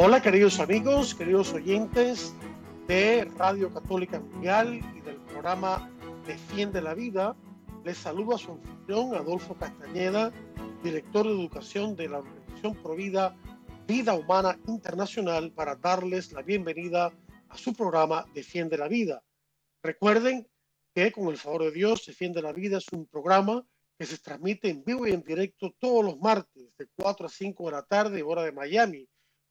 Hola 0.00 0.22
queridos 0.22 0.60
amigos, 0.60 1.12
queridos 1.12 1.52
oyentes 1.52 2.32
de 2.86 3.24
Radio 3.36 3.68
Católica 3.74 4.20
Mundial 4.20 4.76
y 4.94 5.00
del 5.00 5.16
programa 5.16 5.90
Defiende 6.24 6.80
la 6.80 6.94
Vida. 6.94 7.34
Les 7.84 7.98
saludo 7.98 8.36
a 8.36 8.38
su 8.38 8.52
anfitrión 8.52 9.16
Adolfo 9.16 9.56
Castañeda, 9.56 10.30
director 10.84 11.26
de 11.26 11.32
educación 11.32 11.96
de 11.96 12.10
la 12.10 12.18
Organización 12.18 12.76
Provida 12.76 13.36
Vida 13.88 14.14
Humana 14.14 14.56
Internacional, 14.68 15.50
para 15.50 15.74
darles 15.74 16.30
la 16.30 16.42
bienvenida 16.42 17.12
a 17.48 17.58
su 17.58 17.74
programa 17.74 18.24
Defiende 18.32 18.78
la 18.78 18.86
Vida. 18.86 19.24
Recuerden 19.82 20.46
que 20.94 21.10
con 21.10 21.26
el 21.26 21.38
favor 21.38 21.64
de 21.64 21.72
Dios, 21.72 22.06
Defiende 22.06 22.40
la 22.40 22.52
Vida 22.52 22.78
es 22.78 22.86
un 22.92 23.04
programa 23.08 23.66
que 23.98 24.06
se 24.06 24.18
transmite 24.18 24.70
en 24.70 24.84
vivo 24.84 25.08
y 25.08 25.10
en 25.10 25.24
directo 25.24 25.74
todos 25.80 26.04
los 26.04 26.20
martes 26.20 26.76
de 26.78 26.86
4 26.94 27.26
a 27.26 27.28
5 27.28 27.64
de 27.64 27.72
la 27.72 27.82
tarde, 27.82 28.22
hora 28.22 28.44
de 28.44 28.52
Miami, 28.52 29.08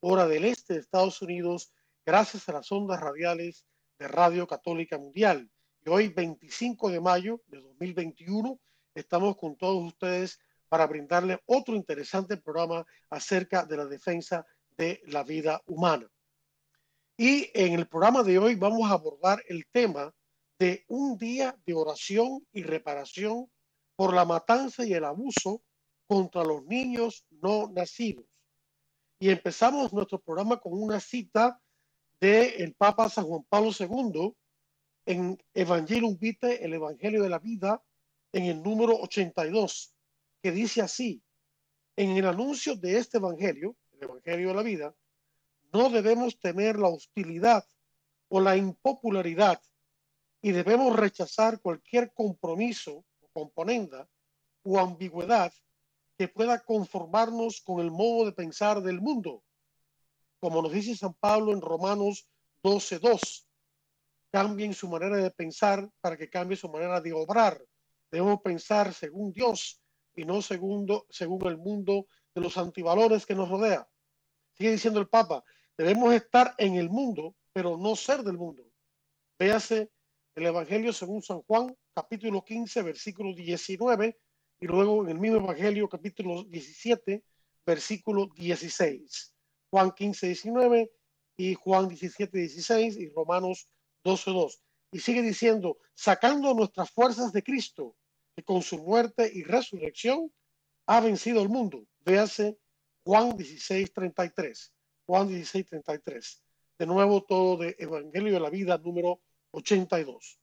hora 0.10 0.26
del 0.26 0.46
este 0.46 0.76
de 0.76 0.80
Estados 0.80 1.22
Unidos, 1.22 1.74
gracias 2.06 2.48
a 2.48 2.54
las 2.54 2.72
ondas 2.72 3.02
radiales 3.02 3.66
de 4.00 4.08
Radio 4.08 4.48
Católica 4.48 4.98
Mundial. 4.98 5.52
Y 5.86 5.90
hoy, 5.90 6.08
25 6.08 6.90
de 6.90 7.02
mayo 7.02 7.42
de 7.48 7.60
2021, 7.60 8.58
estamos 8.96 9.36
con 9.36 9.58
todos 9.58 9.84
ustedes 9.84 10.40
para 10.70 10.88
brindarle 10.88 11.42
otro 11.46 11.76
interesante 11.76 12.38
programa 12.38 12.86
acerca 13.10 13.66
de 13.66 13.76
la 13.76 13.86
defensa 13.86 14.46
de 14.78 15.02
la 15.08 15.24
vida 15.24 15.62
humana. 15.66 16.10
Y 17.18 17.52
en 17.54 17.74
el 17.74 17.90
programa 17.90 18.24
de 18.24 18.40
hoy 18.40 18.56
vamos 18.56 18.90
a 18.90 18.94
abordar 18.94 19.44
el 19.50 19.66
tema 19.74 20.16
de 20.58 20.86
un 20.88 21.18
día 21.18 21.54
de 21.66 21.74
oración 21.74 22.48
y 22.54 22.64
reparación 22.64 23.52
por 23.98 24.14
la 24.14 24.24
matanza 24.24 24.86
y 24.86 24.94
el 24.94 25.04
abuso 25.04 25.64
contra 26.08 26.46
los 26.46 26.64
niños 26.64 27.26
no 27.30 27.70
nacidos. 27.70 28.26
Y 29.20 29.30
empezamos 29.30 29.94
nuestro 29.94 30.20
programa 30.20 30.60
con 30.60 30.74
una 30.74 31.00
cita 31.00 31.60
del 32.20 32.62
el 32.62 32.74
Papa 32.76 33.10
San 33.10 33.26
Juan 33.26 33.44
Pablo 33.50 33.72
II 33.78 34.34
en 35.06 35.38
Evangelium 35.54 36.18
Vitae, 36.20 36.64
el 36.64 36.74
Evangelio 36.74 37.24
de 37.24 37.30
la 37.30 37.40
Vida, 37.40 37.82
en 38.32 38.46
el 38.46 38.62
número 38.62 38.96
82 38.96 39.94
que 40.42 40.52
dice 40.52 40.82
así, 40.82 41.24
en 41.96 42.12
el 42.12 42.28
anuncio 42.28 42.76
de 42.76 42.98
este 42.98 43.18
Evangelio, 43.18 43.76
el 43.94 44.04
Evangelio 44.04 44.50
de 44.50 44.54
la 44.54 44.62
vida, 44.62 44.96
no 45.74 45.90
debemos 45.90 46.40
temer 46.40 46.78
la 46.78 46.90
hostilidad 46.90 47.66
o 48.30 48.40
la 48.40 48.56
impopularidad 48.56 49.62
y 50.42 50.52
debemos 50.52 50.96
rechazar 50.96 51.60
cualquier 51.60 52.14
compromiso 52.14 53.04
o 53.20 53.28
componenda 53.34 54.08
o 54.64 54.80
ambigüedad 54.80 55.52
que 56.18 56.28
pueda 56.28 56.64
conformarnos 56.64 57.62
con 57.62 57.80
el 57.80 57.92
modo 57.92 58.26
de 58.26 58.32
pensar 58.32 58.82
del 58.82 59.00
mundo. 59.00 59.44
Como 60.40 60.62
nos 60.62 60.72
dice 60.72 60.96
San 60.96 61.14
Pablo 61.14 61.54
en 61.54 61.62
Romanos 61.62 62.28
12.2, 62.64 63.46
cambien 64.32 64.74
su 64.74 64.90
manera 64.90 65.18
de 65.18 65.32
pensar 65.32 65.90
para 66.02 66.18
que 66.18 66.30
cambie 66.30 66.58
su 66.58 66.70
manera 66.70 67.00
de 67.02 67.14
obrar. 67.14 67.64
Debemos 68.12 68.42
pensar 68.42 68.94
según 68.94 69.32
Dios 69.32 69.80
y 70.16 70.26
no 70.26 70.42
segundo, 70.42 71.06
según 71.10 71.46
el 71.48 71.58
mundo 71.58 72.08
de 72.34 72.42
los 72.42 72.58
antivalores 72.58 73.26
que 73.26 73.36
nos 73.36 73.50
rodea. 73.50 73.88
Sigue 74.54 74.72
diciendo 74.72 75.00
el 75.00 75.08
Papa, 75.08 75.44
debemos 75.78 76.14
estar 76.14 76.56
en 76.58 76.76
el 76.76 76.90
mundo, 76.90 77.36
pero 77.54 77.78
no 77.78 77.96
ser 77.96 78.24
del 78.24 78.38
mundo. 78.38 78.64
Véase 79.38 79.92
el 80.34 80.46
Evangelio 80.48 80.94
según 80.94 81.22
San 81.22 81.42
Juan, 81.44 81.76
capítulo 81.94 82.44
15, 82.44 82.82
versículo 82.82 83.36
19, 83.36 84.18
y 84.60 84.66
luego 84.66 85.04
en 85.04 85.10
el 85.10 85.20
mismo 85.20 85.38
Evangelio, 85.38 85.88
capítulo 85.88 86.44
17, 86.44 87.24
versículo 87.66 88.30
16. 88.36 89.36
Juan 89.70 89.92
15, 89.92 90.28
19 90.28 90.92
y 91.38 91.54
Juan 91.54 91.88
17, 91.88 92.38
16 92.38 92.98
y 92.98 93.10
Romanos 93.10 93.68
12, 94.04 94.32
2. 94.32 94.62
Y 94.94 95.00
sigue 95.00 95.22
diciendo, 95.22 95.78
sacando 95.94 96.54
nuestras 96.54 96.90
fuerzas 96.90 97.32
de 97.34 97.44
Cristo 97.44 97.96
que 98.36 98.44
con 98.44 98.62
su 98.62 98.78
muerte 98.80 99.30
y 99.32 99.44
resurrección 99.44 100.32
ha 100.88 101.02
vencido 101.02 101.42
el 101.42 101.50
mundo. 101.50 101.86
Véase 102.06 102.58
Juan 103.04 103.36
16, 103.36 103.94
33. 103.94 104.74
Juan 105.06 105.28
16, 105.28 105.66
33. 105.68 106.44
De 106.80 106.86
nuevo 106.86 107.24
todo 107.24 107.58
de 107.58 107.76
Evangelio 107.78 108.34
de 108.34 108.40
la 108.40 108.50
Vida 108.50 108.78
número 108.78 109.20
82. 109.52 110.40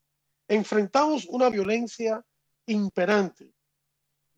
Enfrentamos 0.48 1.24
una 1.26 1.48
violencia 1.48 2.24
imperante. 2.66 3.53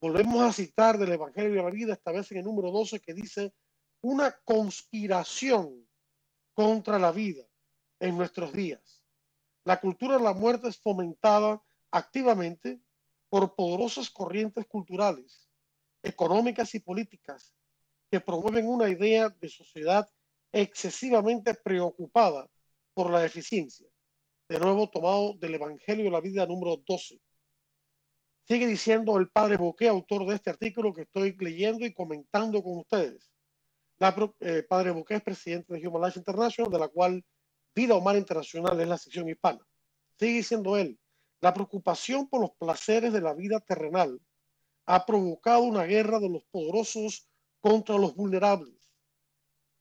Volvemos 0.01 0.43
a 0.43 0.53
citar 0.53 0.99
del 0.99 1.13
Evangelio 1.13 1.51
de 1.53 1.63
la 1.63 1.71
Vida, 1.71 1.95
esta 1.95 2.13
vez 2.13 2.31
en 2.33 2.39
el 2.39 2.45
número 2.45 2.71
12, 2.71 3.01
que 3.01 3.15
dice 3.15 3.55
una 4.03 4.31
conspiración 4.45 5.89
contra 6.53 6.99
la 6.99 7.13
vida 7.13 7.45
en 8.01 8.17
nuestros 8.17 8.53
días. 8.53 9.03
La 9.65 9.81
cultura 9.81 10.19
de 10.19 10.23
la 10.23 10.35
muerte 10.35 10.69
es 10.69 10.79
fomentada 10.79 11.63
activamente 11.91 12.81
por 13.29 13.55
poderosas 13.55 14.11
corrientes 14.11 14.67
culturales, 14.67 15.49
económicas 16.03 16.75
y 16.75 16.81
políticas 16.81 17.55
que 18.11 18.21
promueven 18.21 18.69
una 18.69 18.89
idea 18.89 19.29
de 19.31 19.49
sociedad 19.49 20.09
excesivamente 20.53 21.55
preocupada 21.55 22.49
por 22.95 23.11
la 23.11 23.25
eficiencia. 23.25 23.89
De 24.49 24.61
nuevo 24.61 24.89
tomado 24.89 25.35
del 25.35 25.55
Evangelio 25.55 26.05
de 26.05 26.11
la 26.11 26.21
Vida 26.21 26.47
número 26.47 26.77
12. 26.87 27.21
Sigue 28.47 28.69
diciendo 28.69 29.19
el 29.19 29.29
padre 29.29 29.57
Boqué, 29.57 29.89
autor 29.89 30.25
de 30.27 30.37
este 30.37 30.51
artículo 30.51 30.95
que 30.95 31.03
estoy 31.03 31.37
leyendo 31.41 31.85
y 31.85 31.93
comentando 31.93 32.63
con 32.63 32.79
ustedes. 32.79 33.29
La, 33.99 34.15
eh, 34.39 34.63
padre 34.63 34.93
Boqué 34.93 35.17
es 35.17 35.23
presidente 35.23 35.75
de 35.75 35.87
Human 35.87 36.03
Life 36.03 36.21
International, 36.21 36.71
de 36.71 36.79
la 36.79 36.87
cual 36.87 37.25
Vida 37.75 37.97
Humana 37.97 38.21
Internacional 38.21 38.81
es 38.81 38.87
la 38.87 38.99
sección 38.99 39.29
hispana. 39.29 39.67
Sigue 40.17 40.35
diciendo 40.35 40.77
él, 40.77 40.97
la 41.41 41.53
preocupación 41.53 42.29
por 42.29 42.41
los 42.41 42.53
placeres 42.53 43.13
de 43.13 43.21
la 43.21 43.35
vida 43.35 43.59
terrenal 43.59 44.21
ha 44.87 45.05
provocado 45.05 45.63
una 45.63 45.83
guerra 45.83 46.21
de 46.21 46.29
los 46.29 46.45
poderosos 46.45 47.29
contra 47.61 47.99
los 47.99 48.15
vulnerables. 48.15 48.93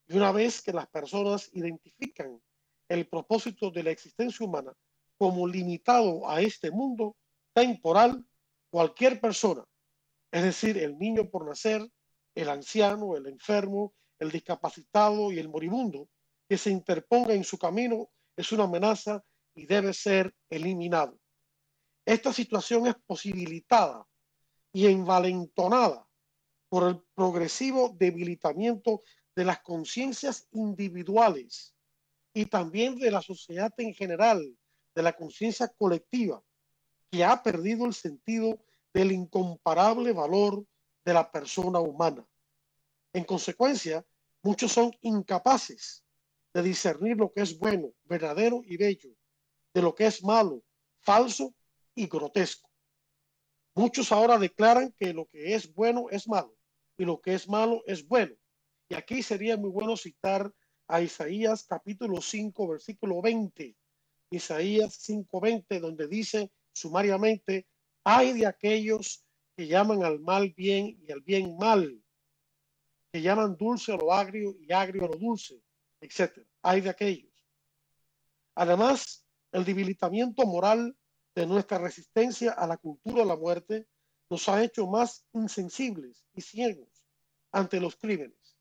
Y 0.07 0.17
una 0.17 0.31
vez 0.31 0.63
que 0.63 0.73
las 0.73 0.87
personas 0.87 1.51
identifican 1.53 2.41
el 2.89 3.07
propósito 3.07 3.69
de 3.69 3.83
la 3.83 3.91
existencia 3.91 4.43
humana 4.43 4.73
como 5.17 5.47
limitado 5.47 6.27
a 6.27 6.41
este 6.41 6.71
mundo 6.71 7.15
temporal, 7.53 8.25
cualquier 8.75 9.21
persona, 9.21 9.63
es 10.29 10.43
decir, 10.43 10.77
el 10.77 10.97
niño 10.97 11.29
por 11.29 11.47
nacer, 11.47 11.89
el 12.35 12.49
anciano, 12.49 13.15
el 13.15 13.25
enfermo, 13.25 13.93
el 14.19 14.29
discapacitado 14.29 15.31
y 15.31 15.39
el 15.39 15.47
moribundo, 15.47 16.09
que 16.49 16.57
se 16.57 16.71
interponga 16.71 17.33
en 17.33 17.45
su 17.45 17.57
camino 17.57 18.09
es 18.35 18.51
una 18.51 18.65
amenaza 18.65 19.23
y 19.55 19.65
debe 19.65 19.93
ser 19.93 20.35
eliminado. 20.49 21.17
Esta 22.05 22.33
situación 22.33 22.85
es 22.87 22.95
posibilitada 23.07 24.05
y 24.73 24.87
envalentonada 24.87 26.05
por 26.67 26.89
el 26.89 27.01
progresivo 27.15 27.95
debilitamiento 27.97 29.03
de 29.37 29.45
las 29.45 29.61
conciencias 29.61 30.49
individuales 30.51 31.73
y 32.33 32.47
también 32.47 32.97
de 32.97 33.09
la 33.09 33.21
sociedad 33.21 33.73
en 33.77 33.93
general, 33.93 34.43
de 34.93 35.01
la 35.01 35.13
conciencia 35.13 35.69
colectiva, 35.77 36.43
que 37.09 37.23
ha 37.23 37.41
perdido 37.41 37.85
el 37.85 37.93
sentido 37.93 38.64
del 38.95 39.11
incomparable 39.11 40.13
valor 40.13 40.65
de 41.03 41.13
la 41.13 41.29
persona 41.29 41.81
humana. 41.81 42.25
En 43.11 43.25
consecuencia, 43.25 44.05
muchos 44.41 44.71
son 44.71 44.95
incapaces 45.01 46.05
de 46.53 46.63
discernir 46.63 47.17
lo 47.17 47.29
que 47.33 47.41
es 47.41 47.59
bueno, 47.59 47.91
verdadero 48.05 48.61
y 48.63 48.77
bello, 48.77 49.09
de 49.73 49.81
lo 49.81 49.93
que 49.93 50.05
es 50.05 50.23
malo, 50.23 50.63
falso 51.01 51.53
y 51.93 52.07
grotesco. 52.07 52.69
Muchos 53.73 54.13
ahora 54.13 54.37
declaran 54.37 54.93
que 54.97 55.13
lo 55.13 55.25
que 55.25 55.55
es 55.55 55.73
bueno 55.73 56.05
es 56.09 56.25
malo 56.29 56.55
y 56.97 57.03
lo 57.03 57.19
que 57.19 57.33
es 57.33 57.49
malo 57.49 57.83
es 57.87 58.07
bueno. 58.07 58.33
Y 58.87 58.95
aquí 58.95 59.21
sería 59.21 59.57
muy 59.57 59.71
bueno 59.71 59.97
citar 59.97 60.49
a 60.87 61.01
Isaías 61.01 61.65
capítulo 61.67 62.21
5, 62.21 62.65
versículo 62.65 63.21
20. 63.21 63.75
Isaías 64.29 64.95
5, 65.01 65.41
20, 65.41 65.79
donde 65.81 66.07
dice 66.07 66.49
sumariamente, 66.71 67.67
hay 68.05 68.33
de 68.33 68.45
aquellos 68.45 69.25
que 69.57 69.67
llaman 69.67 70.03
al 70.03 70.19
mal 70.19 70.53
bien 70.55 70.97
y 71.01 71.11
al 71.11 71.21
bien 71.21 71.57
mal, 71.57 72.01
que 73.11 73.21
llaman 73.21 73.57
dulce 73.57 73.91
a 73.91 73.97
lo 73.97 74.13
agrio 74.13 74.55
y 74.59 74.71
agrio 74.71 75.05
a 75.05 75.07
lo 75.07 75.15
dulce, 75.15 75.59
etc. 75.99 76.45
Hay 76.61 76.81
de 76.81 76.89
aquellos. 76.89 77.33
Además, 78.53 79.25
el 79.51 79.65
debilitamiento 79.65 80.45
moral 80.45 80.95
de 81.33 81.47
nuestra 81.47 81.79
resistencia 81.79 82.51
a 82.51 82.67
la 82.67 82.77
cultura 82.77 83.23
de 83.23 83.25
la 83.25 83.35
muerte 83.35 83.87
nos 84.29 84.47
ha 84.49 84.63
hecho 84.63 84.85
más 84.85 85.25
insensibles 85.33 86.25
y 86.33 86.41
ciegos 86.41 87.07
ante 87.51 87.79
los 87.79 87.95
crímenes, 87.95 88.55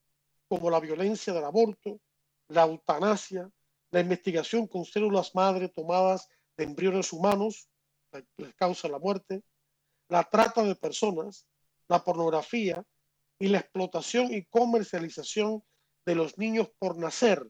como 0.48 0.70
la 0.70 0.80
violencia 0.80 1.32
del 1.34 1.44
aborto, 1.44 2.00
la 2.48 2.62
eutanasia, 2.62 3.50
la 3.90 4.00
investigación 4.00 4.66
con 4.66 4.84
células 4.84 5.34
madre 5.34 5.68
tomadas 5.68 6.28
de 6.56 6.64
embriones 6.64 7.12
humanos, 7.12 7.68
les 8.36 8.54
causa 8.54 8.88
la 8.88 8.98
muerte, 8.98 9.42
la 10.08 10.24
trata 10.24 10.62
de 10.62 10.74
personas, 10.74 11.46
la 11.88 12.02
pornografía 12.02 12.84
y 13.38 13.48
la 13.48 13.58
explotación 13.58 14.32
y 14.32 14.44
comercialización 14.44 15.62
de 16.06 16.14
los 16.14 16.38
niños 16.38 16.70
por 16.78 16.98
nacer, 16.98 17.42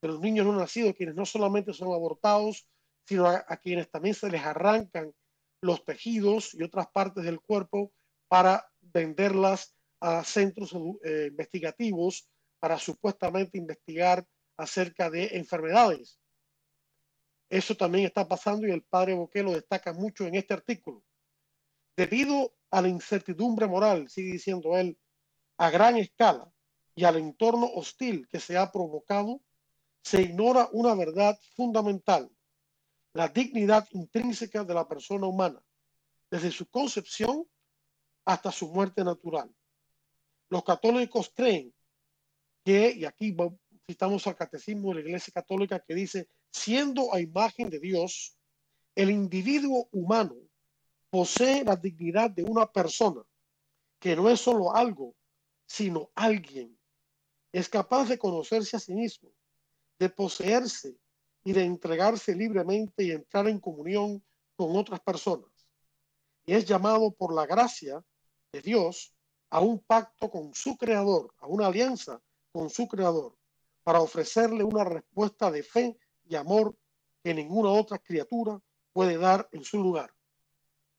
de 0.00 0.08
los 0.08 0.20
niños 0.20 0.46
no 0.46 0.56
nacidos, 0.56 0.94
quienes 0.94 1.14
no 1.14 1.26
solamente 1.26 1.72
son 1.72 1.92
abortados, 1.92 2.66
sino 3.06 3.26
a, 3.26 3.56
quienes 3.56 3.90
también 3.90 4.14
se 4.14 4.30
les 4.30 4.42
arrancan 4.42 5.12
los 5.60 5.84
tejidos 5.84 6.54
y 6.54 6.62
otras 6.62 6.86
partes 6.88 7.24
del 7.24 7.40
cuerpo 7.40 7.92
para 8.28 8.66
venderlas 8.80 9.74
a 10.00 10.24
centros 10.24 10.72
eh, 11.04 11.26
investigativos 11.30 12.28
para 12.60 12.78
supuestamente 12.78 13.58
investigar 13.58 14.24
acerca 14.56 15.10
de 15.10 15.26
enfermedades. 15.32 16.19
Eso 17.50 17.76
también 17.76 18.06
está 18.06 18.28
pasando 18.28 18.66
y 18.66 18.70
el 18.70 18.82
padre 18.82 19.14
Boque 19.14 19.42
lo 19.42 19.52
destaca 19.52 19.92
mucho 19.92 20.24
en 20.24 20.36
este 20.36 20.54
artículo. 20.54 21.02
Debido 21.96 22.54
a 22.70 22.80
la 22.80 22.88
incertidumbre 22.88 23.66
moral, 23.66 24.08
sigue 24.08 24.32
diciendo 24.32 24.78
él, 24.78 24.96
a 25.58 25.68
gran 25.68 25.96
escala 25.96 26.48
y 26.94 27.04
al 27.04 27.16
entorno 27.16 27.66
hostil 27.74 28.28
que 28.28 28.38
se 28.38 28.56
ha 28.56 28.70
provocado, 28.70 29.40
se 30.02 30.22
ignora 30.22 30.68
una 30.72 30.94
verdad 30.94 31.38
fundamental, 31.56 32.30
la 33.12 33.28
dignidad 33.28 33.86
intrínseca 33.90 34.62
de 34.62 34.72
la 34.72 34.86
persona 34.86 35.26
humana, 35.26 35.60
desde 36.30 36.52
su 36.52 36.66
concepción 36.66 37.46
hasta 38.24 38.52
su 38.52 38.68
muerte 38.68 39.02
natural. 39.02 39.52
Los 40.48 40.62
católicos 40.62 41.32
creen 41.34 41.74
que, 42.64 42.92
y 42.92 43.04
aquí 43.04 43.36
citamos 43.88 44.24
al 44.28 44.36
catecismo 44.36 44.90
de 44.90 44.94
la 44.94 45.00
Iglesia 45.00 45.32
Católica 45.34 45.80
que 45.80 45.94
dice, 45.94 46.28
siendo 46.50 47.12
a 47.14 47.20
imagen 47.20 47.70
de 47.70 47.78
Dios, 47.78 48.36
el 48.94 49.10
individuo 49.10 49.88
humano 49.92 50.36
posee 51.10 51.64
la 51.64 51.76
dignidad 51.76 52.30
de 52.30 52.44
una 52.44 52.70
persona, 52.70 53.22
que 53.98 54.16
no 54.16 54.28
es 54.28 54.40
solo 54.40 54.74
algo, 54.74 55.14
sino 55.66 56.10
alguien. 56.14 56.76
Es 57.52 57.68
capaz 57.68 58.08
de 58.08 58.18
conocerse 58.18 58.76
a 58.76 58.80
sí 58.80 58.94
mismo, 58.94 59.30
de 59.98 60.08
poseerse 60.08 60.96
y 61.44 61.52
de 61.52 61.64
entregarse 61.64 62.34
libremente 62.34 63.04
y 63.04 63.10
entrar 63.10 63.48
en 63.48 63.58
comunión 63.58 64.22
con 64.56 64.76
otras 64.76 65.00
personas. 65.00 65.50
Y 66.44 66.54
es 66.54 66.64
llamado 66.64 67.10
por 67.12 67.34
la 67.34 67.46
gracia 67.46 68.04
de 68.52 68.60
Dios 68.60 69.14
a 69.50 69.60
un 69.60 69.80
pacto 69.80 70.30
con 70.30 70.54
su 70.54 70.76
creador, 70.76 71.34
a 71.38 71.46
una 71.46 71.66
alianza 71.66 72.20
con 72.52 72.70
su 72.70 72.86
creador, 72.86 73.36
para 73.82 74.00
ofrecerle 74.00 74.64
una 74.64 74.84
respuesta 74.84 75.50
de 75.50 75.62
fe 75.62 75.98
y 76.30 76.36
amor 76.36 76.76
que 77.22 77.34
ninguna 77.34 77.70
otra 77.70 77.98
criatura 77.98 78.58
puede 78.92 79.18
dar 79.18 79.48
en 79.50 79.64
su 79.64 79.82
lugar. 79.82 80.14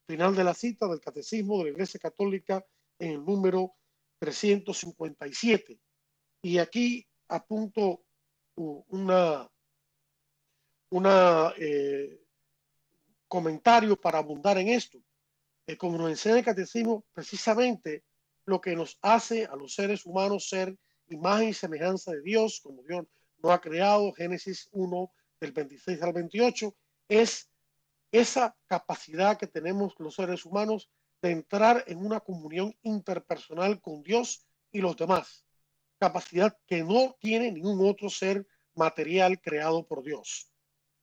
Final 0.06 0.36
de 0.36 0.44
la 0.44 0.54
cita 0.54 0.88
del 0.88 1.00
Catecismo 1.00 1.58
de 1.58 1.64
la 1.64 1.70
Iglesia 1.70 2.00
Católica 2.02 2.64
en 3.00 3.12
el 3.12 3.26
número 3.26 3.74
357. 4.20 5.80
Y 6.42 6.58
aquí 6.58 7.08
apunto 7.30 8.04
una, 8.56 9.50
una 10.90 11.54
eh, 11.58 12.20
comentario 13.30 13.96
para 13.96 14.20
abundar 14.20 14.58
en 14.58 14.68
esto. 14.68 15.00
Eh, 15.66 15.78
como 15.78 15.98
nos 15.98 16.10
enseña 16.10 16.40
el 16.40 16.46
catecismo, 16.46 17.06
precisamente 17.14 18.04
lo 18.46 18.60
que 18.60 18.76
nos 18.76 19.00
hace 19.02 19.46
a 19.46 19.56
los 19.56 19.76
seres 19.76 20.06
humanos 20.06 20.50
ser 20.50 20.78
imagen 21.08 21.50
y 21.50 21.54
semejanza 21.54 22.12
de 22.12 22.22
Dios, 22.22 22.60
como 22.62 22.84
Dios 22.84 23.06
no 23.42 23.52
ha 23.52 23.62
creado, 23.62 24.12
Génesis 24.12 24.68
1 24.74 25.10
del 25.42 25.52
26 25.52 26.02
al 26.02 26.14
28, 26.14 26.74
es 27.10 27.50
esa 28.12 28.56
capacidad 28.68 29.38
que 29.38 29.48
tenemos 29.48 29.94
los 29.98 30.16
seres 30.16 30.46
humanos 30.46 30.90
de 31.22 31.32
entrar 31.32 31.84
en 31.88 31.98
una 31.98 32.20
comunión 32.20 32.74
interpersonal 32.84 33.82
con 33.82 34.04
Dios 34.04 34.46
y 34.72 34.80
los 34.80 34.96
demás. 34.96 35.46
Capacidad 36.00 36.58
que 36.66 36.84
no 36.84 37.16
tiene 37.20 37.52
ningún 37.52 37.88
otro 37.88 38.10
ser 38.10 38.48
material 38.76 39.42
creado 39.42 39.86
por 39.86 40.04
Dios. 40.04 40.52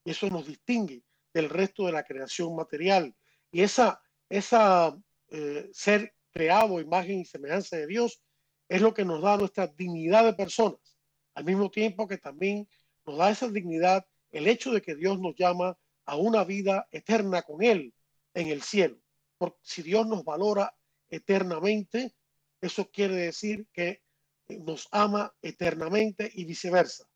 Y 0.04 0.12
eso 0.12 0.28
nos 0.30 0.46
distingue 0.46 1.02
del 1.34 1.50
resto 1.50 1.86
de 1.86 1.92
la 1.92 2.04
creación 2.04 2.54
material. 2.56 3.14
Y 3.50 3.62
esa, 3.62 4.00
esa 4.28 4.96
eh, 5.28 5.68
ser 5.72 6.14
creado, 6.32 6.80
imagen 6.80 7.20
y 7.20 7.24
semejanza 7.24 7.76
de 7.76 7.86
Dios, 7.86 8.22
es 8.68 8.80
lo 8.80 8.92
que 8.92 9.04
nos 9.04 9.22
da 9.22 9.36
nuestra 9.36 9.66
dignidad 9.66 10.24
de 10.24 10.34
personas. 10.34 10.98
Al 11.34 11.44
mismo 11.44 11.70
tiempo 11.70 12.06
que 12.06 12.18
también 12.18 12.68
nos 13.06 13.18
da 13.18 13.30
esa 13.30 13.48
dignidad 13.48 14.04
el 14.30 14.46
hecho 14.46 14.72
de 14.72 14.82
que 14.82 14.94
Dios 14.94 15.20
nos 15.20 15.34
llama 15.36 15.78
a 16.04 16.16
una 16.16 16.44
vida 16.44 16.88
eterna 16.90 17.42
con 17.42 17.62
Él 17.62 17.94
en 18.34 18.48
el 18.48 18.62
cielo. 18.62 18.98
Porque 19.36 19.58
si 19.62 19.82
Dios 19.82 20.06
nos 20.06 20.24
valora 20.24 20.74
eternamente, 21.08 22.14
eso 22.60 22.90
quiere 22.90 23.14
decir 23.14 23.66
que 23.72 24.02
nos 24.48 24.88
ama 24.90 25.34
eternamente 25.42 26.30
y 26.34 26.44
viceversa. 26.44 27.06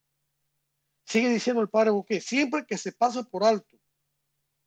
Sigue 1.04 1.30
diciendo 1.30 1.62
el 1.62 1.68
padre 1.68 1.90
Bouquet, 1.90 2.22
siempre 2.22 2.64
que 2.66 2.78
se 2.78 2.92
pasa 2.92 3.22
por 3.24 3.44
alto, 3.44 3.76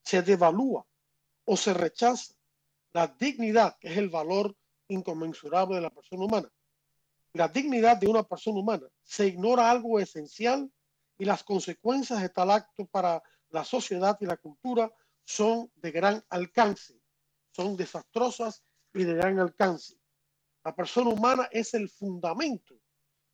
se 0.03 0.21
devalúa 0.21 0.85
o 1.45 1.57
se 1.57 1.73
rechaza 1.73 2.33
la 2.93 3.07
dignidad, 3.07 3.77
que 3.79 3.91
es 3.91 3.97
el 3.97 4.09
valor 4.09 4.55
inconmensurable 4.87 5.75
de 5.75 5.81
la 5.81 5.89
persona 5.89 6.25
humana. 6.25 6.49
La 7.33 7.47
dignidad 7.47 7.97
de 7.97 8.07
una 8.07 8.23
persona 8.23 8.59
humana. 8.59 8.87
Se 9.03 9.27
ignora 9.27 9.69
algo 9.69 9.99
esencial 9.99 10.71
y 11.17 11.25
las 11.25 11.43
consecuencias 11.43 12.21
de 12.21 12.29
tal 12.29 12.51
acto 12.51 12.85
para 12.87 13.21
la 13.49 13.63
sociedad 13.63 14.17
y 14.19 14.25
la 14.25 14.37
cultura 14.37 14.91
son 15.23 15.71
de 15.75 15.91
gran 15.91 16.23
alcance, 16.29 16.99
son 17.51 17.75
desastrosas 17.75 18.63
y 18.93 19.03
de 19.03 19.13
gran 19.13 19.39
alcance. 19.39 19.95
La 20.63 20.75
persona 20.75 21.09
humana 21.09 21.47
es 21.51 21.73
el 21.73 21.89
fundamento 21.89 22.75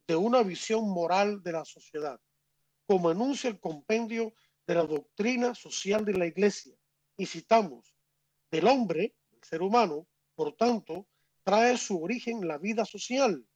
de 0.07 0.15
una 0.15 0.43
visión 0.43 0.89
moral 0.89 1.41
de 1.41 1.51
la 1.53 1.65
sociedad 1.65 2.19
como 2.91 3.09
anuncia 3.09 3.49
el 3.49 3.57
compendio 3.57 4.33
de 4.67 4.75
la 4.75 4.83
doctrina 4.83 5.55
social 5.55 6.03
de 6.03 6.11
la 6.11 6.25
Iglesia. 6.25 6.75
Y 7.15 7.25
citamos, 7.25 7.95
del 8.51 8.67
hombre, 8.67 9.15
el 9.31 9.43
ser 9.43 9.61
humano, 9.61 10.07
por 10.35 10.57
tanto, 10.57 11.07
trae 11.43 11.77
su 11.77 12.03
origen 12.03 12.45
la 12.45 12.57
vida 12.57 12.83
social, 12.83 13.47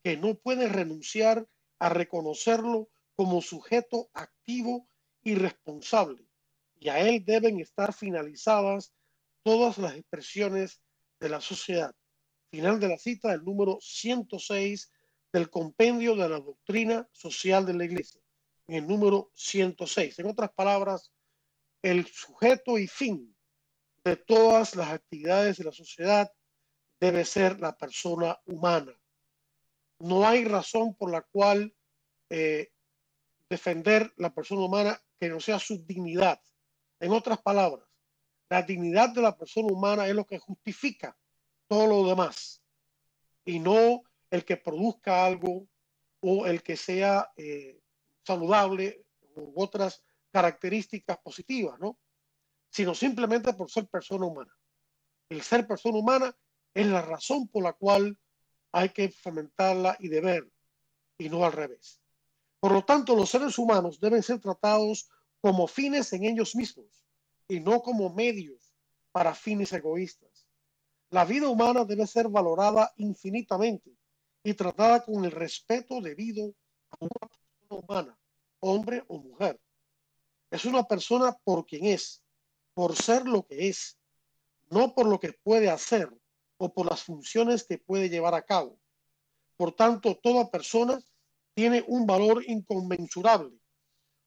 que 0.00 0.16
no 0.16 0.36
puede 0.36 0.68
renunciar 0.68 1.48
a 1.80 1.88
reconocerlo 1.88 2.88
como 3.18 3.42
sujeto 3.42 4.10
activo 4.14 4.88
y 5.24 5.34
responsable. 5.34 6.24
Y 6.78 6.88
a 6.88 7.00
él 7.00 7.24
deben 7.24 7.58
estar 7.58 7.92
finalizadas 7.92 8.94
todas 9.42 9.76
las 9.78 9.96
expresiones 9.96 10.80
de 11.18 11.28
la 11.28 11.40
sociedad. 11.40 11.92
Final 12.52 12.78
de 12.78 12.86
la 12.86 12.96
cita 12.96 13.32
del 13.32 13.44
número 13.44 13.78
106 13.80 14.92
del 15.32 15.50
compendio 15.50 16.14
de 16.14 16.28
la 16.28 16.38
doctrina 16.38 17.08
social 17.10 17.66
de 17.66 17.74
la 17.74 17.86
Iglesia 17.86 18.20
en 18.68 18.76
el 18.76 18.86
número 18.86 19.32
106. 19.34 20.20
En 20.20 20.26
otras 20.26 20.52
palabras, 20.52 21.10
el 21.82 22.06
sujeto 22.06 22.78
y 22.78 22.86
fin 22.86 23.34
de 24.04 24.14
todas 24.14 24.76
las 24.76 24.90
actividades 24.90 25.56
de 25.56 25.64
la 25.64 25.72
sociedad 25.72 26.32
debe 27.00 27.24
ser 27.24 27.58
la 27.58 27.76
persona 27.76 28.38
humana. 28.46 28.96
No 29.98 30.24
hay 30.24 30.44
razón 30.44 30.94
por 30.94 31.10
la 31.10 31.22
cual 31.22 31.74
eh, 32.30 32.70
defender 33.48 34.12
la 34.16 34.34
persona 34.34 34.62
humana 34.62 35.00
que 35.18 35.28
no 35.28 35.40
sea 35.40 35.58
su 35.58 35.84
dignidad. 35.84 36.40
En 37.00 37.12
otras 37.12 37.40
palabras, 37.40 37.86
la 38.48 38.62
dignidad 38.62 39.10
de 39.10 39.22
la 39.22 39.36
persona 39.36 39.68
humana 39.72 40.06
es 40.06 40.14
lo 40.14 40.26
que 40.26 40.38
justifica 40.38 41.16
todo 41.66 41.86
lo 41.86 42.08
demás 42.08 42.62
y 43.44 43.58
no 43.58 44.02
el 44.30 44.44
que 44.44 44.56
produzca 44.56 45.24
algo 45.24 45.68
o 46.20 46.46
el 46.46 46.62
que 46.62 46.76
sea 46.76 47.30
eh, 47.36 47.80
saludable 48.24 49.04
u 49.36 49.52
otras 49.62 50.02
características 50.30 51.18
positivas, 51.18 51.78
¿no? 51.78 51.98
Sino 52.70 52.94
simplemente 52.94 53.52
por 53.54 53.70
ser 53.70 53.86
persona 53.86 54.26
humana. 54.26 54.54
El 55.28 55.42
ser 55.42 55.66
persona 55.66 55.98
humana 55.98 56.36
es 56.74 56.86
la 56.86 57.02
razón 57.02 57.48
por 57.48 57.62
la 57.62 57.72
cual 57.72 58.18
hay 58.72 58.90
que 58.90 59.08
fomentarla 59.10 59.96
y 60.00 60.08
deber, 60.08 60.46
y 61.16 61.28
no 61.28 61.44
al 61.44 61.52
revés. 61.52 62.02
Por 62.60 62.72
lo 62.72 62.84
tanto, 62.84 63.14
los 63.14 63.30
seres 63.30 63.58
humanos 63.58 64.00
deben 64.00 64.22
ser 64.22 64.40
tratados 64.40 65.08
como 65.40 65.66
fines 65.66 66.12
en 66.12 66.24
ellos 66.24 66.56
mismos 66.56 67.06
y 67.46 67.60
no 67.60 67.80
como 67.82 68.12
medios 68.12 68.74
para 69.12 69.34
fines 69.34 69.72
egoístas. 69.72 70.46
La 71.10 71.24
vida 71.24 71.48
humana 71.48 71.84
debe 71.84 72.06
ser 72.06 72.28
valorada 72.28 72.92
infinitamente 72.96 73.96
y 74.42 74.54
tratada 74.54 75.04
con 75.04 75.24
el 75.24 75.30
respeto 75.30 76.00
debido 76.00 76.52
a 76.90 76.96
una 77.00 77.28
persona 77.28 77.82
humana, 77.82 78.18
hombre 78.60 79.04
o 79.08 79.18
mujer. 79.18 79.60
Es 80.50 80.64
una 80.64 80.82
persona 80.84 81.32
por 81.44 81.64
quien 81.64 81.86
es, 81.86 82.22
por 82.74 82.96
ser 82.96 83.26
lo 83.26 83.46
que 83.46 83.68
es, 83.68 83.98
no 84.70 84.94
por 84.94 85.06
lo 85.06 85.18
que 85.18 85.32
puede 85.32 85.70
hacer 85.70 86.10
o 86.58 86.72
por 86.72 86.90
las 86.90 87.02
funciones 87.02 87.64
que 87.64 87.78
puede 87.78 88.08
llevar 88.08 88.34
a 88.34 88.42
cabo. 88.42 88.78
Por 89.56 89.72
tanto, 89.72 90.16
toda 90.16 90.50
persona 90.50 91.00
tiene 91.58 91.82
un 91.88 92.06
valor 92.06 92.44
inconmensurable, 92.46 93.58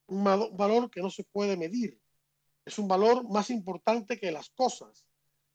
un 0.07 0.21
valor 0.25 0.91
que 0.91 1.00
no 1.00 1.09
se 1.09 1.23
puede 1.23 1.55
medir. 1.55 1.97
Es 2.65 2.77
un 2.77 2.89
valor 2.89 3.23
más 3.29 3.50
importante 3.50 4.19
que 4.19 4.33
las 4.33 4.50
cosas 4.50 5.05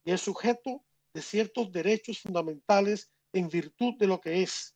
y 0.02 0.12
es 0.12 0.23
sujeto 0.23 0.87
de 1.12 1.21
ciertos 1.21 1.71
derechos 1.71 2.21
fundamentales 2.21 3.11
en 3.35 3.50
virtud 3.50 3.92
de 3.99 4.06
lo 4.06 4.23
que 4.23 4.42
es. 4.42 4.75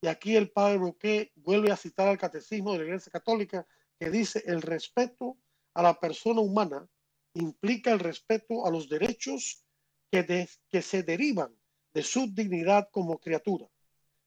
Y 0.00 0.06
aquí 0.06 0.34
el 0.34 0.50
padre 0.50 0.78
Roque 0.78 1.30
vuelve 1.34 1.72
a 1.72 1.76
citar 1.76 2.08
al 2.08 2.16
catecismo 2.16 2.72
de 2.72 2.78
la 2.78 2.84
Iglesia 2.84 3.12
Católica 3.12 3.66
que 3.98 4.08
dice 4.08 4.42
el 4.46 4.62
respeto 4.62 5.36
a 5.74 5.82
la 5.82 6.00
persona 6.00 6.40
humana 6.40 6.88
implica 7.34 7.92
el 7.92 7.98
respeto 7.98 8.64
a 8.64 8.70
los 8.70 8.88
derechos 8.88 9.62
que, 10.10 10.48
que 10.70 10.80
se 10.80 11.02
derivan 11.02 11.54
de 11.92 12.02
su 12.02 12.32
dignidad 12.32 12.88
como 12.90 13.18
criatura. 13.18 13.68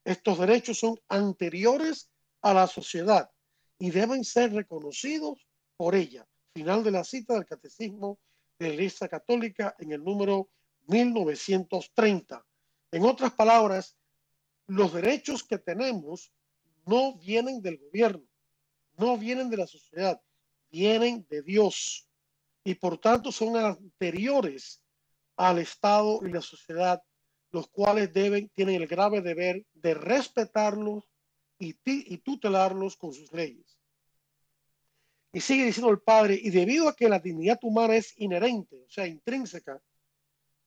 Estos 0.04 0.40
derechos 0.40 0.80
son 0.80 1.00
anteriores 1.08 2.10
a 2.42 2.54
la 2.54 2.68
sociedad 2.68 3.30
y 3.80 3.90
deben 3.92 4.24
ser 4.24 4.54
reconocidos 4.54 5.48
por 5.78 5.96
ella. 5.96 6.28
Final 6.54 6.84
de 6.84 6.92
la 6.92 7.04
cita 7.04 7.34
del 7.34 7.46
Catecismo 7.46 8.20
de 8.60 8.68
la 8.68 8.74
Iglesia 8.74 9.08
Católica 9.08 9.76
en 9.80 9.92
el 9.92 10.04
número 10.04 10.50
1930. 10.88 12.46
En 12.92 13.06
otras 13.06 13.34
palabras, 13.34 13.98
los 14.68 14.94
derechos 14.94 15.44
que 15.44 15.58
tenemos 15.58 16.32
no 16.86 17.16
vienen 17.16 17.62
del 17.62 17.78
gobierno, 17.78 18.26
no 18.98 19.18
vienen 19.18 19.50
de 19.50 19.58
la 19.58 19.68
sociedad, 19.68 20.22
vienen 20.70 21.26
de 21.30 21.42
Dios 21.42 22.08
y 22.64 22.76
por 22.76 22.98
tanto 22.98 23.32
son 23.32 23.58
anteriores 23.58 24.82
al 25.36 25.60
Estado 25.60 26.20
y 26.26 26.30
la 26.30 26.42
sociedad, 26.42 27.02
los 27.54 27.68
cuales 27.68 28.12
deben, 28.12 28.50
tienen 28.50 28.82
el 28.82 28.88
grave 28.88 29.22
deber 29.22 29.64
de 29.74 29.94
respetarlos 29.94 31.04
y, 31.60 31.74
tutelarlos 32.18 32.98
con 32.98 33.14
sus 33.14 33.32
leyes. 33.32 33.78
Y 35.32 35.40
sigue 35.40 35.66
diciendo 35.66 35.92
el 35.92 36.02
Padre, 36.02 36.38
y 36.42 36.50
debido 36.50 36.90
a 36.90 36.96
que 36.96 37.08
la 37.08 37.20
dignidad 37.20 37.60
humana 37.62 37.96
es 37.96 38.20
inherente, 38.20 38.84
o 38.84 38.90
sea, 38.90 39.08
intrínseca, 39.08 39.80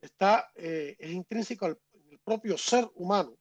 está, 0.00 0.48
eh, 0.54 0.96
es 0.98 1.10
intrínseco 1.10 1.66
al 1.66 1.78
propio 2.24 2.56
ser 2.56 2.88
humano. 2.94 3.36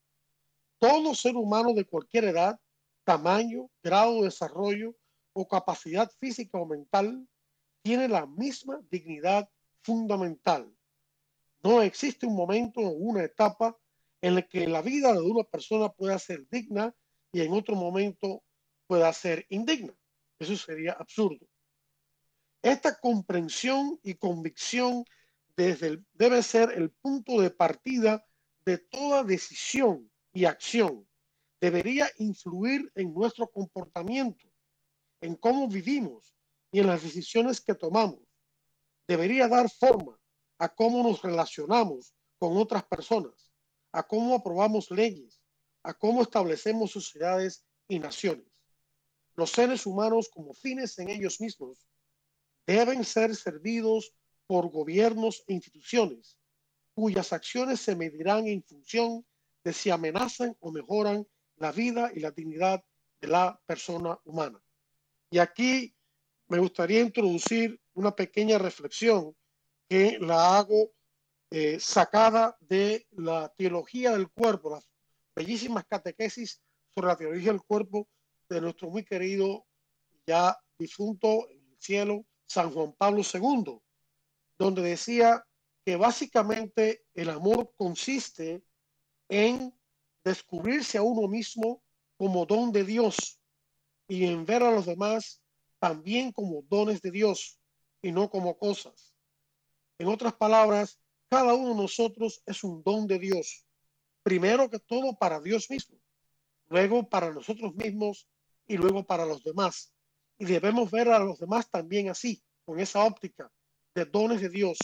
Todo 0.80 1.14
ser 1.14 1.36
humano 1.36 1.74
de 1.74 1.86
cualquier 1.86 2.26
edad, 2.26 2.60
tamaño, 3.04 3.70
grado 3.82 4.16
de 4.18 4.26
desarrollo 4.26 4.96
o 5.34 5.48
capacidad 5.48 6.12
física 6.20 6.58
o 6.58 6.66
mental 6.66 7.28
tiene 7.84 8.08
la 8.08 8.26
misma 8.26 8.82
dignidad 8.90 9.48
fundamental. 9.84 10.75
No 11.66 11.82
existe 11.82 12.28
un 12.28 12.36
momento 12.36 12.80
o 12.80 12.90
una 12.90 13.24
etapa 13.24 13.76
en 14.22 14.36
la 14.36 14.44
que 14.44 14.68
la 14.68 14.84
vida 14.84 15.12
de 15.14 15.22
una 15.22 15.44
persona 15.44 15.90
pueda 15.90 16.20
ser 16.20 16.48
digna 16.48 16.96
y 17.32 17.42
en 17.42 17.54
otro 17.54 17.76
momento 17.76 18.44
pueda 18.86 19.12
ser 19.12 19.48
indigna. 19.50 19.92
Eso 20.38 20.56
sería 20.58 20.92
absurdo. 20.92 21.44
Esta 22.62 23.00
comprensión 23.00 24.00
y 24.04 24.14
convicción 24.14 25.06
desde 25.58 26.04
debe 26.14 26.44
ser 26.44 26.72
el 26.72 26.92
punto 26.92 27.42
de 27.42 27.50
partida 27.50 28.24
de 28.64 28.78
toda 28.78 29.24
decisión 29.24 30.12
y 30.34 30.46
acción. 30.46 31.08
Debería 31.60 32.08
influir 32.20 32.92
en 32.94 33.12
nuestro 33.12 33.50
comportamiento, 33.50 34.48
en 35.20 35.34
cómo 35.36 35.68
vivimos 35.68 36.36
y 36.72 36.82
en 36.82 36.86
las 36.86 37.02
decisiones 37.02 37.60
que 37.60 37.74
tomamos. 37.74 38.22
Debería 39.08 39.48
dar 39.48 39.68
forma 39.68 40.16
a 40.58 40.70
cómo 40.70 41.04
nos 41.04 41.22
relacionamos 41.22 42.14
con 42.38 42.58
otras 42.58 42.84
personas, 42.86 43.52
a 43.92 44.04
cómo 44.04 44.36
aprobamos 44.36 44.92
leyes, 44.92 45.42
a 45.84 45.94
cómo 45.94 46.22
establecemos 46.22 46.92
sociedades 46.92 47.66
y 47.88 48.00
naciones. 48.00 48.48
Los 49.36 49.52
seres 49.52 49.86
humanos 49.86 50.30
como 50.34 50.54
fines 50.54 50.98
en 51.00 51.10
ellos 51.10 51.40
mismos 51.42 51.88
deben 52.66 53.04
ser 53.04 53.36
servidos 53.36 54.14
por 54.48 54.70
gobiernos 54.70 55.44
e 55.48 55.54
instituciones 55.54 56.38
cuyas 56.96 57.34
acciones 57.34 57.82
se 57.82 57.96
medirán 57.96 58.48
en 58.48 58.64
función 58.64 59.26
de 59.64 59.74
si 59.74 59.90
amenazan 59.90 60.56
o 60.62 60.72
mejoran 60.72 61.28
la 61.58 61.72
vida 61.72 62.10
y 62.16 62.22
la 62.22 62.32
dignidad 62.32 62.84
de 63.20 63.28
la 63.28 63.60
persona 63.66 64.18
humana. 64.24 64.62
Y 65.30 65.40
aquí 65.40 65.94
me 66.48 66.58
gustaría 66.60 67.02
introducir 67.02 67.80
una 67.94 68.16
pequeña 68.16 68.58
reflexión 68.58 69.36
que 69.88 70.18
la 70.20 70.58
hago 70.58 70.92
eh, 71.52 71.80
sacada 71.80 72.58
de 72.60 73.08
la 73.12 73.50
teología 73.56 74.12
del 74.12 74.30
cuerpo, 74.30 74.72
las 74.72 74.90
bellísimas 75.36 75.86
catequesis 75.86 76.62
sobre 76.94 77.08
la 77.08 77.16
teología 77.16 77.52
del 77.52 77.62
cuerpo 77.62 78.08
de 78.50 78.62
nuestro 78.62 78.90
muy 78.90 79.04
querido, 79.04 79.66
ya 80.26 80.58
difunto 80.78 81.50
en 81.50 81.66
el 81.72 81.78
cielo, 81.80 82.26
San 82.48 82.72
Juan 82.72 82.94
Pablo 82.94 83.22
II, 83.22 83.80
donde 84.58 84.82
decía 84.82 85.46
que 85.86 85.96
básicamente 85.96 87.06
el 87.14 87.30
amor 87.30 87.74
consiste 87.78 88.64
en 89.30 89.74
descubrirse 90.24 90.98
a 90.98 91.04
uno 91.04 91.28
mismo 91.28 91.84
como 92.18 92.46
don 92.46 92.72
de 92.72 92.84
Dios 92.84 93.40
y 94.08 94.26
en 94.26 94.46
ver 94.46 94.64
a 94.64 94.72
los 94.72 94.86
demás 94.86 95.42
también 95.80 96.32
como 96.32 96.64
dones 96.64 97.02
de 97.02 97.12
Dios 97.12 97.60
y 98.02 98.12
no 98.12 98.30
como 98.30 98.58
cosas. 98.58 99.15
En 99.98 100.08
otras 100.08 100.34
palabras, 100.34 101.00
cada 101.30 101.54
uno 101.54 101.70
de 101.70 101.82
nosotros 101.82 102.42
es 102.46 102.64
un 102.64 102.84
don 102.84 103.08
de 103.08 103.20
Dios. 103.20 103.66
Primero 104.24 104.70
que 104.70 104.80
todo 104.80 105.18
para 105.18 105.40
Dios 105.40 105.70
mismo, 105.70 105.98
luego 106.68 107.08
para 107.08 107.32
nosotros 107.32 107.74
mismos 107.76 108.28
y 108.68 108.78
luego 108.78 109.06
para 109.06 109.26
los 109.26 109.44
demás. 109.44 109.94
Y 110.38 110.46
debemos 110.46 110.92
ver 110.92 111.10
a 111.10 111.20
los 111.20 111.40
demás 111.40 111.70
también 111.70 112.10
así, 112.10 112.44
con 112.66 112.80
esa 112.80 113.04
óptica 113.04 113.52
de 113.94 114.06
dones 114.06 114.42
de 114.42 114.50
Dios, 114.50 114.78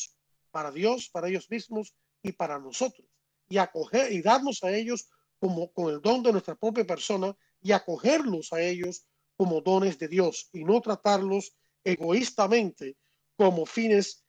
para 0.51 0.72
Dios, 0.72 1.10
para 1.10 1.27
ellos 1.27 1.50
mismos 1.50 1.94
y 2.22 2.32
para 2.32 2.60
nosotros. 2.60 3.08
Y 3.50 3.58
acoger 3.58 4.12
y 4.13 4.22
darnos 4.22 4.63
a 4.63 4.72
ellos 4.72 5.10
como 5.39 5.74
con 5.74 5.94
el 5.94 6.01
don 6.01 6.24
de 6.24 6.32
nuestra 6.32 6.56
propia 6.56 6.86
persona 6.86 7.36
y 7.62 7.72
acogerlos 7.72 8.53
a 8.53 8.62
ellos 8.62 9.06
como 9.36 9.62
dones 9.62 9.98
de 9.98 10.08
Dios 10.08 10.50
y 10.53 10.63
no 10.63 10.80
tratarlos 10.82 11.56
egoístamente 11.84 12.96
como 13.36 13.65
fines, 13.65 14.21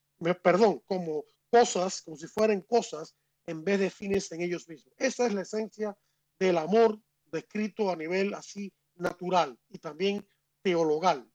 perdón, 0.42 0.82
como 0.86 1.24
cosas, 1.50 2.02
como 2.02 2.16
si 2.16 2.26
fueran 2.26 2.62
cosas 2.62 3.14
en 3.46 3.64
vez 3.64 3.80
de 3.80 3.90
fines 3.90 4.30
en 4.32 4.40
ellos 4.40 4.68
mismos. 4.68 4.94
Esa 4.98 5.26
es 5.26 5.34
la 5.34 5.42
esencia 5.42 5.96
del 6.38 6.58
amor 6.58 7.00
descrito 7.30 7.90
a 7.90 7.96
nivel 7.96 8.34
así 8.34 8.72
natural 8.96 9.58
y 9.68 9.78
también 9.78 10.26
teologal. 10.62 11.28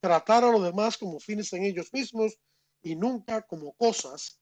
Tratar 0.00 0.44
a 0.44 0.50
los 0.50 0.62
demás 0.62 0.98
como 0.98 1.20
fines 1.20 1.52
en 1.52 1.64
ellos 1.64 1.92
mismos 1.92 2.38
y 2.82 2.96
nunca 2.96 3.42
como 3.42 3.72
cosas 3.74 4.40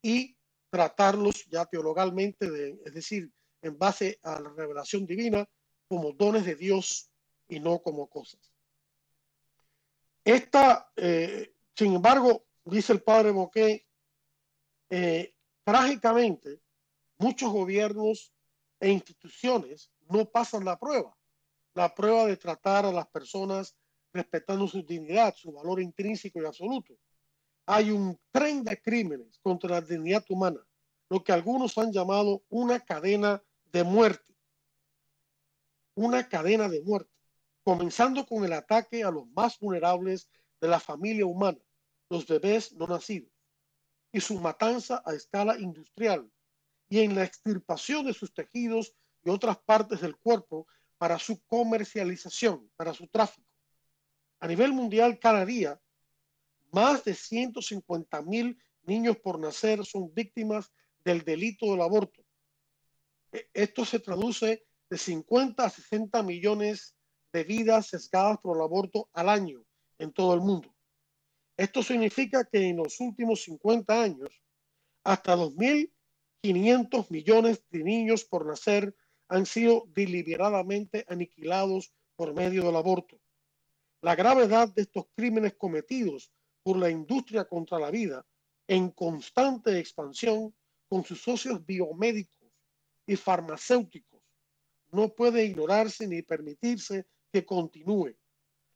y 0.00 0.36
tratarlos 0.70 1.46
ya 1.46 1.66
teologalmente, 1.66 2.50
de, 2.50 2.80
es 2.84 2.94
decir, 2.94 3.30
en 3.62 3.78
base 3.78 4.18
a 4.22 4.40
la 4.40 4.50
revelación 4.50 5.06
divina, 5.06 5.48
como 5.88 6.12
dones 6.12 6.44
de 6.44 6.54
Dios 6.54 7.10
y 7.48 7.60
no 7.60 7.80
como 7.80 8.08
cosas. 8.08 8.52
Esta, 10.24 10.90
eh, 10.96 11.54
sin 11.76 11.94
embargo, 11.94 12.46
dice 12.64 12.92
el 12.92 13.02
padre 13.02 13.30
Boqué, 13.30 13.86
eh, 14.90 15.34
trágicamente, 15.64 16.60
muchos 17.18 17.52
gobiernos 17.52 18.32
e 18.80 18.90
instituciones 18.90 19.90
no 20.08 20.24
pasan 20.26 20.64
la 20.64 20.78
prueba, 20.78 21.16
la 21.74 21.94
prueba 21.94 22.26
de 22.26 22.36
tratar 22.36 22.84
a 22.86 22.92
las 22.92 23.06
personas 23.08 23.76
respetando 24.12 24.68
su 24.68 24.82
dignidad, 24.82 25.34
su 25.34 25.52
valor 25.52 25.80
intrínseco 25.80 26.40
y 26.40 26.46
absoluto. 26.46 26.94
Hay 27.66 27.90
un 27.90 28.18
tren 28.30 28.62
de 28.62 28.80
crímenes 28.80 29.38
contra 29.38 29.70
la 29.70 29.80
dignidad 29.80 30.24
humana, 30.28 30.60
lo 31.08 31.24
que 31.24 31.32
algunos 31.32 31.76
han 31.78 31.92
llamado 31.92 32.44
una 32.48 32.80
cadena 32.80 33.42
de 33.72 33.84
muerte. 33.84 34.34
Una 35.96 36.28
cadena 36.28 36.68
de 36.68 36.82
muerte 36.82 37.14
comenzando 37.64 38.26
con 38.26 38.44
el 38.44 38.52
ataque 38.52 39.02
a 39.02 39.10
los 39.10 39.26
más 39.28 39.58
vulnerables 39.58 40.28
de 40.60 40.68
la 40.68 40.78
familia 40.78 41.26
humana, 41.26 41.58
los 42.14 42.26
bebés 42.26 42.72
no 42.74 42.86
nacidos, 42.86 43.32
y 44.12 44.20
su 44.20 44.38
matanza 44.38 45.02
a 45.04 45.14
escala 45.14 45.58
industrial, 45.58 46.30
y 46.88 47.00
en 47.00 47.16
la 47.16 47.24
extirpación 47.24 48.06
de 48.06 48.14
sus 48.14 48.32
tejidos 48.32 48.94
y 49.24 49.30
otras 49.30 49.58
partes 49.58 50.00
del 50.00 50.16
cuerpo 50.16 50.68
para 50.96 51.18
su 51.18 51.42
comercialización, 51.46 52.70
para 52.76 52.94
su 52.94 53.08
tráfico. 53.08 53.48
A 54.38 54.46
nivel 54.46 54.72
mundial, 54.72 55.18
cada 55.18 55.44
día, 55.44 55.80
más 56.70 57.02
de 57.04 57.14
150 57.14 58.22
mil 58.22 58.58
niños 58.82 59.16
por 59.16 59.40
nacer 59.40 59.84
son 59.84 60.12
víctimas 60.14 60.70
del 61.04 61.24
delito 61.24 61.66
del 61.66 61.80
aborto. 61.80 62.22
E, 63.32 63.48
esto 63.52 63.84
se 63.84 63.98
traduce 63.98 64.64
de 64.88 64.98
50 64.98 65.64
a 65.64 65.70
60 65.70 66.22
millones 66.22 66.94
de 67.32 67.42
vidas 67.42 67.88
sesgadas 67.88 68.38
por 68.38 68.56
el 68.56 68.62
aborto 68.62 69.08
al 69.12 69.28
año 69.28 69.64
en 69.98 70.12
todo 70.12 70.34
el 70.34 70.40
mundo. 70.40 70.73
Esto 71.56 71.82
significa 71.82 72.44
que 72.44 72.68
en 72.68 72.76
los 72.78 73.00
últimos 73.00 73.42
50 73.42 74.02
años, 74.02 74.42
hasta 75.04 75.36
2.500 75.36 77.10
millones 77.10 77.62
de 77.70 77.84
niños 77.84 78.24
por 78.24 78.46
nacer 78.46 78.94
han 79.28 79.46
sido 79.46 79.84
deliberadamente 79.88 81.04
aniquilados 81.08 81.92
por 82.16 82.34
medio 82.34 82.64
del 82.64 82.76
aborto. 82.76 83.20
La 84.02 84.14
gravedad 84.14 84.68
de 84.74 84.82
estos 84.82 85.06
crímenes 85.14 85.54
cometidos 85.54 86.32
por 86.62 86.76
la 86.76 86.90
industria 86.90 87.44
contra 87.44 87.78
la 87.78 87.90
vida 87.90 88.26
en 88.66 88.90
constante 88.90 89.78
expansión 89.78 90.54
con 90.88 91.04
sus 91.04 91.22
socios 91.22 91.64
biomédicos 91.64 92.50
y 93.06 93.16
farmacéuticos 93.16 94.22
no 94.90 95.08
puede 95.14 95.44
ignorarse 95.44 96.06
ni 96.06 96.22
permitirse 96.22 97.06
que 97.32 97.44
continúe. 97.44 98.16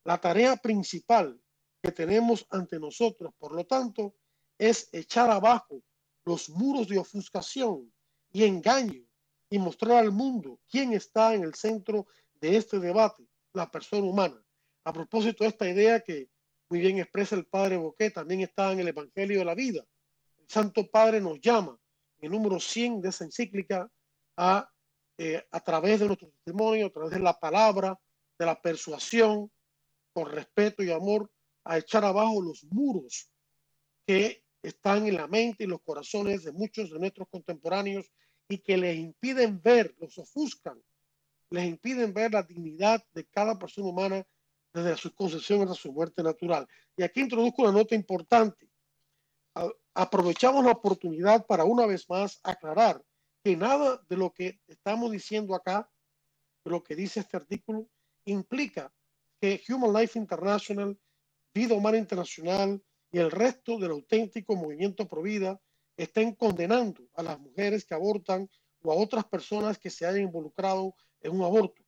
La 0.04 0.20
tarea 0.20 0.56
principal 0.56 1.40
que 1.88 1.92
tenemos 1.92 2.46
ante 2.50 2.78
nosotros, 2.78 3.32
por 3.38 3.54
lo 3.54 3.64
tanto, 3.64 4.14
es 4.58 4.90
echar 4.92 5.30
abajo 5.30 5.82
los 6.26 6.50
muros 6.50 6.86
de 6.86 6.98
ofuscación 6.98 7.90
y 8.30 8.44
engaño 8.44 9.02
y 9.48 9.58
mostrar 9.58 9.96
al 10.04 10.12
mundo 10.12 10.60
quién 10.68 10.92
está 10.92 11.34
en 11.34 11.44
el 11.44 11.54
centro 11.54 12.06
de 12.42 12.58
este 12.58 12.78
debate, 12.78 13.26
la 13.54 13.70
persona 13.70 14.06
humana. 14.06 14.38
A 14.84 14.92
propósito 14.92 15.44
de 15.44 15.48
esta 15.48 15.66
idea 15.66 16.00
que 16.00 16.28
muy 16.68 16.80
bien 16.80 16.98
expresa 16.98 17.36
el 17.36 17.46
padre 17.46 17.78
Boquet, 17.78 18.12
también 18.12 18.42
está 18.42 18.70
en 18.72 18.80
el 18.80 18.88
Evangelio 18.88 19.38
de 19.38 19.44
la 19.46 19.54
Vida. 19.54 19.82
El 20.36 20.46
Santo 20.46 20.90
Padre 20.90 21.22
nos 21.22 21.40
llama 21.40 21.80
en 22.18 22.26
el 22.26 22.32
número 22.32 22.60
100 22.60 23.00
de 23.00 23.08
esa 23.08 23.24
encíclica 23.24 23.90
a, 24.36 24.70
eh, 25.16 25.42
a 25.50 25.60
través 25.60 26.00
de 26.00 26.06
nuestro 26.06 26.28
testimonio, 26.28 26.88
a 26.88 26.90
través 26.90 27.12
de 27.12 27.20
la 27.20 27.40
palabra, 27.40 27.98
de 28.38 28.44
la 28.44 28.60
persuasión, 28.60 29.50
con 30.12 30.30
respeto 30.30 30.82
y 30.82 30.90
amor, 30.90 31.30
a 31.64 31.78
echar 31.78 32.04
abajo 32.04 32.40
los 32.42 32.64
muros 32.64 33.30
que 34.06 34.44
están 34.62 35.06
en 35.06 35.16
la 35.16 35.26
mente 35.26 35.64
y 35.64 35.66
los 35.66 35.82
corazones 35.82 36.44
de 36.44 36.52
muchos 36.52 36.90
de 36.90 36.98
nuestros 36.98 37.28
contemporáneos 37.28 38.10
y 38.48 38.58
que 38.58 38.76
les 38.76 38.98
impiden 38.98 39.60
ver, 39.62 39.94
los 39.98 40.16
ofuscan, 40.18 40.82
les 41.50 41.66
impiden 41.66 42.12
ver 42.12 42.32
la 42.32 42.42
dignidad 42.42 43.04
de 43.12 43.26
cada 43.26 43.58
persona 43.58 43.88
humana 43.88 44.26
desde 44.72 44.96
su 44.96 45.14
concepción 45.14 45.62
hasta 45.62 45.74
su 45.74 45.92
muerte 45.92 46.22
natural. 46.22 46.66
Y 46.96 47.02
aquí 47.02 47.20
introduzco 47.20 47.62
una 47.62 47.72
nota 47.72 47.94
importante. 47.94 48.68
Aprovechamos 49.94 50.64
la 50.64 50.72
oportunidad 50.72 51.46
para 51.46 51.64
una 51.64 51.86
vez 51.86 52.08
más 52.08 52.40
aclarar 52.42 53.02
que 53.42 53.56
nada 53.56 54.00
de 54.08 54.16
lo 54.16 54.32
que 54.32 54.60
estamos 54.66 55.10
diciendo 55.10 55.54
acá, 55.54 55.90
de 56.64 56.70
lo 56.70 56.82
que 56.82 56.94
dice 56.94 57.20
este 57.20 57.36
artículo, 57.36 57.88
implica 58.24 58.92
que 59.40 59.60
Human 59.68 59.92
Life 59.92 60.18
International, 60.18 60.98
Vida 61.58 61.74
Humana 61.74 61.98
Internacional 61.98 62.80
y 63.10 63.18
el 63.18 63.32
resto 63.32 63.80
del 63.80 63.90
auténtico 63.90 64.54
movimiento 64.54 65.08
pro 65.08 65.22
vida 65.22 65.60
estén 65.96 66.36
condenando 66.36 67.02
a 67.14 67.22
las 67.24 67.40
mujeres 67.40 67.84
que 67.84 67.94
abortan 67.94 68.48
o 68.80 68.92
a 68.92 68.94
otras 68.94 69.24
personas 69.24 69.76
que 69.76 69.90
se 69.90 70.06
hayan 70.06 70.22
involucrado 70.22 70.94
en 71.20 71.32
un 71.32 71.42
aborto. 71.42 71.82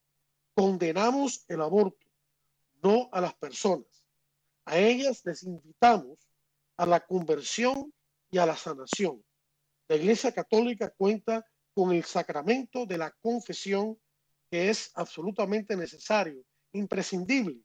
Condenamos 0.53 1.45
el 1.47 1.61
aborto, 1.61 2.05
no 2.83 3.07
a 3.13 3.21
las 3.21 3.33
personas. 3.35 3.87
A 4.65 4.77
ellas 4.77 5.21
les 5.23 5.43
invitamos 5.43 6.19
a 6.75 6.85
la 6.85 6.99
conversión 6.99 7.93
y 8.29 8.39
a 8.39 8.45
la 8.45 8.57
sanación. 8.57 9.23
La 9.87 9.95
Iglesia 9.95 10.33
Católica 10.33 10.89
cuenta 10.89 11.45
con 11.73 11.93
el 11.93 12.03
sacramento 12.03 12.85
de 12.85 12.97
la 12.97 13.11
confesión 13.21 13.97
que 14.49 14.69
es 14.69 14.91
absolutamente 14.95 15.77
necesario, 15.77 16.43
imprescindible 16.73 17.63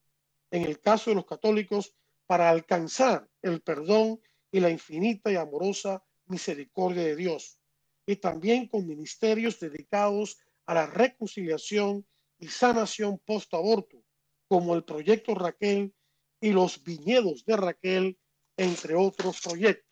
en 0.51 0.63
el 0.63 0.81
caso 0.81 1.11
de 1.11 1.17
los 1.17 1.27
católicos 1.27 1.95
para 2.27 2.51
alcanzar 2.51 3.29
el 3.43 3.61
perdón 3.61 4.21
y 4.51 4.61
la 4.61 4.71
infinita 4.71 5.31
y 5.31 5.37
amorosa 5.37 6.05
misericordia 6.27 7.03
de 7.03 7.17
Dios, 7.17 7.59
y 8.07 8.17
también 8.17 8.69
con 8.69 8.87
ministerios 8.87 9.59
dedicados 9.61 10.39
a 10.67 10.75
la 10.75 10.87
reconciliación 10.87 12.07
y 12.39 12.49
sanación 12.49 13.19
post-aborto, 13.19 14.03
como 14.49 14.75
el 14.75 14.85
proyecto 14.85 15.35
Raquel 15.35 15.95
y 16.41 16.53
los 16.53 16.83
viñedos 16.83 17.45
de 17.45 17.57
Raquel, 17.57 18.19
entre 18.57 18.95
otros 18.95 19.41
proyectos. 19.41 19.91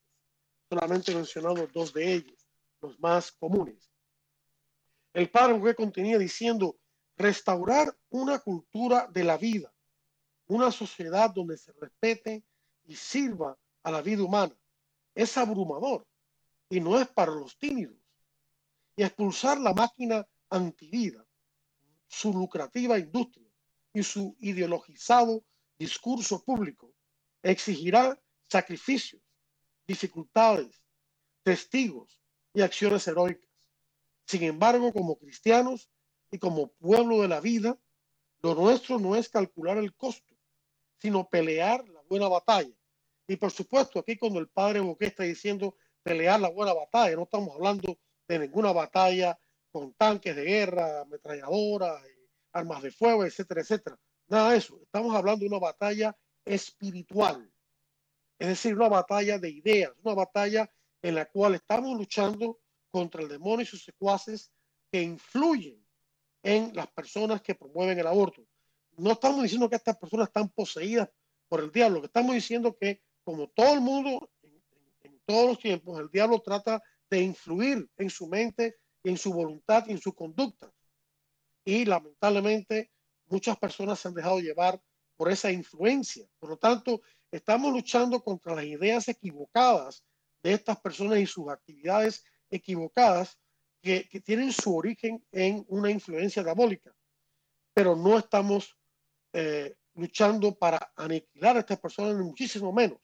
Solamente 0.69 1.15
mencionado 1.15 1.67
dos 1.73 1.93
de 1.93 2.15
ellos, 2.15 2.47
los 2.81 2.99
más 3.01 3.33
comunes. 3.33 3.91
El 5.13 5.31
padre 5.31 5.61
que 5.63 5.75
continúa 5.75 6.19
diciendo, 6.19 6.79
restaurar 7.17 7.97
una 8.11 8.39
cultura 8.41 9.09
de 9.13 9.25
la 9.25 9.37
vida, 9.37 9.74
una 10.47 10.71
sociedad 10.71 11.31
donde 11.31 11.57
se 11.57 11.73
respete 11.73 12.45
y 12.85 12.97
sirva 12.97 13.57
a 13.83 13.91
la 13.91 14.03
vida 14.03 14.23
humana. 14.23 14.57
Es 15.15 15.37
abrumador 15.37 16.07
y 16.69 16.81
no 16.81 17.01
es 17.01 17.09
para 17.09 17.33
los 17.33 17.57
tímidos. 17.59 17.97
Y 18.97 19.03
expulsar 19.03 19.61
la 19.61 19.75
máquina 19.75 20.27
antivida, 20.51 21.27
su 22.07 22.33
lucrativa 22.33 22.99
industria 22.99 23.49
y 23.93 24.03
su 24.03 24.37
ideologizado 24.41 25.43
discurso 25.79 26.43
público 26.45 26.93
exigirá 27.43 28.19
sacrificios, 28.49 29.23
dificultades, 29.87 30.85
testigos 31.43 32.21
y 32.53 32.63
acciones 32.63 33.07
heroicas. 33.09 33.51
Sin 34.27 34.43
embargo, 34.45 34.93
como 34.93 35.17
cristianos 35.17 35.91
y 36.31 36.39
como 36.39 36.69
pueblo 36.73 37.23
de 37.23 37.29
la 37.29 37.41
vida, 37.41 37.79
lo 38.43 38.55
nuestro 38.55 38.99
no 38.99 39.17
es 39.17 39.29
calcular 39.29 39.79
el 39.79 39.95
costo, 39.95 40.34
sino 41.05 41.29
pelear 41.29 41.87
la 41.91 42.01
buena 42.09 42.29
batalla. 42.29 42.75
Y 43.29 43.37
por 43.37 43.51
supuesto, 43.51 43.99
aquí 43.99 44.17
cuando 44.17 44.39
el 44.39 44.49
padre 44.49 44.81
Boqué 44.81 45.09
está 45.09 45.25
diciendo 45.25 45.77
pelear 46.03 46.41
la 46.41 46.49
buena 46.49 46.73
batalla. 46.73 47.15
No 47.15 47.25
estamos 47.25 47.55
hablando 47.55 47.99
de 48.27 48.39
ninguna 48.39 48.73
batalla 48.73 49.39
con 49.71 49.93
tanques 49.93 50.35
de 50.35 50.45
guerra, 50.45 51.03
ametralladoras, 51.03 52.03
armas 52.53 52.83
de 52.83 52.91
fuego, 52.91 53.23
etcétera, 53.23 53.61
etcétera. 53.61 53.99
Nada 54.29 54.53
de 54.53 54.57
eso. 54.57 54.81
Estamos 54.83 55.15
hablando 55.15 55.41
de 55.41 55.49
una 55.49 55.59
batalla 55.59 56.17
espiritual. 56.43 57.53
Es 58.39 58.49
decir, 58.49 58.75
una 58.75 58.89
batalla 58.89 59.39
de 59.39 59.51
ideas, 59.51 59.93
una 60.03 60.15
batalla 60.15 60.73
en 61.03 61.17
la 61.17 61.27
cual 61.27 61.55
estamos 61.55 61.99
luchando 61.99 62.61
contra 62.91 63.21
el 63.21 63.29
demonio 63.29 63.65
y 63.65 63.67
sus 63.67 63.85
secuaces 63.85 64.51
que 64.91 65.03
influyen 65.03 65.87
en 66.43 66.75
las 66.75 66.87
personas 66.87 67.43
que 67.43 67.55
promueven 67.55 67.99
el 67.99 68.07
aborto. 68.07 68.47
No 68.97 69.13
estamos 69.13 69.43
diciendo 69.43 69.69
que 69.69 69.77
estas 69.77 69.97
personas 69.97 70.29
están 70.29 70.49
poseídas 70.49 71.09
por 71.49 71.61
el 71.61 71.71
diablo, 71.71 72.01
que 72.01 72.07
estamos 72.07 72.35
diciendo 72.35 72.77
que 72.79 73.03
como 73.25 73.49
todo 73.49 73.75
el 73.75 73.81
mundo 73.81 74.31
todos 75.27 75.49
los 75.49 75.59
tiempos 75.59 75.99
el 76.01 76.11
diablo 76.11 76.41
trata 76.41 76.83
de 77.11 77.21
influir 77.21 77.89
en 77.97 78.11
su 78.11 78.27
mente, 78.27 78.77
en 79.03 79.17
su 79.17 79.33
voluntad 79.33 79.85
y 79.87 79.93
en 79.93 80.01
su 80.01 80.15
conducta. 80.15 80.73
Y 81.65 81.85
lamentablemente 81.85 82.91
muchas 83.27 83.59
personas 83.59 83.99
se 83.99 84.09
han 84.09 84.15
dejado 84.15 84.41
llevar 84.41 84.81
por 85.17 85.31
esa 85.31 85.51
influencia. 85.51 86.27
Por 86.39 86.51
lo 86.51 86.57
tanto, 86.57 87.01
estamos 87.31 87.73
luchando 87.73 88.21
contra 88.21 88.55
las 88.55 88.65
ideas 88.65 89.09
equivocadas 89.09 90.05
de 90.43 90.53
estas 90.53 90.81
personas 90.81 91.19
y 91.19 91.27
sus 91.27 91.49
actividades 91.49 92.25
equivocadas 92.51 93.39
que, 93.81 94.09
tienen 94.25 94.53
su 94.53 94.77
origen 94.77 95.25
en 95.33 95.65
una 95.69 95.91
influencia 95.91 96.43
diabólica. 96.43 96.95
Pero 97.75 97.97
no 97.97 98.19
estamos 98.19 98.77
eh, 99.35 99.75
luchando 99.95 100.55
para 100.55 100.93
aniquilar 100.97 101.57
a 101.57 101.61
estas 101.61 101.79
personas, 101.79 102.17
muchísimo 102.17 102.73
menos 102.73 102.99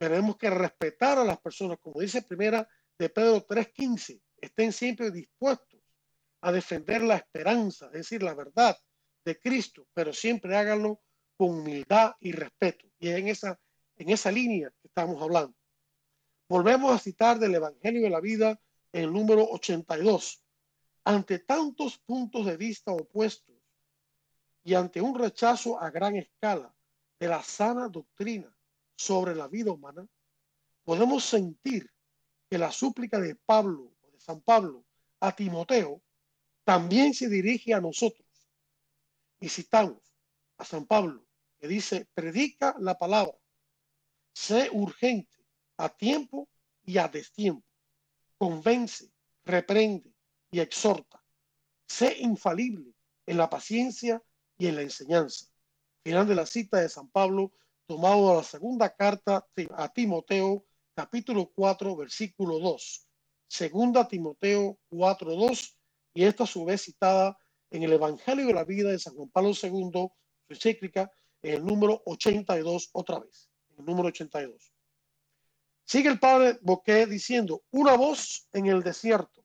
tenemos 0.00 0.38
que 0.38 0.48
respetar 0.48 1.18
a 1.18 1.24
las 1.24 1.38
personas, 1.38 1.76
como 1.78 2.00
dice 2.00 2.22
primera 2.22 2.66
de 2.98 3.10
Pedro 3.10 3.46
3.15, 3.46 4.18
estén 4.38 4.72
siempre 4.72 5.10
dispuestos 5.10 5.78
a 6.40 6.50
defender 6.50 7.02
la 7.02 7.16
esperanza, 7.16 7.86
es 7.88 7.92
decir, 7.92 8.22
la 8.22 8.32
verdad 8.32 8.78
de 9.26 9.38
Cristo, 9.38 9.86
pero 9.92 10.14
siempre 10.14 10.56
háganlo 10.56 11.02
con 11.36 11.50
humildad 11.50 12.14
y 12.18 12.32
respeto. 12.32 12.86
Y 12.98 13.10
en 13.10 13.28
esa, 13.28 13.60
en 13.98 14.08
esa 14.08 14.32
línea 14.32 14.70
que 14.80 14.88
estamos 14.88 15.22
hablando. 15.22 15.54
Volvemos 16.48 16.94
a 16.94 16.98
citar 16.98 17.38
del 17.38 17.56
Evangelio 17.56 18.00
de 18.00 18.10
la 18.10 18.20
Vida 18.20 18.58
el 18.92 19.12
número 19.12 19.44
82. 19.50 20.42
Ante 21.04 21.40
tantos 21.40 21.98
puntos 21.98 22.46
de 22.46 22.56
vista 22.56 22.90
opuestos 22.90 23.49
y 24.62 24.74
ante 24.74 25.00
un 25.00 25.18
rechazo 25.18 25.80
a 25.80 25.90
gran 25.90 26.16
escala 26.16 26.74
de 27.18 27.28
la 27.28 27.42
sana 27.42 27.88
doctrina 27.88 28.54
sobre 28.96 29.34
la 29.34 29.48
vida 29.48 29.72
humana, 29.72 30.06
podemos 30.84 31.24
sentir 31.24 31.90
que 32.48 32.58
la 32.58 32.70
súplica 32.72 33.20
de 33.20 33.36
Pablo 33.36 33.94
o 34.02 34.10
de 34.10 34.20
San 34.20 34.40
Pablo 34.40 34.84
a 35.20 35.34
Timoteo 35.34 36.02
también 36.64 37.14
se 37.14 37.28
dirige 37.28 37.74
a 37.74 37.80
nosotros. 37.80 38.26
Y 39.38 39.48
citamos 39.48 39.98
a 40.58 40.64
San 40.64 40.86
Pablo 40.86 41.26
que 41.58 41.68
dice, 41.68 42.08
predica 42.14 42.74
la 42.78 42.98
palabra, 42.98 43.36
sé 44.32 44.70
urgente 44.72 45.36
a 45.76 45.88
tiempo 45.88 46.48
y 46.84 46.98
a 46.98 47.08
destiempo, 47.08 47.66
convence, 48.38 49.10
reprende 49.44 50.14
y 50.50 50.60
exhorta. 50.60 51.22
Sé 51.86 52.16
infalible 52.20 52.94
en 53.26 53.36
la 53.36 53.50
paciencia 53.50 54.22
y 54.60 54.66
en 54.66 54.76
la 54.76 54.82
enseñanza. 54.82 55.46
Final 56.04 56.28
de 56.28 56.34
la 56.34 56.44
cita 56.44 56.80
de 56.80 56.88
San 56.90 57.08
Pablo, 57.08 57.52
tomado 57.86 58.28
de 58.28 58.36
la 58.36 58.42
segunda 58.44 58.94
carta 58.94 59.48
a 59.74 59.88
Timoteo, 59.92 60.66
capítulo 60.94 61.50
4, 61.54 61.96
versículo 61.96 62.58
2. 62.58 63.08
Segunda 63.48 64.06
Timoteo 64.06 64.78
4, 64.90 65.34
2, 65.34 65.78
y 66.12 66.24
esta 66.24 66.44
a 66.44 66.46
su 66.46 66.66
vez 66.66 66.82
citada 66.82 67.38
en 67.70 67.82
el 67.84 67.94
Evangelio 67.94 68.46
de 68.46 68.52
la 68.52 68.64
Vida 68.64 68.90
de 68.90 68.98
San 68.98 69.14
Juan 69.14 69.30
Pablo 69.30 69.50
II, 69.50 69.90
su 69.92 70.52
encíclica, 70.52 71.10
en 71.42 71.54
el 71.54 71.64
número 71.64 72.02
82, 72.04 72.90
otra 72.92 73.18
vez, 73.18 73.48
el 73.78 73.84
número 73.86 74.08
82. 74.08 74.74
Sigue 75.86 76.10
el 76.10 76.18
padre 76.18 76.58
Boquet 76.60 77.08
diciendo, 77.08 77.62
una 77.70 77.96
voz 77.96 78.46
en 78.52 78.66
el 78.66 78.82
desierto. 78.82 79.42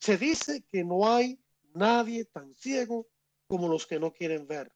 Se 0.00 0.18
dice 0.18 0.64
que 0.68 0.82
no 0.82 1.08
hay 1.08 1.40
nadie 1.74 2.24
tan 2.24 2.52
ciego 2.54 3.06
como 3.46 3.68
los 3.68 3.86
que 3.86 3.98
no 3.98 4.12
quieren 4.12 4.46
ver. 4.46 4.72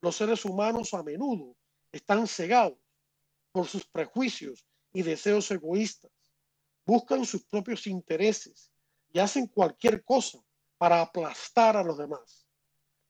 Los 0.00 0.16
seres 0.16 0.44
humanos 0.44 0.94
a 0.94 1.02
menudo 1.02 1.56
están 1.92 2.26
cegados 2.26 2.78
por 3.52 3.66
sus 3.66 3.86
prejuicios 3.86 4.66
y 4.92 5.02
deseos 5.02 5.50
egoístas. 5.50 6.10
Buscan 6.86 7.24
sus 7.24 7.44
propios 7.44 7.86
intereses 7.86 8.72
y 9.12 9.18
hacen 9.18 9.46
cualquier 9.46 10.02
cosa 10.04 10.38
para 10.78 11.00
aplastar 11.00 11.76
a 11.76 11.82
los 11.82 11.98
demás. 11.98 12.46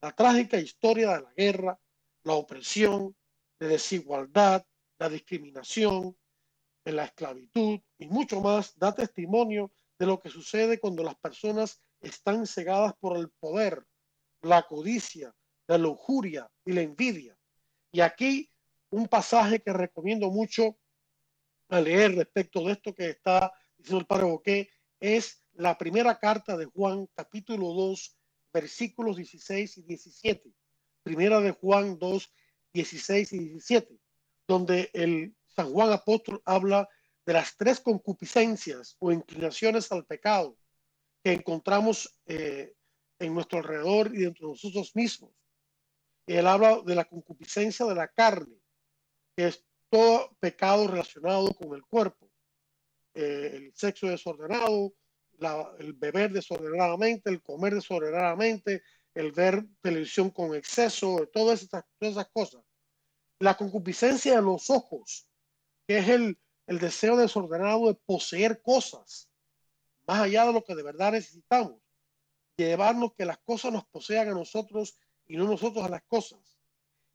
La 0.00 0.12
trágica 0.12 0.58
historia 0.58 1.14
de 1.14 1.22
la 1.22 1.32
guerra, 1.36 1.80
la 2.24 2.34
opresión, 2.34 3.16
la 3.58 3.68
desigualdad, 3.68 4.64
la 4.98 5.08
discriminación, 5.08 6.16
la 6.92 7.04
esclavitud 7.04 7.80
y 7.98 8.06
mucho 8.06 8.40
más 8.40 8.76
da 8.78 8.94
testimonio 8.94 9.72
de 9.98 10.06
lo 10.06 10.20
que 10.20 10.30
sucede 10.30 10.80
cuando 10.80 11.02
las 11.02 11.16
personas 11.16 11.80
están 12.00 12.46
cegadas 12.46 12.94
por 12.98 13.16
el 13.16 13.30
poder, 13.30 13.84
la 14.42 14.62
codicia, 14.62 15.34
la 15.66 15.78
lujuria 15.78 16.50
y 16.64 16.72
la 16.72 16.82
envidia. 16.82 17.36
Y 17.92 18.00
aquí 18.00 18.48
un 18.90 19.08
pasaje 19.08 19.60
que 19.60 19.72
recomiendo 19.72 20.30
mucho 20.30 20.76
a 21.68 21.80
leer 21.80 22.14
respecto 22.14 22.64
de 22.64 22.72
esto 22.72 22.94
que 22.94 23.10
está 23.10 23.52
diciendo 23.76 24.00
el 24.00 24.06
padre 24.06 24.24
Boqué 24.24 24.70
es 24.98 25.42
la 25.52 25.78
primera 25.78 26.18
carta 26.18 26.56
de 26.56 26.66
Juan, 26.66 27.08
capítulo 27.14 27.72
2, 27.72 28.16
versículos 28.52 29.16
16 29.16 29.78
y 29.78 29.82
17. 29.82 30.52
Primera 31.02 31.40
de 31.40 31.52
Juan 31.52 31.98
2, 31.98 32.34
16 32.72 33.32
y 33.32 33.38
17, 33.38 33.98
donde 34.46 34.90
el 34.92 35.34
San 35.46 35.72
Juan 35.72 35.92
Apóstol 35.92 36.42
habla 36.44 36.88
de 37.24 37.32
las 37.32 37.56
tres 37.56 37.80
concupiscencias 37.80 38.96
o 38.98 39.12
inclinaciones 39.12 39.90
al 39.92 40.04
pecado 40.04 40.56
que 41.22 41.32
encontramos 41.32 42.18
eh, 42.26 42.74
en 43.20 43.34
nuestro 43.34 43.58
alrededor 43.58 44.12
y 44.14 44.22
dentro 44.22 44.48
de 44.48 44.52
nosotros 44.54 44.96
mismos. 44.96 45.30
Él 46.26 46.46
habla 46.46 46.80
de 46.84 46.94
la 46.94 47.04
concupiscencia 47.04 47.86
de 47.86 47.94
la 47.94 48.08
carne, 48.08 48.56
que 49.36 49.48
es 49.48 49.64
todo 49.88 50.34
pecado 50.40 50.88
relacionado 50.88 51.52
con 51.54 51.74
el 51.74 51.82
cuerpo, 51.82 52.30
eh, 53.14 53.52
el 53.54 53.72
sexo 53.74 54.08
desordenado, 54.08 54.94
el 55.78 55.92
beber 55.94 56.32
desordenadamente, 56.32 57.30
el 57.30 57.42
comer 57.42 57.74
desordenadamente, 57.74 58.82
el 59.14 59.32
ver 59.32 59.64
televisión 59.80 60.30
con 60.30 60.54
exceso, 60.54 61.28
todas 61.32 61.62
esas, 61.62 61.84
todas 61.98 62.14
esas 62.14 62.28
cosas. 62.30 62.62
La 63.38 63.56
concupiscencia 63.56 64.36
de 64.36 64.42
los 64.42 64.70
ojos, 64.70 65.28
que 65.86 65.98
es 65.98 66.08
el, 66.08 66.38
el 66.66 66.78
deseo 66.78 67.16
desordenado 67.16 67.88
de 67.88 67.94
poseer 68.06 68.62
cosas, 68.62 69.30
más 70.06 70.20
allá 70.20 70.46
de 70.46 70.52
lo 70.52 70.62
que 70.62 70.74
de 70.74 70.82
verdad 70.82 71.12
necesitamos, 71.12 71.80
llevarnos 72.66 73.14
que 73.14 73.24
las 73.24 73.38
cosas 73.38 73.72
nos 73.72 73.86
posean 73.86 74.28
a 74.28 74.34
nosotros 74.34 74.98
y 75.26 75.36
no 75.36 75.44
nosotros 75.44 75.84
a 75.84 75.88
las 75.88 76.02
cosas. 76.02 76.58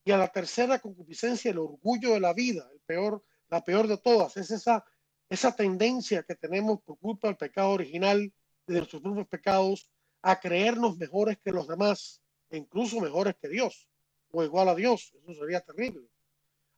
Y 0.04 0.12
a 0.12 0.18
la 0.18 0.28
tercera 0.28 0.80
concupiscencia, 0.80 1.52
el 1.52 1.58
orgullo 1.58 2.14
de 2.14 2.20
la 2.20 2.34
vida, 2.34 2.70
el 2.72 2.80
peor, 2.82 3.24
la 3.50 3.64
peor 3.64 3.88
de 3.88 3.98
todas, 3.98 4.38
es 4.38 4.52
esa 4.52 4.86
esa 5.30 5.56
tendencia 5.56 6.24
que 6.24 6.36
tenemos 6.36 6.82
por 6.82 7.00
culpa 7.00 7.28
del 7.28 7.38
pecado 7.38 7.70
original, 7.70 8.32
de 8.68 8.78
nuestros 8.78 9.02
propios 9.02 9.28
pecados, 9.28 9.90
a 10.22 10.40
creernos 10.40 10.98
mejores 10.98 11.38
que 11.44 11.52
los 11.52 11.68
demás, 11.68 12.22
e 12.50 12.58
incluso 12.58 13.00
mejores 13.00 13.36
que 13.36 13.48
Dios, 13.48 13.88
o 14.32 14.44
igual 14.44 14.70
a 14.70 14.76
Dios, 14.76 15.14
eso 15.16 15.40
sería 15.40 15.62
terrible, 15.62 16.08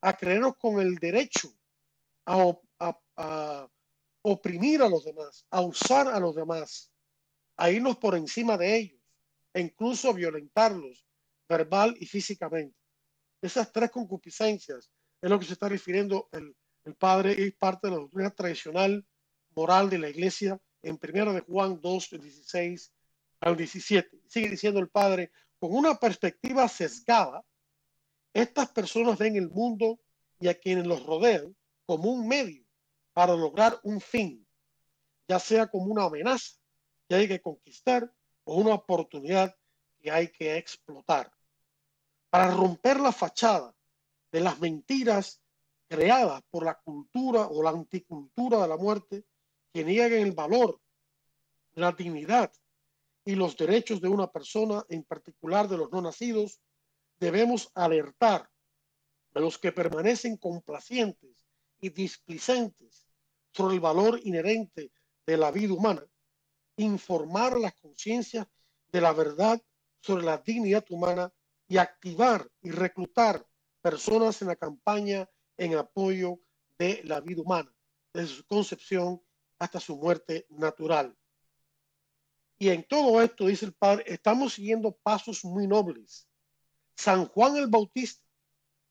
a 0.01 0.15
creernos 0.15 0.58
con 0.58 0.80
el 0.80 0.95
derecho 0.95 1.53
a, 2.25 2.56
a 3.15 3.69
oprimir 4.21 4.82
a 4.82 4.89
los 4.89 5.06
demás, 5.06 5.45
a 5.49 5.62
usar 5.62 6.08
a 6.08 6.19
los 6.19 6.36
demás, 6.36 6.91
a 7.58 7.70
irnos 7.70 7.98
por 7.98 8.15
encima 8.15 8.58
de 8.58 8.78
ellos, 8.78 9.02
e 9.54 9.62
incluso 9.62 10.13
violentarlos 10.13 11.06
verbal 11.50 11.96
y 12.00 12.06
físicamente. 12.06 12.78
Esas 13.41 13.72
tres 13.72 13.91
concupiscencias 13.91 14.91
es 15.22 15.30
lo 15.30 15.39
que 15.39 15.46
se 15.46 15.54
está 15.54 15.67
refiriendo 15.67 16.30
el 16.32 16.56
el 16.88 16.96
Padre 16.96 17.36
es 17.38 17.54
parte 17.56 17.88
de 17.88 17.91
la 17.91 18.00
doctrina 18.00 18.30
tradicional 18.30 19.06
moral 19.54 19.89
de 19.89 20.00
la 20.00 20.08
Iglesia 20.08 20.58
en 20.82 20.98
primero 20.98 21.34
de 21.34 21.41
Juan 21.41 21.82
2, 21.82 22.12
16 22.12 22.93
al 23.41 23.58
17. 23.58 24.22
Sigue 24.26 24.50
diciendo 24.50 24.80
el 24.80 24.88
Padre, 24.88 25.32
con 25.60 25.76
una 25.76 25.96
perspectiva 25.96 26.65
sesgada, 26.70 27.43
estas 28.34 28.72
personas 28.72 29.17
ven 29.17 29.36
el 29.36 29.50
mundo 29.50 30.00
y 30.39 30.48
a 30.48 30.58
quienes 30.58 30.88
los 30.88 31.06
rodean 31.06 31.54
como 31.86 32.10
un 32.10 32.26
medio 32.26 32.63
para 33.12 33.36
lograr 33.36 33.78
un 33.84 34.00
fin, 34.00 34.48
ya 35.28 35.39
sea 35.39 35.67
como 35.67 35.88
una 35.88 36.06
amenaza 36.06 36.56
que 37.08 37.15
hay 37.15 37.28
que 37.28 37.41
conquistar 37.41 38.12
o 38.43 38.56
una 38.56 38.76
oportunidad 38.76 39.56
que 40.00 40.12
hay 40.12 40.30
que 40.30 40.58
explotar. 40.58 41.32
Para 42.30 42.52
romper 42.52 43.00
la 43.00 43.12
fachada 43.12 43.74
de 44.32 44.41
las 44.41 44.60
mentiras 44.60 45.41
creadas 45.88 46.41
por 46.50 46.65
la 46.65 46.76
cultura 46.76 47.48
o 47.48 47.63
la 47.63 47.70
anticultura 47.70 48.62
de 48.62 48.67
la 48.67 48.78
muerte 48.78 49.26
que 49.74 49.84
niegan 49.84 50.20
el 50.22 50.34
valor, 50.34 50.80
la 51.76 51.91
dignidad 51.91 52.52
y 53.24 53.36
los 53.36 53.56
derechos 53.56 54.02
de 54.02 54.08
una 54.08 54.32
persona, 54.32 54.86
en 54.89 55.04
particular 55.04 55.67
de 55.67 55.78
los 55.78 55.91
no 55.91 56.02
nacidos, 56.02 56.62
debemos 57.20 57.70
alertar 57.74 58.50
a 59.34 59.39
los 59.39 59.58
que 59.58 59.72
permanecen 59.72 60.38
complacientes 60.38 61.46
y 61.80 61.89
displicentes 61.89 63.08
sobre 63.52 63.76
el 63.76 63.80
valor 63.80 64.20
inherente 64.24 64.91
de 65.26 65.38
la 65.38 65.52
vida 65.52 65.74
humana, 65.74 66.06
informar 66.77 67.59
las 67.59 67.73
conciencias 67.75 68.47
de 68.91 69.01
la 69.01 69.11
verdad 69.13 69.61
sobre 69.99 70.23
la 70.23 70.37
dignidad 70.37 70.85
humana 70.89 71.33
y 71.67 71.77
activar 71.77 72.49
y 72.61 72.71
reclutar 72.71 73.45
personas 73.81 74.41
en 74.41 74.47
la 74.47 74.55
campaña 74.55 75.29
en 75.57 75.75
apoyo 75.75 76.39
de 76.77 77.01
la 77.03 77.19
vida 77.19 77.41
humana, 77.41 77.73
desde 78.13 78.35
su 78.35 78.45
concepción 78.45 79.21
hasta 79.59 79.79
su 79.79 79.97
muerte 79.97 80.45
natural. 80.49 81.17
Y 82.59 82.69
en 82.69 82.83
todo 82.83 83.21
esto, 83.21 83.45
dice 83.47 83.65
el 83.65 83.73
Padre, 83.73 84.03
estamos 84.07 84.53
siguiendo 84.53 84.91
pasos 84.91 85.43
muy 85.43 85.67
nobles. 85.67 86.27
San 86.95 87.27
Juan 87.27 87.55
el 87.57 87.67
Bautista 87.67 88.23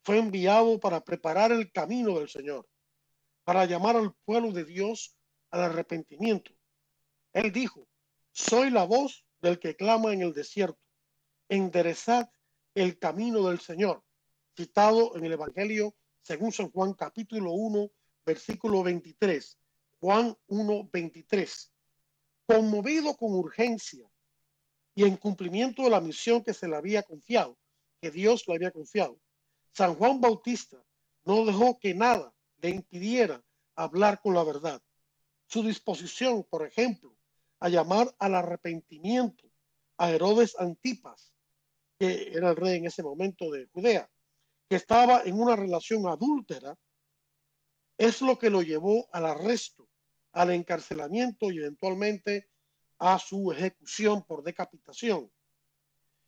fue 0.05 0.19
enviado 0.19 0.79
para 0.79 1.03
preparar 1.03 1.51
el 1.51 1.73
camino 1.73 2.19
del 2.19 2.29
Señor, 2.29 2.69
para 3.43 3.65
llamar 3.65 3.97
al 3.97 4.15
pueblo 4.25 4.53
de 4.53 4.65
Dios 4.65 5.17
al 5.51 5.63
arrepentimiento. 5.63 6.56
Él 7.37 7.53
dijo, 7.53 7.87
soy 8.33 8.71
la 8.71 8.85
voz 8.85 9.27
del 9.43 9.59
que 9.59 9.77
clama 9.77 10.15
en 10.15 10.23
el 10.23 10.33
desierto, 10.33 10.81
enderezad 11.51 12.31
el 12.75 12.99
camino 12.99 13.47
del 13.47 13.61
Señor, 13.61 14.03
citado 14.57 15.15
en 15.19 15.27
el 15.27 15.33
Evangelio 15.33 15.95
según 16.23 16.51
San 16.51 16.71
Juan 16.71 16.95
capítulo 16.95 17.53
1, 17.53 17.91
versículo 18.25 18.83
23. 18.83 19.59
Juan 20.01 20.35
1, 20.47 20.89
23. 20.91 21.73
Conmovido 22.47 23.15
con 23.15 23.35
urgencia 23.35 24.11
y 24.95 25.05
en 25.05 25.19
cumplimiento 25.19 25.83
de 25.83 25.91
la 25.91 26.01
misión 26.01 26.43
que 26.43 26.55
se 26.55 26.67
le 26.67 26.77
había 26.77 27.03
confiado, 27.03 27.59
que 28.01 28.11
Dios 28.11 28.49
le 28.49 28.55
había 28.55 28.71
confiado, 28.71 29.21
San 29.73 29.95
Juan 29.97 30.23
Bautista 30.23 30.83
no 31.27 31.45
dejó 31.45 31.79
que 31.79 31.93
nada 31.93 32.35
le 32.63 32.71
impidiera 32.71 33.45
hablar 33.75 34.23
con 34.23 34.33
la 34.33 34.43
verdad. 34.43 34.81
Su 35.45 35.63
disposición, 35.63 36.43
por 36.43 36.67
ejemplo, 36.67 37.16
a 37.61 37.69
llamar 37.69 38.15
al 38.19 38.35
arrepentimiento 38.35 39.45
a 39.99 40.11
Herodes 40.11 40.57
Antipas, 40.59 41.33
que 41.99 42.31
era 42.33 42.51
el 42.51 42.57
rey 42.57 42.77
en 42.77 42.87
ese 42.87 43.03
momento 43.03 43.51
de 43.51 43.67
Judea, 43.67 44.11
que 44.69 44.77
estaba 44.77 45.23
en 45.23 45.41
una 45.41 45.57
relación 45.57 46.07
adúltera, 46.07 46.77
es 47.97 48.21
lo 48.21 48.39
que 48.39 48.51
lo 48.51 48.63
llevó 48.63 49.09
al 49.13 49.27
arresto, 49.27 49.89
al 50.33 50.51
encarcelamiento 50.51 51.51
y 51.51 51.59
eventualmente 51.59 52.51
a 52.99 53.19
su 53.19 53.53
ejecución 53.53 54.23
por 54.25 54.43
decapitación. 54.43 55.31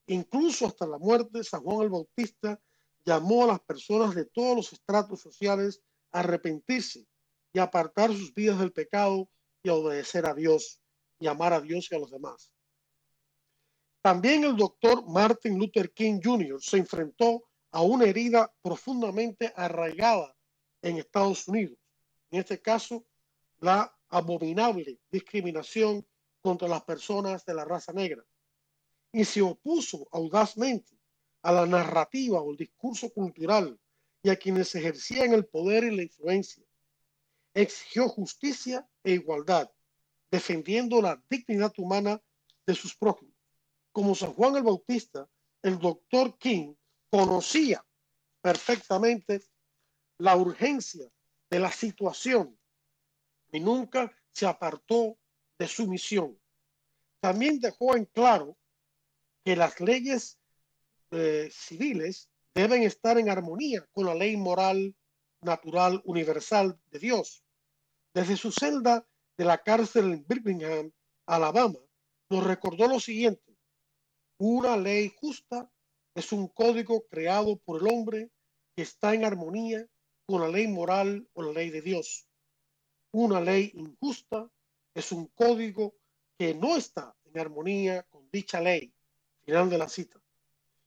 Incluso 0.07 0.67
hasta 0.67 0.87
la 0.87 0.99
muerte, 0.99 1.45
San 1.45 1.63
Juan 1.63 1.83
el 1.83 1.91
Bautista 1.91 2.59
llamó 3.05 3.45
a 3.45 3.49
las 3.49 3.61
personas 3.61 4.15
de 4.15 4.25
todos 4.25 4.57
los 4.57 4.73
estratos 4.73 5.21
sociales 5.21 5.83
a 6.13 6.21
arrepentirse 6.21 7.07
y 7.53 7.59
apartar 7.59 8.11
sus 8.11 8.33
vidas 8.33 8.59
del 8.59 8.73
pecado 8.73 9.29
y 9.63 9.69
a 9.69 9.75
obedecer 9.75 10.25
a 10.25 10.35
Dios 10.35 10.81
y 11.19 11.27
amar 11.27 11.53
a 11.53 11.61
Dios 11.61 11.89
y 11.91 11.95
a 11.95 11.99
los 11.99 12.11
demás. 12.11 12.53
También 14.01 14.45
el 14.45 14.57
doctor 14.57 15.07
Martin 15.09 15.59
Luther 15.59 15.93
King 15.93 16.21
Jr. 16.23 16.63
se 16.63 16.79
enfrentó 16.79 17.45
a 17.71 17.83
una 17.83 18.05
herida 18.05 18.53
profundamente 18.63 19.53
arraigada 19.55 20.35
en 20.83 20.99
Estados 20.99 21.47
Unidos. 21.49 21.79
En 22.31 22.41
este 22.41 22.61
caso, 22.61 23.05
la 23.59 23.95
abominable 24.09 25.01
discriminación 25.11 26.07
contra 26.41 26.69
las 26.69 26.83
personas 26.85 27.45
de 27.45 27.55
la 27.55 27.65
raza 27.65 27.93
negra. 27.93 28.25
Y 29.13 29.25
se 29.25 29.43
opuso 29.43 30.09
audazmente 30.13 30.99
a 31.43 31.53
la 31.53 31.67
narrativa 31.67 32.41
o 32.41 32.51
el 32.51 32.57
discurso 32.57 33.11
cultural 33.11 33.79
y 34.23 34.31
a 34.31 34.37
quienes 34.37 34.75
ejercían 34.75 35.33
el 35.33 35.47
poder 35.47 35.85
y 35.85 35.97
la 35.97 36.03
influencia. 36.03 36.65
Exigió 37.55 38.09
justicia 38.09 38.89
e 39.03 39.13
igualdad, 39.13 39.71
defendiendo 40.31 41.01
la 41.01 41.23
dignidad 41.29 41.73
humana 41.79 42.21
de 42.67 42.75
sus 42.75 42.97
prójimos. 42.97 43.35
Como 43.93 44.15
San 44.15 44.33
Juan 44.33 44.57
el 44.57 44.63
Bautista, 44.63 45.29
el 45.63 45.79
doctor 45.79 46.37
King 46.39 46.75
conocía 47.11 47.85
perfectamente 48.41 49.43
la 50.19 50.37
urgencia 50.37 51.11
de 51.51 51.59
la 51.59 51.73
situación 51.73 52.59
y 53.53 53.61
nunca 53.61 54.13
se 54.33 54.47
apartó 54.47 55.19
de 55.59 55.67
su 55.67 55.89
misión. 55.89 56.39
También 57.21 57.59
dejó 57.59 57.97
en 57.97 58.05
claro 58.05 58.57
que 59.45 59.57
las 59.57 59.81
leyes 59.81 60.39
eh, 61.11 61.49
civiles 61.51 62.29
deben 62.55 62.83
estar 62.83 63.19
en 63.19 63.31
armonía 63.31 63.87
con 63.93 64.07
la 64.07 64.15
ley 64.15 64.37
moral 64.37 64.95
natural 65.41 66.03
universal 66.05 66.79
de 66.91 66.99
Dios. 66.99 67.45
Desde 68.13 68.37
su 68.37 68.53
celda 68.53 69.07
de 69.39 69.45
la 69.45 69.59
cárcel 69.59 70.13
en 70.13 70.27
Birmingham, 70.27 70.93
Alabama, 71.25 71.79
nos 72.29 72.45
recordó 72.45 72.89
lo 72.89 72.99
siguiente. 72.99 73.57
Una 74.39 74.77
ley 74.77 75.15
justa 75.17 75.71
es 76.15 76.33
un 76.33 76.49
código 76.49 77.07
creado 77.09 77.57
por 77.59 77.81
el 77.81 77.89
hombre 77.89 78.31
que 78.75 78.83
está 78.83 79.15
en 79.15 79.25
armonía 79.25 79.87
con 80.27 80.41
la 80.41 80.49
ley 80.49 80.67
moral 80.67 81.29
o 81.33 81.43
la 81.43 81.53
ley 81.53 81.71
de 81.71 81.81
Dios. 81.81 82.27
Una 83.13 83.41
ley 83.41 83.71
injusta 83.75 84.51
es 84.95 85.13
un 85.13 85.27
código 85.29 85.95
que 86.37 86.55
no 86.55 86.77
está 86.77 87.17
en 87.25 87.41
armonía 87.41 88.03
con 88.11 88.29
dicha 88.31 88.61
ley. 88.61 88.93
Final 89.45 89.71
de 89.71 89.79
la 89.79 89.89
cita. 89.89 90.21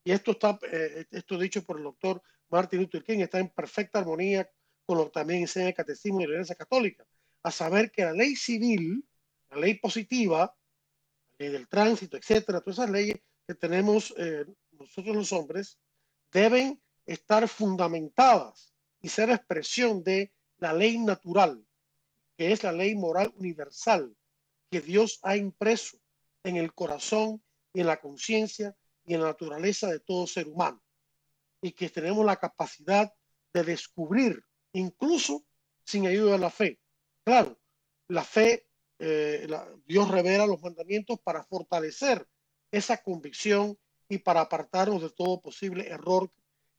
Y 0.04 0.12
esto 0.12 0.32
está, 0.32 0.60
eh, 0.72 1.06
esto 1.12 1.38
dicho 1.38 1.64
por 1.64 1.78
el 1.78 1.84
doctor 1.84 2.22
Martin 2.50 2.82
Luther 2.82 3.04
King, 3.04 3.20
está 3.20 3.40
en 3.40 3.50
perfecta 3.50 4.00
armonía 4.00 4.50
con 4.86 4.98
lo 4.98 5.06
que 5.06 5.12
también 5.12 5.42
enseña 5.42 5.70
el 5.70 5.74
Catecismo 5.74 6.20
de 6.20 6.28
la 6.28 6.34
Iglesia 6.34 6.56
Católica, 6.56 7.06
a 7.44 7.52
saber 7.52 7.92
que 7.92 8.04
la 8.04 8.14
ley 8.14 8.36
civil, 8.36 9.04
la 9.50 9.58
ley 9.58 9.76
positiva, 9.76 10.56
la 11.38 11.46
ley 11.46 11.50
del 11.50 11.68
tránsito, 11.68 12.18
etcétera, 12.18 12.62
todas 12.62 12.80
esas 12.80 12.90
leyes 12.90 13.18
que 13.48 13.56
tenemos 13.56 14.14
eh, 14.18 14.46
nosotros 14.72 15.16
los 15.16 15.34
hombres, 15.34 15.80
deben 16.32 16.82
estar 17.06 17.48
fundamentadas 17.48 18.74
y 19.02 19.10
ser 19.10 19.30
expresión 19.30 20.04
de 20.04 20.32
la 20.58 20.74
ley 20.74 20.98
natural, 20.98 21.66
que 22.38 22.52
es 22.52 22.64
la 22.64 22.72
ley 22.72 22.96
moral 22.96 23.34
universal 23.36 24.16
que 24.72 24.82
Dios 24.82 25.20
ha 25.24 25.36
impreso 25.36 25.98
en 26.44 26.56
el 26.56 26.74
corazón 26.74 27.44
y 27.74 27.82
en 27.82 27.88
la 27.88 28.00
conciencia 28.00 28.76
y 29.06 29.14
en 29.14 29.22
la 29.22 29.28
naturaleza 29.28 29.90
de 29.90 30.00
todo 30.00 30.26
ser 30.26 30.48
humano. 30.48 30.82
Y 31.62 31.74
que 31.74 31.90
tenemos 31.90 32.26
la 32.26 32.38
capacidad 32.38 33.14
de 33.54 33.64
descubrir, 33.64 34.44
incluso 34.72 35.46
sin 35.84 36.08
ayuda 36.08 36.32
de 36.34 36.38
la 36.38 36.50
fe. 36.50 36.80
Claro, 37.24 37.60
la 38.08 38.24
fe, 38.24 38.68
eh, 39.00 39.48
Dios 39.86 40.10
revela 40.10 40.46
los 40.46 40.62
mandamientos 40.62 41.20
para 41.20 41.44
fortalecer 41.44 42.28
esa 42.72 42.98
convicción 43.02 43.78
y 44.10 44.18
para 44.18 44.42
apartarnos 44.42 45.02
de 45.02 45.10
todo 45.10 45.42
posible 45.42 45.88
error 45.88 46.32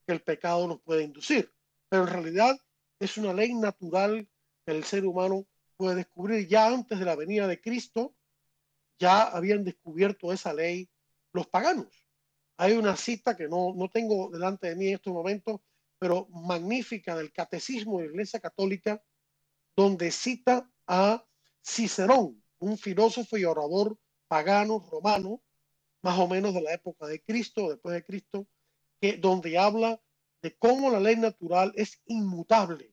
que 0.06 0.12
el 0.12 0.22
pecado 0.22 0.66
nos 0.66 0.80
puede 0.80 1.04
inducir. 1.04 1.52
Pero 1.88 2.02
en 2.02 2.08
realidad 2.08 2.58
es 2.98 3.16
una 3.16 3.32
ley 3.32 3.54
natural 3.54 4.28
que 4.64 4.72
el 4.72 4.84
ser 4.84 5.06
humano 5.06 5.46
puede 5.76 5.96
descubrir. 5.96 6.46
Ya 6.48 6.66
antes 6.66 6.98
de 6.98 7.04
la 7.04 7.16
venida 7.16 7.46
de 7.46 7.60
Cristo, 7.60 8.14
ya 8.98 9.22
habían 9.22 9.64
descubierto 9.64 10.32
esa 10.32 10.52
ley 10.52 10.88
los 11.32 11.46
paganos. 11.46 12.06
Hay 12.56 12.72
una 12.72 12.96
cita 12.96 13.36
que 13.36 13.48
no, 13.48 13.74
no 13.74 13.88
tengo 13.88 14.30
delante 14.30 14.68
de 14.68 14.76
mí 14.76 14.88
en 14.88 14.94
estos 14.94 15.12
momentos, 15.12 15.60
pero 15.98 16.26
magnífica 16.28 17.16
del 17.16 17.32
Catecismo 17.32 17.98
de 17.98 18.06
la 18.06 18.10
Iglesia 18.12 18.40
Católica, 18.40 19.02
donde 19.76 20.10
cita 20.10 20.70
a 20.86 21.24
Cicerón, 21.64 22.42
un 22.58 22.78
filósofo 22.78 23.36
y 23.36 23.44
orador 23.44 23.98
pagano 24.28 24.78
romano, 24.90 25.42
más 26.02 26.18
o 26.18 26.26
menos 26.26 26.54
de 26.54 26.62
la 26.62 26.72
época 26.72 27.06
de 27.06 27.22
Cristo, 27.22 27.70
después 27.70 27.94
de 27.94 28.04
Cristo, 28.04 28.46
que, 29.00 29.16
donde 29.16 29.58
habla 29.58 30.00
de 30.42 30.56
cómo 30.56 30.90
la 30.90 31.00
ley 31.00 31.16
natural 31.16 31.72
es 31.76 32.00
inmutable 32.06 32.92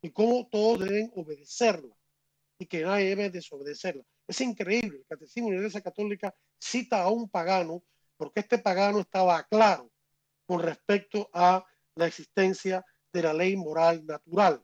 y 0.00 0.10
cómo 0.10 0.48
todos 0.48 0.80
deben 0.80 1.12
obedecerla 1.14 1.94
y 2.58 2.66
que 2.66 2.82
nadie 2.82 3.10
debe 3.10 3.30
desobedecerla. 3.30 4.04
Es 4.26 4.40
increíble. 4.40 4.98
El 4.98 5.06
Catecismo 5.06 5.48
de 5.48 5.56
la 5.56 5.60
Iglesia 5.60 5.82
Católica 5.82 6.34
cita 6.58 7.02
a 7.02 7.10
un 7.10 7.28
pagano 7.28 7.82
porque 8.16 8.40
este 8.40 8.58
pagano 8.58 9.00
estaba 9.00 9.42
claro 9.44 9.90
con 10.46 10.60
respecto 10.60 11.28
a 11.32 11.64
la 11.94 12.06
existencia 12.06 12.84
de 13.12 13.22
la 13.22 13.32
ley 13.32 13.56
moral 13.56 14.04
natural, 14.06 14.62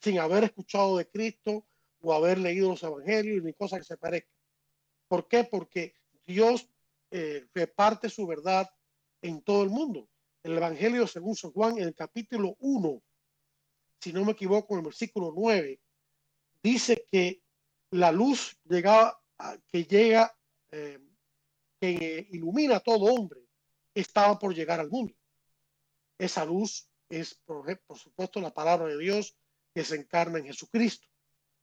sin 0.00 0.18
haber 0.18 0.44
escuchado 0.44 0.96
de 0.96 1.08
Cristo 1.08 1.66
o 2.00 2.12
haber 2.12 2.38
leído 2.38 2.70
los 2.70 2.82
evangelios 2.82 3.42
ni 3.42 3.52
cosa 3.52 3.78
que 3.78 3.84
se 3.84 3.96
parezca. 3.96 4.30
¿Por 5.08 5.28
qué? 5.28 5.44
Porque 5.44 5.94
Dios 6.26 6.68
eh, 7.10 7.46
reparte 7.54 8.08
su 8.08 8.26
verdad 8.26 8.68
en 9.22 9.42
todo 9.42 9.62
el 9.62 9.70
mundo. 9.70 10.08
El 10.42 10.56
Evangelio 10.56 11.06
según 11.06 11.34
San 11.34 11.52
Juan, 11.52 11.78
en 11.78 11.84
el 11.84 11.94
capítulo 11.94 12.56
1, 12.60 13.02
si 14.00 14.12
no 14.12 14.24
me 14.24 14.32
equivoco, 14.32 14.74
en 14.74 14.80
el 14.80 14.84
versículo 14.84 15.32
9, 15.34 15.80
dice 16.62 17.04
que 17.10 17.42
la 17.90 18.12
luz 18.12 18.56
llega, 18.64 19.18
que 19.68 19.84
llega 19.84 20.36
eh, 20.70 21.00
que 21.80 22.26
ilumina 22.30 22.76
a 22.76 22.80
todo 22.80 23.12
hombre, 23.14 23.40
estaba 23.94 24.38
por 24.38 24.54
llegar 24.54 24.80
al 24.80 24.90
mundo. 24.90 25.14
Esa 26.18 26.44
luz 26.44 26.88
es, 27.08 27.34
por, 27.34 27.76
supuesto, 27.98 28.40
la 28.40 28.52
palabra 28.52 28.86
de 28.88 28.98
Dios 28.98 29.36
que 29.76 29.84
se 29.84 29.96
encarna 29.96 30.38
en 30.38 30.46
Jesucristo. 30.46 31.06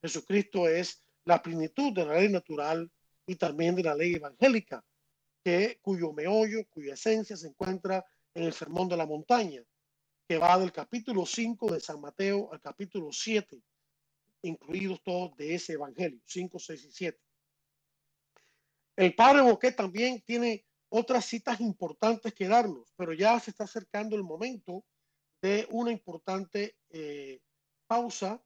Jesucristo 0.00 0.68
es 0.68 1.02
la 1.24 1.42
plenitud 1.42 1.92
de 1.92 2.06
la 2.06 2.14
ley 2.14 2.28
natural 2.28 2.88
y 3.26 3.34
también 3.34 3.74
de 3.74 3.82
la 3.82 3.96
ley 3.96 4.14
evangélica, 4.14 4.84
que, 5.42 5.80
cuyo 5.82 6.12
meollo, 6.12 6.64
cuya 6.70 6.94
esencia 6.94 7.36
se 7.36 7.48
encuentra 7.48 8.06
en 8.32 8.44
el 8.44 8.52
Sermón 8.52 8.88
de 8.88 8.96
la 8.96 9.04
Montaña, 9.04 9.64
que 10.28 10.38
va 10.38 10.56
del 10.60 10.70
capítulo 10.70 11.26
5 11.26 11.72
de 11.72 11.80
San 11.80 12.00
Mateo 12.00 12.52
al 12.52 12.60
capítulo 12.60 13.10
7, 13.10 13.60
incluidos 14.42 15.02
todos 15.02 15.36
de 15.36 15.56
ese 15.56 15.72
Evangelio, 15.72 16.20
5, 16.24 16.56
6 16.56 16.84
y 16.84 16.92
7. 16.92 17.18
El 18.94 19.12
padre 19.16 19.42
Boquet 19.42 19.74
también 19.74 20.22
tiene 20.22 20.64
otras 20.88 21.24
citas 21.24 21.60
importantes 21.60 22.32
que 22.32 22.46
darnos, 22.46 22.94
pero 22.94 23.12
ya 23.12 23.40
se 23.40 23.50
está 23.50 23.64
acercando 23.64 24.14
el 24.14 24.22
momento 24.22 24.84
de 25.42 25.66
una 25.72 25.90
importante 25.90 26.76
eh, 26.90 27.40
pausa 27.86 28.42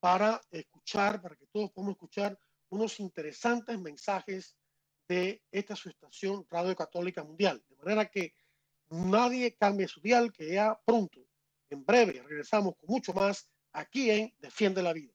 para 0.00 0.40
escuchar, 0.50 1.20
para 1.20 1.36
que 1.36 1.46
todos 1.46 1.70
podamos 1.70 1.94
escuchar 1.94 2.38
unos 2.70 3.00
interesantes 3.00 3.78
mensajes 3.78 4.56
de 5.08 5.42
esta 5.50 5.74
su 5.74 5.88
estación 5.88 6.46
Radio 6.50 6.76
Católica 6.76 7.24
Mundial. 7.24 7.62
De 7.68 7.76
manera 7.76 8.06
que 8.06 8.34
nadie 8.90 9.56
cambie 9.56 9.88
su 9.88 10.00
dial, 10.00 10.32
que 10.32 10.52
ya 10.52 10.78
pronto, 10.84 11.20
en 11.70 11.84
breve, 11.84 12.22
regresamos 12.26 12.74
con 12.76 12.88
mucho 12.88 13.12
más 13.12 13.48
aquí 13.72 14.10
en 14.10 14.32
Defiende 14.38 14.82
la 14.82 14.92
Vida. 14.92 15.12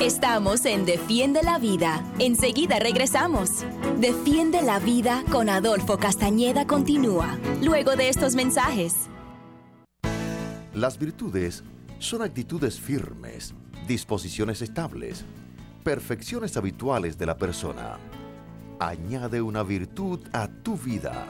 Estamos 0.00 0.64
en 0.66 0.84
Defiende 0.84 1.42
la 1.42 1.58
Vida. 1.58 2.04
Enseguida 2.18 2.78
regresamos. 2.78 3.64
Defiende 3.98 4.60
la 4.60 4.78
Vida 4.78 5.22
con 5.30 5.48
Adolfo 5.48 5.98
Castañeda 5.98 6.66
continúa, 6.66 7.38
luego 7.62 7.94
de 7.94 8.08
estos 8.08 8.34
mensajes. 8.34 9.08
Las 10.74 10.98
virtudes 10.98 11.62
son 12.04 12.20
actitudes 12.20 12.78
firmes, 12.78 13.54
disposiciones 13.88 14.60
estables, 14.60 15.24
perfecciones 15.82 16.56
habituales 16.56 17.16
de 17.16 17.24
la 17.24 17.38
persona. 17.38 17.98
Añade 18.78 19.40
una 19.40 19.62
virtud 19.62 20.20
a 20.32 20.48
tu 20.48 20.76
vida. 20.76 21.26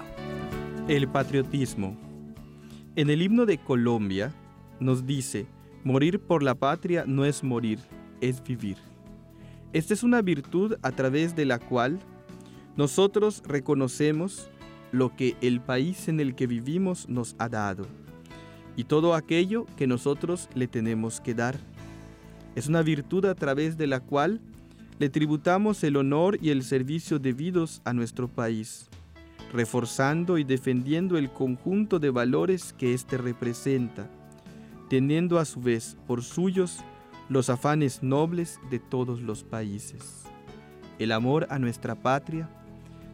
El 0.89 1.07
patriotismo. 1.09 1.97
En 2.97 3.09
el 3.09 3.23
himno 3.23 3.47
de 3.47 3.59
Colombia 3.59 4.33
nos 4.81 5.07
dice, 5.07 5.47
morir 5.85 6.19
por 6.19 6.43
la 6.43 6.57
patria 6.57 7.05
no 7.07 7.25
es 7.25 7.45
morir, 7.45 7.79
es 8.21 8.43
vivir. 8.43 8.79
Esta 9.73 9.95
es 9.95 10.03
una 10.03 10.23
virtud 10.23 10.75
a 10.83 10.91
través 10.91 11.37
de 11.37 11.45
la 11.45 11.61
cual 11.61 12.01
nosotros 12.77 13.45
reconocemos 13.47 14.51
lo 14.91 15.15
que 15.15 15.37
el 15.41 15.61
país 15.61 16.09
en 16.09 16.19
el 16.19 16.35
que 16.35 16.49
vivimos 16.49 17.09
nos 17.09 17.37
ha 17.39 17.49
dado 17.49 17.87
y 18.77 18.85
todo 18.85 19.15
aquello 19.15 19.67
que 19.77 19.87
nosotros 19.87 20.49
le 20.55 20.67
tenemos 20.67 21.21
que 21.21 21.35
dar. 21.35 21.59
Es 22.55 22.69
una 22.69 22.83
virtud 22.83 23.25
a 23.27 23.35
través 23.35 23.77
de 23.77 23.87
la 23.87 24.01
cual 24.01 24.41
le 24.99 25.09
tributamos 25.09 25.83
el 25.83 25.97
honor 25.97 26.39
y 26.41 26.51
el 26.51 26.63
servicio 26.63 27.19
debidos 27.19 27.83
a 27.85 27.93
nuestro 27.93 28.29
país, 28.29 28.89
reforzando 29.53 30.39
y 30.39 30.45
defendiendo 30.45 31.19
el 31.19 31.31
conjunto 31.31 31.99
de 31.99 32.11
valores 32.11 32.73
que 32.73 32.95
éste 32.95 33.19
representa, 33.19 34.09
teniendo 34.89 35.39
a 35.39 35.45
su 35.45 35.61
vez 35.61 35.97
por 36.07 36.23
suyos 36.23 36.79
los 37.29 37.51
afanes 37.51 38.03
nobles 38.03 38.61
de 38.71 38.79
todos 38.79 39.21
los 39.21 39.43
países. 39.43 40.25
El 40.99 41.11
amor 41.11 41.47
a 41.51 41.59
nuestra 41.59 41.97
patria 41.97 42.49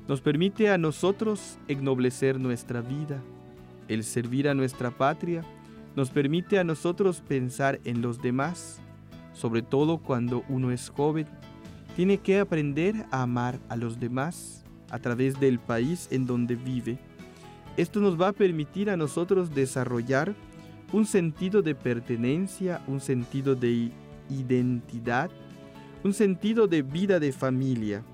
nos 0.06 0.20
permite 0.20 0.68
a 0.70 0.76
nosotros 0.76 1.58
ennoblecer 1.68 2.38
nuestra 2.38 2.82
vida. 2.82 3.22
El 3.90 4.04
servir 4.04 4.48
a 4.48 4.54
nuestra 4.54 4.92
patria 4.92 5.42
nos 5.96 6.10
permite 6.10 6.60
a 6.60 6.64
nosotros 6.64 7.22
pensar 7.26 7.80
en 7.82 8.02
los 8.02 8.22
demás, 8.22 8.80
sobre 9.32 9.62
todo 9.62 9.98
cuando 9.98 10.44
uno 10.48 10.70
es 10.70 10.90
joven. 10.90 11.26
Tiene 11.96 12.18
que 12.18 12.38
aprender 12.38 13.04
a 13.10 13.22
amar 13.22 13.58
a 13.68 13.74
los 13.74 13.98
demás 13.98 14.64
a 14.90 15.00
través 15.00 15.40
del 15.40 15.58
país 15.58 16.06
en 16.12 16.24
donde 16.24 16.54
vive. 16.54 17.00
Esto 17.76 17.98
nos 17.98 18.18
va 18.18 18.28
a 18.28 18.32
permitir 18.32 18.90
a 18.90 18.96
nosotros 18.96 19.52
desarrollar 19.52 20.36
un 20.92 21.04
sentido 21.04 21.60
de 21.60 21.74
pertenencia, 21.74 22.80
un 22.86 23.00
sentido 23.00 23.56
de 23.56 23.90
identidad, 24.28 25.32
un 26.04 26.14
sentido 26.14 26.68
de 26.68 26.82
vida 26.82 27.18
de 27.18 27.32
familia. 27.32 28.04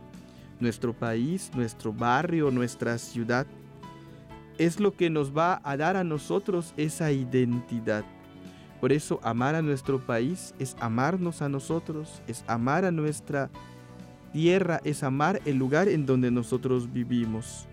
Nuestro 0.58 0.94
país, 0.94 1.50
nuestro 1.54 1.92
barrio, 1.92 2.50
nuestra 2.50 2.96
ciudad, 2.96 3.46
es 4.58 4.80
lo 4.80 4.94
que 4.94 5.10
nos 5.10 5.36
va 5.36 5.60
a 5.64 5.76
dar 5.76 5.96
a 5.96 6.04
nosotros 6.04 6.72
esa 6.76 7.12
identidad. 7.12 8.04
Por 8.80 8.92
eso 8.92 9.20
amar 9.22 9.54
a 9.54 9.62
nuestro 9.62 10.04
país 10.04 10.54
es 10.58 10.76
amarnos 10.80 11.42
a 11.42 11.48
nosotros, 11.48 12.22
es 12.26 12.44
amar 12.46 12.84
a 12.84 12.90
nuestra 12.90 13.50
tierra, 14.32 14.80
es 14.84 15.02
amar 15.02 15.40
el 15.44 15.56
lugar 15.56 15.88
en 15.88 16.06
donde 16.06 16.30
nosotros 16.30 16.92
vivimos. 16.92 17.66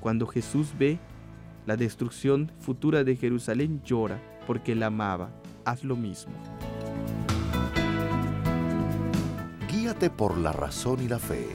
Cuando 0.00 0.26
Jesús 0.26 0.72
ve 0.78 0.98
la 1.66 1.76
destrucción 1.76 2.52
futura 2.60 3.04
de 3.04 3.16
Jerusalén, 3.16 3.82
llora 3.84 4.20
porque 4.46 4.74
la 4.74 4.86
amaba. 4.86 5.30
Haz 5.64 5.82
lo 5.82 5.96
mismo. 5.96 6.34
Guíate 9.70 10.10
por 10.10 10.36
la 10.38 10.52
razón 10.52 11.02
y 11.02 11.08
la 11.08 11.18
fe. 11.18 11.48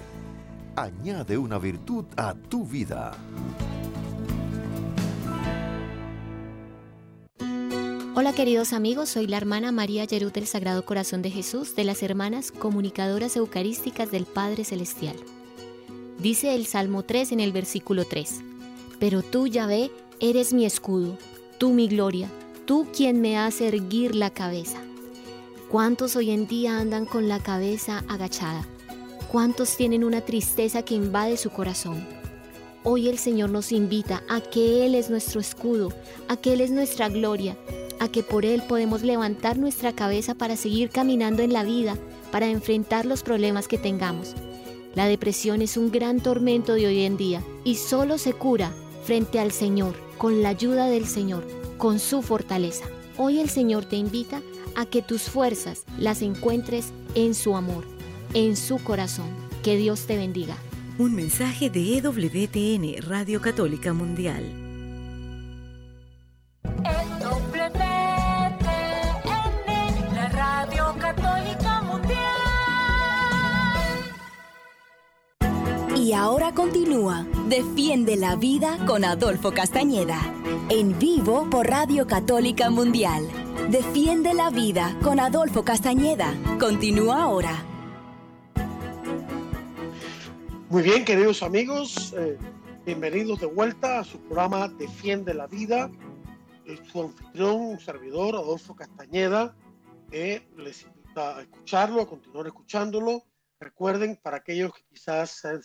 Añade 0.75 1.37
una 1.37 1.57
virtud 1.57 2.05
a 2.17 2.33
tu 2.33 2.65
vida. 2.65 3.11
Hola 8.21 8.33
queridos 8.33 8.73
amigos, 8.73 9.07
soy 9.07 9.27
la 9.27 9.37
hermana 9.37 9.71
María 9.71 10.03
Yerut 10.03 10.33
del 10.33 10.45
Sagrado 10.45 10.83
Corazón 10.83 11.21
de 11.21 11.31
Jesús 11.31 11.73
de 11.73 11.85
las 11.85 12.03
Hermanas 12.03 12.51
Comunicadoras 12.51 13.37
Eucarísticas 13.37 14.11
del 14.11 14.25
Padre 14.25 14.65
Celestial. 14.65 15.15
Dice 16.17 16.53
el 16.53 16.65
Salmo 16.65 17.03
3 17.03 17.31
en 17.31 17.39
el 17.39 17.53
versículo 17.53 18.03
3, 18.03 18.41
Pero 18.99 19.21
tú, 19.21 19.47
Yahvé, 19.47 19.89
eres 20.19 20.51
mi 20.51 20.65
escudo, 20.65 21.17
tú 21.59 21.69
mi 21.69 21.87
gloria, 21.87 22.27
tú 22.65 22.89
quien 22.93 23.21
me 23.21 23.37
hace 23.37 23.69
erguir 23.69 24.15
la 24.15 24.31
cabeza. 24.31 24.81
¿Cuántos 25.69 26.17
hoy 26.17 26.31
en 26.31 26.45
día 26.45 26.77
andan 26.77 27.05
con 27.05 27.29
la 27.29 27.39
cabeza 27.39 28.03
agachada? 28.09 28.67
¿Cuántos 29.31 29.77
tienen 29.77 30.03
una 30.03 30.19
tristeza 30.19 30.81
que 30.81 30.93
invade 30.93 31.37
su 31.37 31.51
corazón? 31.51 32.05
Hoy 32.83 33.07
el 33.07 33.17
Señor 33.17 33.49
nos 33.49 33.71
invita 33.71 34.23
a 34.27 34.41
que 34.41 34.85
Él 34.85 34.95
es 34.95 35.09
nuestro 35.09 35.39
escudo, 35.39 35.93
a 36.27 36.35
que 36.35 36.51
Él 36.51 36.59
es 36.59 36.71
nuestra 36.71 37.07
gloria, 37.07 37.57
a 37.99 38.09
que 38.09 38.23
por 38.23 38.45
Él 38.45 38.63
podemos 38.67 39.03
levantar 39.03 39.57
nuestra 39.57 39.93
cabeza 39.93 40.35
para 40.35 40.55
seguir 40.55 40.89
caminando 40.89 41.43
en 41.43 41.53
la 41.53 41.63
vida, 41.63 41.97
para 42.31 42.47
enfrentar 42.47 43.05
los 43.05 43.23
problemas 43.23 43.67
que 43.67 43.77
tengamos. 43.77 44.35
La 44.95 45.05
depresión 45.05 45.61
es 45.61 45.77
un 45.77 45.91
gran 45.91 46.19
tormento 46.19 46.73
de 46.73 46.87
hoy 46.87 47.01
en 47.01 47.17
día 47.17 47.43
y 47.63 47.75
solo 47.75 48.17
se 48.17 48.33
cura 48.33 48.73
frente 49.03 49.39
al 49.39 49.51
Señor, 49.51 49.95
con 50.17 50.41
la 50.41 50.49
ayuda 50.49 50.87
del 50.87 51.05
Señor, 51.05 51.47
con 51.77 51.99
su 51.99 52.21
fortaleza. 52.21 52.85
Hoy 53.17 53.39
el 53.39 53.49
Señor 53.49 53.85
te 53.85 53.95
invita 53.95 54.41
a 54.75 54.85
que 54.85 55.01
tus 55.01 55.23
fuerzas 55.23 55.83
las 55.97 56.21
encuentres 56.21 56.91
en 57.15 57.35
su 57.35 57.55
amor, 57.55 57.85
en 58.33 58.55
su 58.55 58.83
corazón. 58.83 59.29
Que 59.63 59.77
Dios 59.77 60.01
te 60.01 60.15
bendiga. 60.15 60.55
Un 60.97 61.15
mensaje 61.15 61.69
de 61.69 61.97
EWTN, 61.97 63.01
Radio 63.07 63.41
Católica 63.41 63.93
Mundial. 63.93 64.43
Y 75.99 76.13
ahora 76.13 76.53
continúa 76.53 77.27
Defiende 77.49 78.15
la 78.15 78.37
Vida 78.37 78.77
con 78.85 79.03
Adolfo 79.03 79.51
Castañeda. 79.51 80.17
En 80.69 80.97
vivo 80.97 81.49
por 81.49 81.67
Radio 81.67 82.07
Católica 82.07 82.69
Mundial. 82.69 83.27
Defiende 83.69 84.33
la 84.33 84.49
Vida 84.49 84.97
con 85.03 85.19
Adolfo 85.19 85.65
Castañeda. 85.65 86.33
Continúa 86.57 87.23
ahora. 87.23 87.65
Muy 90.69 90.83
bien, 90.83 91.03
queridos 91.03 91.43
amigos, 91.43 92.13
eh, 92.17 92.37
bienvenidos 92.85 93.41
de 93.41 93.47
vuelta 93.47 93.99
a 93.99 94.03
su 94.05 94.19
programa 94.21 94.69
Defiende 94.69 95.33
la 95.33 95.47
Vida. 95.47 95.91
Su 96.93 97.01
anfitrión, 97.01 97.59
un 97.59 97.79
servidor, 97.81 98.35
Adolfo 98.35 98.73
Castañeda, 98.73 99.53
eh, 100.11 100.47
les 100.55 100.83
invita 100.83 101.39
a 101.39 101.41
escucharlo, 101.41 102.01
a 102.03 102.07
continuar 102.07 102.47
escuchándolo 102.47 103.25
Recuerden, 103.59 104.15
para 104.15 104.37
aquellos 104.37 104.73
que 104.73 104.83
quizás 104.83 105.31
se 105.31 105.47
han, 105.47 105.61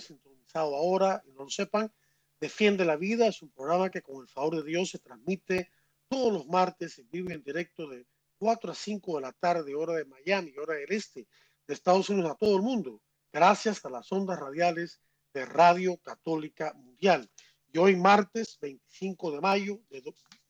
sintonizado 0.00 0.74
ahora 0.74 1.22
y 1.26 1.32
no 1.32 1.44
lo 1.44 1.50
sepan, 1.50 1.92
Defiende 2.40 2.86
la 2.86 2.96
Vida 2.96 3.26
es 3.26 3.42
un 3.42 3.50
programa 3.50 3.90
que 3.90 4.00
con 4.00 4.22
el 4.22 4.28
favor 4.28 4.56
de 4.56 4.62
Dios 4.62 4.88
se 4.88 4.98
transmite 4.98 5.70
todos 6.08 6.32
los 6.32 6.46
martes 6.46 6.98
en 6.98 7.10
vivo 7.10 7.28
y 7.28 7.34
en 7.34 7.42
directo 7.42 7.86
de 7.86 8.06
4 8.38 8.72
a 8.72 8.74
5 8.74 9.16
de 9.16 9.20
la 9.20 9.32
tarde, 9.32 9.74
hora 9.74 9.92
de 9.92 10.06
Miami, 10.06 10.54
hora 10.56 10.74
del 10.74 10.90
este 10.90 11.28
de 11.66 11.74
Estados 11.74 12.08
Unidos 12.08 12.30
a 12.30 12.36
todo 12.36 12.56
el 12.56 12.62
mundo, 12.62 13.02
gracias 13.30 13.84
a 13.84 13.90
las 13.90 14.10
ondas 14.10 14.40
radiales 14.40 15.02
de 15.34 15.44
Radio 15.44 15.98
Católica 15.98 16.72
Mundial. 16.72 17.30
Y 17.70 17.76
hoy 17.76 17.94
martes 17.94 18.58
25 18.62 19.32
de 19.32 19.40
mayo 19.42 19.80
de, 19.90 20.02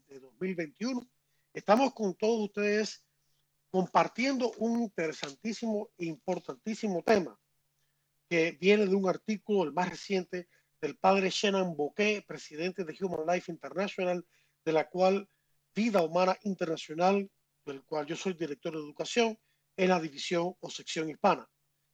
de 0.06 0.20
2021, 0.20 1.04
estamos 1.52 1.92
con 1.92 2.14
todos 2.14 2.44
ustedes 2.44 3.02
compartiendo 3.70 4.52
un 4.58 4.82
interesantísimo 4.82 5.90
e 5.96 6.06
importantísimo 6.06 7.02
tema 7.02 7.38
que 8.28 8.52
viene 8.52 8.86
de 8.86 8.94
un 8.94 9.08
artículo, 9.08 9.64
el 9.64 9.72
más 9.72 9.90
reciente, 9.90 10.48
del 10.80 10.96
padre 10.96 11.30
Shannon 11.30 11.76
Bouquet, 11.76 12.24
presidente 12.26 12.84
de 12.84 12.96
Human 13.00 13.26
Life 13.26 13.50
International, 13.50 14.24
de 14.64 14.72
la 14.72 14.88
cual 14.88 15.28
Vida 15.74 16.02
Humana 16.02 16.36
Internacional, 16.42 17.30
del 17.64 17.84
cual 17.84 18.06
yo 18.06 18.16
soy 18.16 18.34
director 18.34 18.72
de 18.72 18.78
educación 18.78 19.38
en 19.76 19.88
la 19.88 20.00
división 20.00 20.54
o 20.60 20.70
sección 20.70 21.10
hispana. 21.10 21.48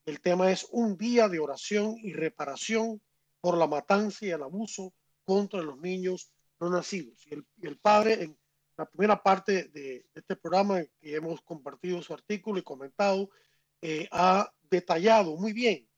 El 0.05 0.21
tema 0.21 0.51
es 0.53 0.67
un 0.71 0.97
día 0.97 1.29
de 1.29 1.41
oración 1.41 1.97
y 2.03 2.13
reparación 2.13 3.03
por 3.41 3.59
la 3.59 3.67
matanza 3.67 4.25
y 4.25 4.31
el 4.31 4.43
abuso 4.43 4.95
contra 5.25 5.61
los 5.61 5.79
niños 5.79 6.31
no 6.61 6.71
nacidos. 6.71 7.27
Y 7.27 7.35
el, 7.35 7.47
y 7.57 7.67
el 7.67 7.79
padre, 7.79 8.23
en 8.23 8.39
la 8.77 8.87
primera 8.87 9.23
parte 9.23 9.65
de, 9.69 10.07
este 10.15 10.37
programa 10.37 10.83
que 11.01 11.15
hemos 11.15 11.41
compartido 11.43 12.03
su 12.03 12.13
artículo 12.13 12.59
y 12.59 12.63
comentado, 12.63 13.31
eh, 13.81 14.09
ha 14.11 14.53
detallado 14.71 15.37
muy 15.37 15.53
bien 15.53 15.89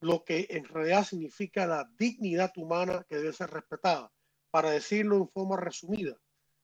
lo 0.00 0.24
que 0.24 0.46
en 0.50 0.64
realidad 0.64 1.04
significa 1.04 1.66
la 1.66 1.90
dignidad 1.98 2.52
humana 2.56 3.04
que 3.08 3.16
debe 3.16 3.32
ser 3.32 3.50
respetada. 3.50 4.12
Para 4.50 4.70
decirlo 4.70 5.16
en 5.16 5.28
forma 5.28 5.56
resumida, 5.56 6.16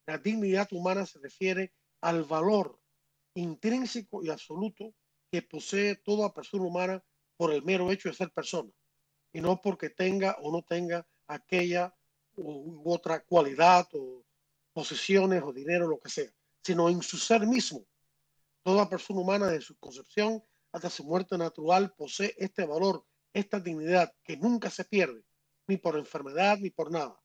la 0.07 0.19
dignidad 0.19 0.69
humana 0.73 1.07
se 1.07 1.19
refiere 1.19 1.73
al 2.01 2.25
valor 2.25 2.79
intrínseco 3.35 4.23
y 4.23 4.31
absoluto 4.31 4.95
que 5.31 5.43
posee 5.43 5.97
toda 5.97 6.35
persona 6.35 6.65
humana 6.65 7.05
por 7.37 7.53
el 7.53 7.63
mero 7.63 7.91
hecho 7.91 8.09
de 8.09 8.15
ser 8.15 8.31
persona 8.31 8.71
y 9.33 9.41
no 9.41 9.61
porque 9.61 9.91
tenga 9.91 10.37
o 10.41 10.53
no 10.53 10.63
tenga 10.63 11.07
aquella 11.27 11.95
u 12.37 12.83
otra 12.93 13.25
cualidad 13.25 13.89
o 13.93 14.25
posesiones 14.73 15.43
o 15.43 15.53
dinero, 15.53 15.89
lo 15.89 15.99
que 15.99 16.11
sea, 16.11 16.31
sino 16.63 16.89
en 16.89 17.03
su 17.03 17.17
ser 17.17 17.47
mismo. 17.47 17.85
Toda 18.63 18.89
persona 18.89 19.21
humana 19.21 19.47
de 19.49 19.61
su 19.61 19.77
concepción 19.79 20.43
hasta 20.73 20.91
su 20.91 21.05
muerte 21.05 21.37
natural 21.37 21.93
posee 21.97 22.35
este 22.39 22.65
valor, 22.65 23.05
esta 23.33 23.59
dignidad 23.59 24.13
que 24.23 24.37
nunca 24.37 24.71
se 24.71 24.85
pierde, 24.85 25.25
ni 25.67 25.77
por 25.77 25.97
enfermedad 25.97 26.59
ni 26.59 26.71
por 26.71 26.91
nada. 26.91 27.19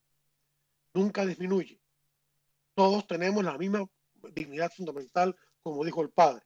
Nunca 0.93 1.25
disminuye. 1.25 1.81
Todos 2.73 3.05
tenemos 3.07 3.43
la 3.43 3.57
misma 3.57 3.85
dignidad 4.33 4.71
fundamental, 4.71 5.35
como 5.61 5.83
dijo 5.83 6.01
el 6.01 6.09
Padre. 6.09 6.43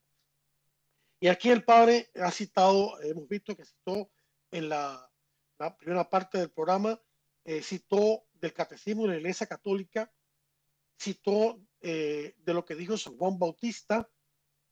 Y 1.20 1.28
aquí 1.28 1.50
el 1.50 1.64
Padre 1.64 2.10
ha 2.16 2.32
citado, 2.32 3.00
hemos 3.02 3.28
visto 3.28 3.56
que 3.56 3.66
citó 3.66 4.10
en 4.52 4.70
la, 4.70 5.10
primera 5.78 6.10
parte 6.10 6.38
del 6.38 6.52
programa, 6.52 7.00
eh, 7.44 7.62
citó 7.62 8.24
del 8.34 8.54
Catecismo 8.54 9.04
de 9.04 9.10
la 9.10 9.18
Iglesia 9.18 9.46
Católica 9.48 10.12
citó 11.00 11.60
eh, 11.82 12.36
de 12.38 12.54
lo 12.54 12.66
que 12.66 12.76
dijo 12.76 12.98
San 12.98 13.18
Juan 13.18 13.40
Bautista, 13.40 14.10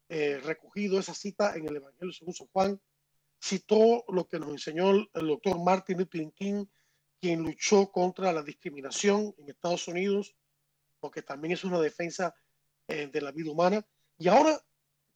eh, 0.10 0.40
recogido 0.44 1.00
esa 1.00 1.14
cita 1.14 1.56
en 1.56 1.68
el 1.68 1.78
Evangelio 1.78 2.14
según 2.14 2.34
San 2.34 2.48
Juan, 2.48 2.82
citó 3.42 4.04
lo 4.10 4.28
que 4.28 4.40
nos 4.40 4.50
enseñó 4.50 4.92
el, 4.92 5.08
doctor 5.14 5.64
Martin 5.64 6.00
Luther 6.00 6.32
King 6.34 6.66
quien 7.20 7.44
luchó 7.44 7.92
contra 7.92 8.32
la 8.32 8.44
discriminación 8.44 9.34
en 9.38 9.50
Estados 9.50 9.88
Unidos, 9.88 10.36
porque 11.00 11.22
también 11.22 11.54
es 11.54 11.64
una 11.64 11.80
defensa 11.80 12.36
eh, 12.88 13.08
de 13.12 13.22
la 13.22 13.32
vida 13.32 13.52
humana. 13.52 13.86
Y 14.20 14.28
ahora 14.28 14.60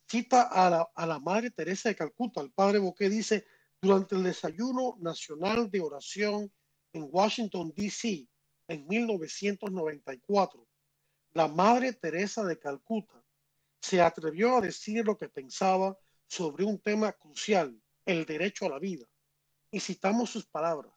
cita 0.08 0.44
a 0.44 1.06
la, 1.06 1.20
Madre 1.20 1.52
Teresa 1.52 1.90
de 1.90 1.96
Calcuta. 1.96 2.42
El 2.42 2.52
padre 2.52 2.80
Boqué 2.80 3.08
dice, 3.08 3.46
durante 3.80 4.16
el 4.16 4.24
desayuno 4.24 4.98
nacional 5.00 5.70
de 5.70 5.80
oración 5.82 6.52
en 6.94 7.08
Washington, 7.10 7.72
D.C., 7.76 8.28
en 8.68 8.88
1994, 8.88 10.68
la 11.34 11.48
Madre 11.48 11.94
Teresa 11.94 12.44
de 12.44 12.60
Calcuta 12.60 13.24
se 13.80 14.02
atrevió 14.02 14.58
a 14.58 14.62
decir 14.62 15.06
lo 15.06 15.18
que 15.18 15.30
pensaba 15.30 15.98
sobre 16.28 16.64
un 16.64 16.80
tema 16.80 17.12
crucial, 17.14 17.82
el 18.06 18.26
derecho 18.26 18.66
a 18.66 18.70
la 18.70 18.80
vida. 18.80 19.06
Y 19.72 19.80
citamos 19.80 20.30
sus 20.30 20.46
palabras. 20.46 20.94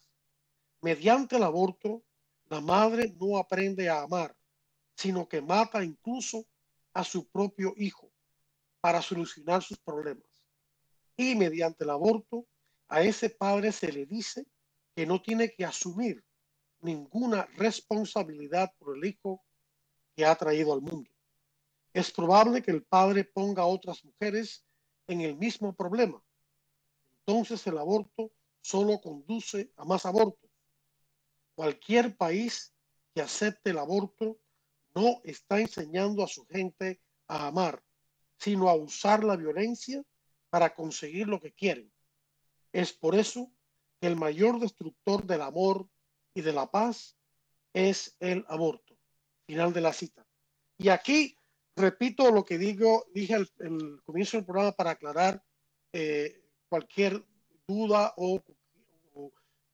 Mediante 0.80 1.36
el 1.36 1.44
aborto, 1.44 2.02
la 2.50 2.60
madre 2.60 3.14
no 3.18 3.38
aprende 3.38 3.88
a 3.88 4.02
amar, 4.02 4.36
sino 4.96 5.28
que 5.28 5.40
mata 5.40 5.82
incluso 5.82 6.46
a 6.92 7.04
su 7.04 7.26
propio 7.28 7.72
hijo 7.76 8.12
para 8.80 9.00
solucionar 9.00 9.62
sus 9.62 9.78
problemas. 9.78 10.28
Y 11.16 11.36
mediante 11.36 11.84
el 11.84 11.90
aborto, 11.90 12.46
a 12.88 13.02
ese 13.02 13.30
padre 13.30 13.72
se 13.72 13.90
le 13.90 14.04
dice 14.04 14.46
que 14.94 15.06
no 15.06 15.22
tiene 15.22 15.50
que 15.52 15.64
asumir 15.64 16.22
ninguna 16.80 17.46
responsabilidad 17.56 18.72
por 18.78 18.96
el 18.96 19.04
hijo 19.06 19.42
que 20.14 20.24
ha 20.24 20.34
traído 20.34 20.72
al 20.72 20.80
mundo. 20.80 21.10
Es 21.92 22.10
probable 22.10 22.62
que 22.62 22.70
el 22.70 22.82
padre 22.82 23.24
ponga 23.24 23.62
a 23.62 23.66
otras 23.66 24.04
mujeres 24.04 24.64
en 25.06 25.20
el 25.20 25.36
mismo 25.36 25.74
problema. 25.74 26.22
Entonces 27.20 27.66
el 27.66 27.78
aborto 27.78 28.32
solo 28.60 29.00
conduce 29.00 29.72
a 29.76 29.84
más 29.84 30.04
abortos. 30.06 30.50
Cualquier 31.54 32.16
país 32.16 32.74
que 33.14 33.22
acepte 33.22 33.70
el 33.70 33.78
aborto 33.78 34.38
no 34.94 35.20
está 35.24 35.60
enseñando 35.60 36.22
a 36.22 36.28
su 36.28 36.46
gente 36.46 37.00
a 37.28 37.46
amar, 37.46 37.82
sino 38.38 38.68
a 38.68 38.74
usar 38.74 39.24
la 39.24 39.36
violencia 39.36 40.02
para 40.50 40.74
conseguir 40.74 41.28
lo 41.28 41.40
que 41.40 41.52
quieren. 41.52 41.92
Es 42.72 42.92
por 42.92 43.14
eso 43.14 43.50
que 44.00 44.08
el 44.08 44.16
mayor 44.16 44.58
destructor 44.58 45.24
del 45.24 45.42
amor 45.42 45.88
y 46.34 46.42
de 46.42 46.52
la 46.52 46.70
paz 46.70 47.16
es 47.72 48.16
el 48.20 48.44
aborto. 48.48 48.83
Final 49.46 49.72
de 49.72 49.80
la 49.80 49.92
cita. 49.92 50.26
Y 50.78 50.88
aquí 50.88 51.36
repito 51.76 52.30
lo 52.30 52.44
que 52.44 52.58
digo, 52.58 53.06
dije 53.12 53.34
al, 53.34 53.50
el 53.58 54.00
comienzo 54.04 54.36
del 54.36 54.46
programa 54.46 54.72
para 54.72 54.90
aclarar 54.90 55.42
eh, 55.92 56.42
cualquier 56.68 57.24
duda 57.66 58.14
o, 58.16 58.42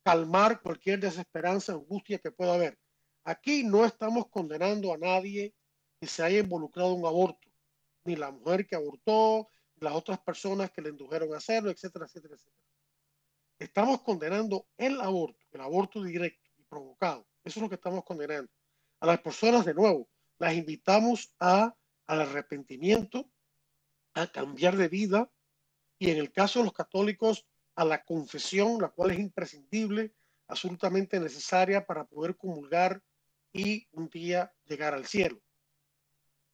calmar 0.03 0.63
cualquier 0.63 0.99
desesperanza, 0.99 1.73
angustia 1.73 2.19
que 2.19 2.31
pueda 2.31 2.55
haber. 2.55 2.79
Aquí 3.25 3.65
no 3.65 3.85
estamos 3.85 4.29
condenando 4.29 4.95
a 4.95 4.99
nadie 4.99 5.55
que 6.01 6.07
se 6.07 6.23
haya 6.23 6.39
involucrado 6.39 6.95
en 6.95 7.01
un 7.01 7.07
aborto, 7.07 7.49
ni 8.05 8.17
la 8.17 8.31
mujer 8.31 8.67
que 8.67 8.77
abortó, 8.77 9.49
ni 9.77 9.85
las 9.85 9.95
otras 9.95 10.19
personas 10.21 10.71
que 10.71 10.81
le 10.81 10.89
indujeron 10.89 11.35
a 11.35 11.37
hacerlo, 11.37 11.71
etcétera, 11.71 12.07
etcétera, 12.07 12.35
etcétera. 12.35 12.57
Estamos 13.59 14.01
condenando 14.01 14.67
el 14.79 15.01
aborto, 15.01 15.47
el 15.53 15.61
aborto 15.61 16.03
directo 16.03 16.49
y 16.57 16.63
provocado. 16.63 17.27
Eso 17.45 17.61
es 17.61 17.63
lo 17.63 17.69
que 17.69 17.75
estamos 17.75 18.03
condenando. 18.03 18.51
A 19.01 19.07
las 19.07 19.21
personas, 19.21 19.65
de 19.65 19.75
nuevo, 19.75 20.09
las 20.39 20.55
invitamos 20.55 21.35
a, 21.41 21.75
al 22.07 22.21
arrepentimiento, 22.21 23.31
a 24.15 24.27
cambiar 24.27 24.77
de 24.77 24.89
vida 24.89 25.31
y 25.99 26.11
en 26.11 26.19
el 26.19 26.33
caso 26.33 26.59
de 26.59 26.67
los 26.67 26.75
católicos, 26.75 27.47
a 27.75 27.85
la 27.85 28.05
confesión, 28.05 28.81
la 28.81 28.89
cual 28.89 29.13
es 29.13 29.19
imprescindible, 29.19 30.15
absolutamente 30.49 31.19
necesaria 31.19 31.87
para 31.87 32.05
poder 32.05 32.37
comulgar 32.37 33.03
y 33.53 33.87
un 33.93 34.09
día 34.09 34.53
llegar 34.67 34.93
al 34.95 35.07
cielo. 35.07 35.41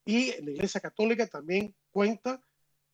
Y 0.05 0.41
la 0.43 0.53
Iglesia 0.53 0.81
Católica 0.81 1.27
también 1.27 1.75
cuenta 1.91 2.41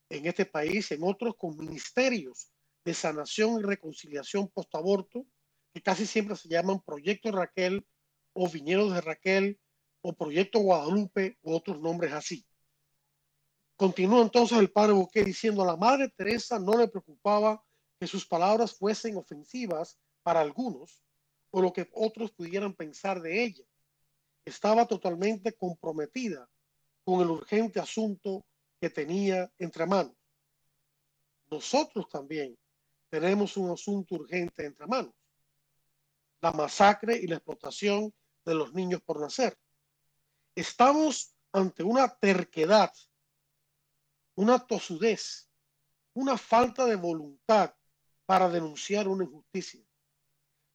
en 0.08 0.26
este 0.26 0.46
país, 0.46 0.90
en 0.92 1.02
otros, 1.04 1.36
con 1.36 1.56
ministerios 1.56 2.50
de 2.84 2.94
sanación 2.94 3.60
y 3.60 3.62
reconciliación 3.64 4.48
post-aborto, 4.48 5.26
que 5.74 5.82
casi 5.82 6.06
siempre 6.06 6.36
se 6.36 6.48
llaman 6.48 6.80
Proyecto 6.80 7.30
Raquel 7.30 7.86
o 8.32 8.48
Viñedos 8.48 8.94
de 8.94 9.00
Raquel 9.00 9.60
o 10.00 10.12
Proyecto 10.12 10.58
Guadalupe 10.58 11.38
u 11.42 11.54
otros 11.54 11.80
nombres 11.80 12.12
así. 12.12 12.44
Continúa 13.76 14.22
entonces 14.22 14.58
el 14.58 14.70
padre 14.70 14.92
Boqué 14.92 15.24
diciendo, 15.24 15.62
a 15.62 15.66
la 15.66 15.76
Madre 15.76 16.08
Teresa 16.08 16.58
no 16.58 16.76
le 16.76 16.88
preocupaba 16.88 17.64
que 17.98 18.06
sus 18.06 18.26
palabras 18.26 18.74
fuesen 18.74 19.16
ofensivas 19.16 19.98
para 20.22 20.40
algunos 20.40 21.02
o 21.50 21.60
lo 21.60 21.72
que 21.72 21.88
otros 21.92 22.32
pudieran 22.32 22.74
pensar 22.74 23.20
de 23.20 23.44
ella. 23.44 23.64
Estaba 24.44 24.86
totalmente 24.86 25.52
comprometida 25.52 26.48
con 27.04 27.20
el 27.20 27.30
urgente 27.30 27.80
asunto 27.80 28.44
que 28.80 28.90
tenía 28.90 29.50
entre 29.58 29.86
manos. 29.86 30.16
Nosotros 31.50 32.08
también 32.08 32.56
tenemos 33.08 33.56
un 33.56 33.70
asunto 33.70 34.14
urgente 34.16 34.64
entre 34.64 34.86
manos. 34.86 35.14
La 36.40 36.50
masacre 36.50 37.16
y 37.16 37.26
la 37.26 37.36
explotación 37.36 38.12
de 38.44 38.54
los 38.54 38.72
niños 38.72 39.00
por 39.02 39.20
nacer. 39.20 39.58
Estamos 40.54 41.34
ante 41.52 41.82
una 41.82 42.08
terquedad, 42.08 42.92
una 44.34 44.58
tosudez, 44.58 45.48
una 46.14 46.36
falta 46.36 46.84
de 46.86 46.96
voluntad 46.96 47.74
para 48.26 48.48
denunciar 48.48 49.08
una 49.08 49.24
injusticia. 49.24 49.82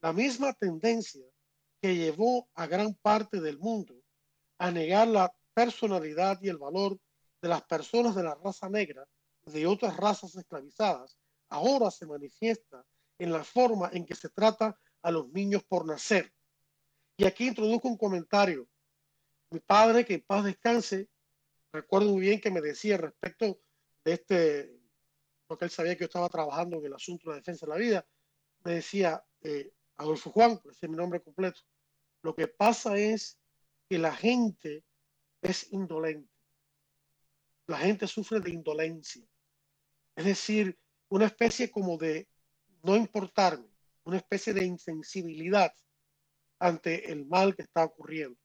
La 0.01 0.13
misma 0.13 0.53
tendencia 0.53 1.25
que 1.81 1.95
llevó 1.95 2.49
a 2.53 2.67
gran 2.67 2.93
parte 2.95 3.39
del 3.41 3.59
mundo 3.59 3.95
a 4.57 4.71
negar 4.71 5.07
la 5.07 5.33
personalidad 5.53 6.39
y 6.41 6.49
el 6.49 6.57
valor 6.57 6.99
de 7.41 7.49
las 7.49 7.63
personas 7.63 8.15
de 8.15 8.23
la 8.23 8.35
raza 8.35 8.69
negra 8.69 9.07
de 9.45 9.65
otras 9.65 9.95
razas 9.95 10.35
esclavizadas, 10.35 11.17
ahora 11.49 11.89
se 11.89 12.05
manifiesta 12.05 12.85
en 13.17 13.31
la 13.31 13.43
forma 13.43 13.89
en 13.93 14.05
que 14.05 14.15
se 14.15 14.29
trata 14.29 14.79
a 15.01 15.11
los 15.11 15.29
niños 15.29 15.63
por 15.63 15.85
nacer. 15.85 16.33
Y 17.17 17.25
aquí 17.25 17.47
introduzco 17.47 17.87
un 17.87 17.97
comentario. 17.97 18.69
Mi 19.49 19.59
padre, 19.59 20.05
que 20.05 20.13
en 20.15 20.21
paz 20.21 20.45
descanse, 20.45 21.09
recuerdo 21.73 22.11
muy 22.11 22.21
bien 22.21 22.39
que 22.39 22.51
me 22.51 22.61
decía 22.61 22.97
respecto 22.97 23.59
de 24.05 24.13
este, 24.13 24.79
porque 25.47 25.65
él 25.65 25.71
sabía 25.71 25.95
que 25.95 26.01
yo 26.01 26.05
estaba 26.05 26.29
trabajando 26.29 26.77
en 26.77 26.85
el 26.85 26.93
asunto 26.93 27.29
de 27.29 27.35
la 27.35 27.39
defensa 27.39 27.65
de 27.65 27.71
la 27.71 27.77
vida, 27.77 28.07
me 28.63 28.75
decía, 28.75 29.23
eh, 29.41 29.73
Adolfo 29.95 30.31
Juan, 30.31 30.59
ese 30.69 30.85
es 30.85 30.89
mi 30.89 30.95
nombre 30.95 31.21
completo, 31.21 31.61
lo 32.21 32.35
que 32.35 32.47
pasa 32.47 32.97
es 32.97 33.39
que 33.89 33.97
la 33.97 34.15
gente 34.15 34.83
es 35.41 35.71
indolente. 35.71 36.31
La 37.65 37.79
gente 37.79 38.07
sufre 38.07 38.39
de 38.39 38.51
indolencia. 38.51 39.25
Es 40.15 40.25
decir, 40.25 40.77
una 41.09 41.25
especie 41.25 41.71
como 41.71 41.97
de 41.97 42.27
no 42.83 42.95
importarme, 42.95 43.69
una 44.03 44.17
especie 44.17 44.53
de 44.53 44.65
insensibilidad 44.65 45.73
ante 46.59 47.11
el 47.11 47.25
mal 47.25 47.55
que 47.55 47.63
está 47.63 47.83
ocurriendo, 47.83 48.39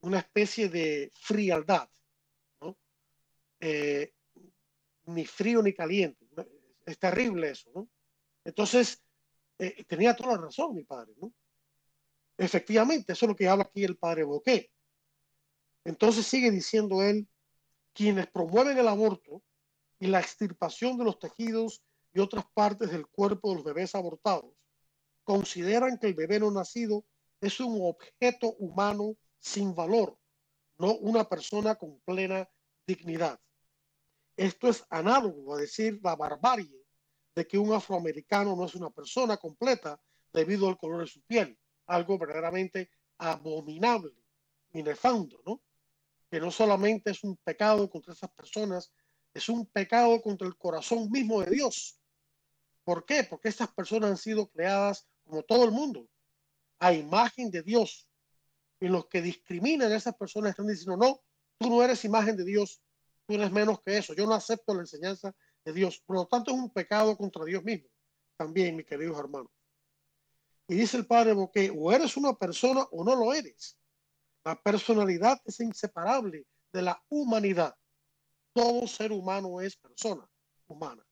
una 0.00 0.18
especie 0.18 0.68
de 0.68 1.12
frialdad, 1.14 1.88
¿no? 2.60 2.78
Eh, 3.60 4.12
ni 5.06 5.24
frío 5.24 5.62
ni 5.62 5.72
caliente. 5.72 6.26
Es 6.84 6.98
terrible 6.98 7.50
eso, 7.50 7.70
¿no? 7.74 7.88
Entonces, 8.44 9.02
eh, 9.58 9.84
tenía 9.84 10.14
toda 10.14 10.36
la 10.36 10.42
razón 10.42 10.74
mi 10.74 10.84
padre, 10.84 11.14
¿no? 11.20 11.32
Efectivamente, 12.38 13.12
eso 13.12 13.26
es 13.26 13.30
lo 13.30 13.36
que 13.36 13.48
habla 13.48 13.64
aquí 13.64 13.84
el 13.84 13.96
padre 13.96 14.24
Boqué. 14.24 14.70
Entonces 15.84 16.26
sigue 16.26 16.50
diciendo 16.50 17.02
él, 17.02 17.28
quienes 17.92 18.26
promueven 18.26 18.76
el 18.76 18.88
aborto 18.88 19.42
y 19.98 20.08
la 20.08 20.20
extirpación 20.20 20.98
de 20.98 21.04
los 21.04 21.18
tejidos 21.18 21.82
y 22.12 22.20
otras 22.20 22.44
partes 22.52 22.90
del 22.90 23.06
cuerpo 23.06 23.48
de 23.48 23.54
los 23.56 23.64
bebés 23.64 23.94
abortados, 23.94 24.52
consideran 25.26 25.98
que 25.98 26.06
el 26.06 26.14
bebé 26.14 26.38
no 26.38 26.52
nacido 26.52 27.04
es 27.40 27.58
un 27.58 27.78
objeto 27.82 28.54
humano 28.60 29.16
sin 29.40 29.74
valor, 29.74 30.16
no 30.78 30.94
una 30.98 31.28
persona 31.28 31.74
con 31.74 31.98
plena 32.00 32.48
dignidad. 32.86 33.38
Esto 34.36 34.68
es 34.68 34.84
análogo 34.88 35.54
a 35.54 35.58
decir 35.58 35.98
la 36.02 36.14
barbarie 36.14 36.86
de 37.34 37.46
que 37.46 37.58
un 37.58 37.72
afroamericano 37.72 38.54
no 38.54 38.66
es 38.66 38.76
una 38.76 38.90
persona 38.90 39.36
completa 39.36 40.00
debido 40.32 40.68
al 40.68 40.78
color 40.78 41.00
de 41.00 41.08
su 41.08 41.20
piel, 41.22 41.58
algo 41.86 42.18
verdaderamente 42.18 42.90
abominable 43.18 44.12
y 44.72 44.82
nefando, 44.82 45.42
¿no? 45.44 45.60
Que 46.30 46.38
no 46.38 46.52
solamente 46.52 47.10
es 47.10 47.24
un 47.24 47.36
pecado 47.38 47.90
contra 47.90 48.12
esas 48.12 48.30
personas, 48.30 48.92
es 49.34 49.48
un 49.48 49.66
pecado 49.66 50.22
contra 50.22 50.46
el 50.46 50.56
corazón 50.56 51.10
mismo 51.10 51.40
de 51.40 51.50
Dios. 51.50 51.98
¿Por 52.84 53.04
qué? 53.04 53.24
Porque 53.24 53.48
estas 53.48 53.72
personas 53.72 54.10
han 54.10 54.16
sido 54.16 54.48
creadas 54.48 55.08
como 55.26 55.42
todo 55.42 55.64
el 55.64 55.72
mundo, 55.72 56.08
a 56.78 56.92
imagen 56.92 57.50
de 57.50 57.62
Dios. 57.62 58.08
Y 58.80 58.88
los 58.88 59.06
que 59.06 59.22
discriminan 59.22 59.90
a 59.90 59.96
esas 59.96 60.14
personas 60.14 60.50
están 60.50 60.66
diciendo, 60.66 60.96
no, 60.96 61.22
tú 61.58 61.68
no 61.68 61.82
eres 61.82 62.04
imagen 62.04 62.36
de 62.36 62.44
Dios, 62.44 62.80
tú 63.26 63.34
eres 63.34 63.50
menos 63.50 63.80
que 63.82 63.98
eso, 63.98 64.14
yo 64.14 64.26
no 64.26 64.34
acepto 64.34 64.74
la 64.74 64.82
enseñanza 64.82 65.34
de 65.64 65.72
Dios. 65.72 66.02
Por 66.06 66.16
lo 66.16 66.26
tanto, 66.26 66.50
es 66.52 66.56
un 66.56 66.70
pecado 66.70 67.16
contra 67.16 67.44
Dios 67.44 67.64
mismo, 67.64 67.88
también, 68.36 68.76
mis 68.76 68.86
queridos 68.86 69.18
hermanos. 69.18 69.50
Y 70.68 70.74
dice 70.74 70.96
el 70.96 71.06
padre 71.06 71.32
Boqué, 71.32 71.72
o 71.76 71.92
eres 71.92 72.16
una 72.16 72.34
persona 72.34 72.82
o 72.90 73.04
no 73.04 73.14
lo 73.14 73.32
eres. 73.32 73.78
La 74.44 74.60
personalidad 74.60 75.40
es 75.44 75.58
inseparable 75.60 76.46
de 76.72 76.82
la 76.82 77.02
humanidad. 77.08 77.74
Todo 78.52 78.86
ser 78.86 79.12
humano 79.12 79.60
es 79.60 79.76
persona 79.76 80.28
humana 80.66 81.06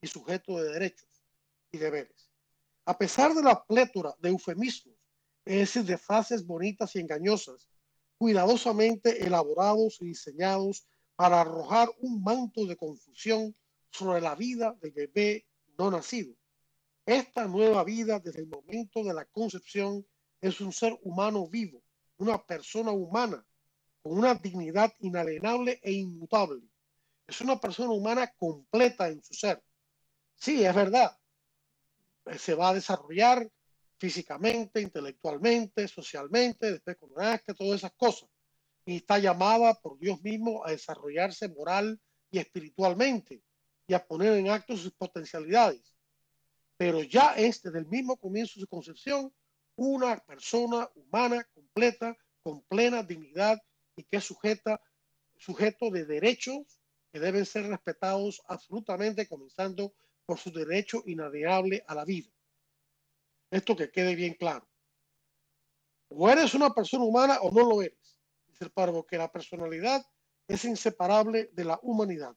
y 0.00 0.06
sujeto 0.06 0.60
de 0.60 0.72
derechos 0.72 1.08
y 1.72 1.78
deberes. 1.78 2.23
A 2.86 2.98
pesar 2.98 3.34
de 3.34 3.42
la 3.42 3.64
plétora 3.64 4.14
de 4.20 4.28
eufemismos, 4.28 4.94
es 5.44 5.86
de 5.86 5.98
frases 5.98 6.46
bonitas 6.46 6.94
y 6.94 7.00
engañosas, 7.00 7.68
cuidadosamente 8.18 9.24
elaborados 9.24 9.98
y 10.00 10.06
diseñados 10.06 10.86
para 11.16 11.40
arrojar 11.40 11.88
un 11.98 12.22
manto 12.22 12.66
de 12.66 12.76
confusión 12.76 13.54
sobre 13.90 14.20
la 14.20 14.34
vida 14.34 14.76
del 14.80 14.92
bebé 14.92 15.46
no 15.78 15.90
nacido. 15.90 16.34
Esta 17.06 17.46
nueva 17.46 17.84
vida 17.84 18.18
desde 18.18 18.40
el 18.40 18.48
momento 18.48 19.02
de 19.02 19.14
la 19.14 19.24
concepción 19.26 20.06
es 20.40 20.60
un 20.60 20.72
ser 20.72 20.98
humano 21.02 21.46
vivo, 21.48 21.82
una 22.18 22.44
persona 22.44 22.92
humana 22.92 23.46
con 24.02 24.18
una 24.18 24.34
dignidad 24.34 24.92
inalienable 25.00 25.80
e 25.82 25.92
inmutable. 25.92 26.62
Es 27.26 27.40
una 27.40 27.58
persona 27.58 27.90
humana 27.90 28.30
completa 28.36 29.08
en 29.08 29.22
su 29.22 29.32
ser. 29.32 29.62
Sí, 30.34 30.64
es 30.64 30.74
verdad. 30.74 31.16
Se 32.38 32.54
va 32.54 32.70
a 32.70 32.74
desarrollar 32.74 33.48
físicamente, 33.98 34.80
intelectualmente, 34.80 35.88
socialmente, 35.88 36.72
después 36.72 36.96
con 36.96 37.10
que 37.46 37.54
todas 37.54 37.80
esas 37.80 37.92
cosas. 37.92 38.28
Y 38.86 38.96
está 38.96 39.18
llamada 39.18 39.74
por 39.74 39.98
Dios 39.98 40.22
mismo 40.22 40.64
a 40.64 40.70
desarrollarse 40.70 41.48
moral 41.48 41.98
y 42.30 42.38
espiritualmente 42.38 43.42
y 43.86 43.94
a 43.94 44.04
poner 44.04 44.34
en 44.34 44.50
acto 44.50 44.76
sus 44.76 44.92
potencialidades. 44.92 45.94
Pero 46.76 47.02
ya 47.02 47.34
es 47.34 47.62
desde 47.62 47.78
el 47.78 47.86
mismo 47.86 48.16
comienzo 48.16 48.54
de 48.56 48.62
su 48.62 48.68
concepción 48.68 49.32
una 49.76 50.16
persona 50.18 50.88
humana 50.94 51.46
completa, 51.54 52.16
con 52.42 52.62
plena 52.62 53.02
dignidad 53.02 53.58
y 53.96 54.04
que 54.04 54.18
es 54.18 54.24
sujeta, 54.24 54.80
sujeto 55.36 55.90
de 55.90 56.04
derechos 56.04 56.80
que 57.12 57.20
deben 57.20 57.46
ser 57.46 57.66
respetados 57.68 58.42
absolutamente, 58.48 59.26
comenzando 59.26 59.94
por 60.26 60.38
su 60.38 60.50
derecho 60.50 61.02
inalienable 61.06 61.84
a 61.86 61.94
la 61.94 62.04
vida. 62.04 62.30
Esto 63.50 63.76
que 63.76 63.90
quede 63.90 64.14
bien 64.14 64.34
claro. 64.34 64.68
O 66.08 66.28
eres 66.28 66.54
una 66.54 66.70
persona 66.70 67.04
humana 67.04 67.38
o 67.40 67.50
no 67.50 67.68
lo 67.68 67.82
eres, 67.82 68.20
dice 68.46 68.64
el 68.64 68.70
párrafo, 68.70 69.06
que 69.06 69.18
la 69.18 69.30
personalidad 69.30 70.04
es 70.46 70.64
inseparable 70.64 71.50
de 71.52 71.64
la 71.64 71.78
humanidad. 71.82 72.36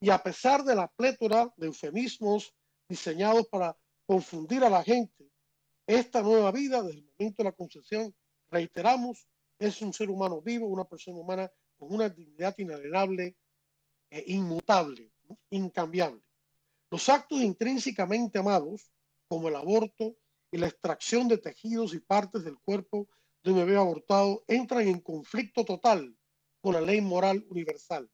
Y 0.00 0.10
a 0.10 0.18
pesar 0.22 0.64
de 0.64 0.74
la 0.74 0.88
plétora 0.88 1.52
de 1.56 1.66
eufemismos 1.66 2.54
diseñados 2.88 3.46
para 3.48 3.76
confundir 4.06 4.64
a 4.64 4.70
la 4.70 4.82
gente, 4.82 5.30
esta 5.86 6.22
nueva 6.22 6.50
vida, 6.52 6.82
desde 6.82 7.00
el 7.00 7.10
momento 7.18 7.42
de 7.42 7.48
la 7.48 7.52
concepción, 7.52 8.14
reiteramos, 8.50 9.26
es 9.58 9.82
un 9.82 9.92
ser 9.92 10.08
humano 10.08 10.40
vivo, 10.40 10.66
una 10.66 10.84
persona 10.84 11.18
humana 11.18 11.50
con 11.76 11.92
una 11.92 12.08
dignidad 12.08 12.54
inalienable 12.58 13.36
e 14.10 14.24
inmutable, 14.28 15.12
incambiable. 15.50 16.22
Los 16.90 17.08
actos 17.08 17.40
intrínsecamente 17.40 18.38
amados, 18.38 18.90
como 19.28 19.48
el 19.48 19.54
aborto 19.54 20.16
y 20.50 20.58
la 20.58 20.66
extracción 20.66 21.28
de 21.28 21.38
tejidos 21.38 21.94
y 21.94 22.00
partes 22.00 22.44
del 22.44 22.58
cuerpo 22.58 23.08
de 23.42 23.52
un 23.52 23.58
bebé 23.58 23.76
abortado, 23.76 24.42
entran 24.48 24.88
en 24.88 25.00
conflicto 25.00 25.64
total 25.64 26.16
con 26.60 26.74
la 26.74 26.80
ley 26.80 27.00
moral 27.00 27.46
universal. 27.48 28.10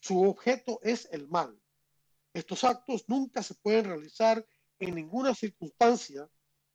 Su 0.00 0.22
objeto 0.22 0.80
es 0.82 1.08
el 1.12 1.28
mal. 1.28 1.56
Estos 2.32 2.64
actos 2.64 3.04
nunca 3.08 3.42
se 3.42 3.54
pueden 3.54 3.84
realizar 3.84 4.44
en 4.80 4.96
ninguna 4.96 5.34
circunstancia 5.34 6.28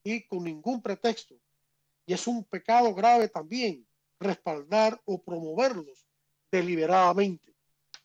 y 0.03 0.25
con 0.25 0.45
ningún 0.45 0.81
pretexto. 0.81 1.35
Y 2.05 2.13
es 2.13 2.25
un 2.27 2.45
pecado 2.45 2.95
grave 2.95 3.27
también 3.27 3.85
respaldar 4.19 4.99
o 5.05 5.21
promoverlos 5.21 6.07
deliberadamente, 6.49 7.53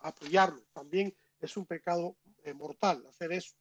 apoyarlos. 0.01 0.65
También 0.73 1.17
es 1.41 1.57
un 1.57 1.65
pecado 1.65 2.17
mortal 2.53 3.07
hacer 3.07 3.33
eso. 3.33 3.55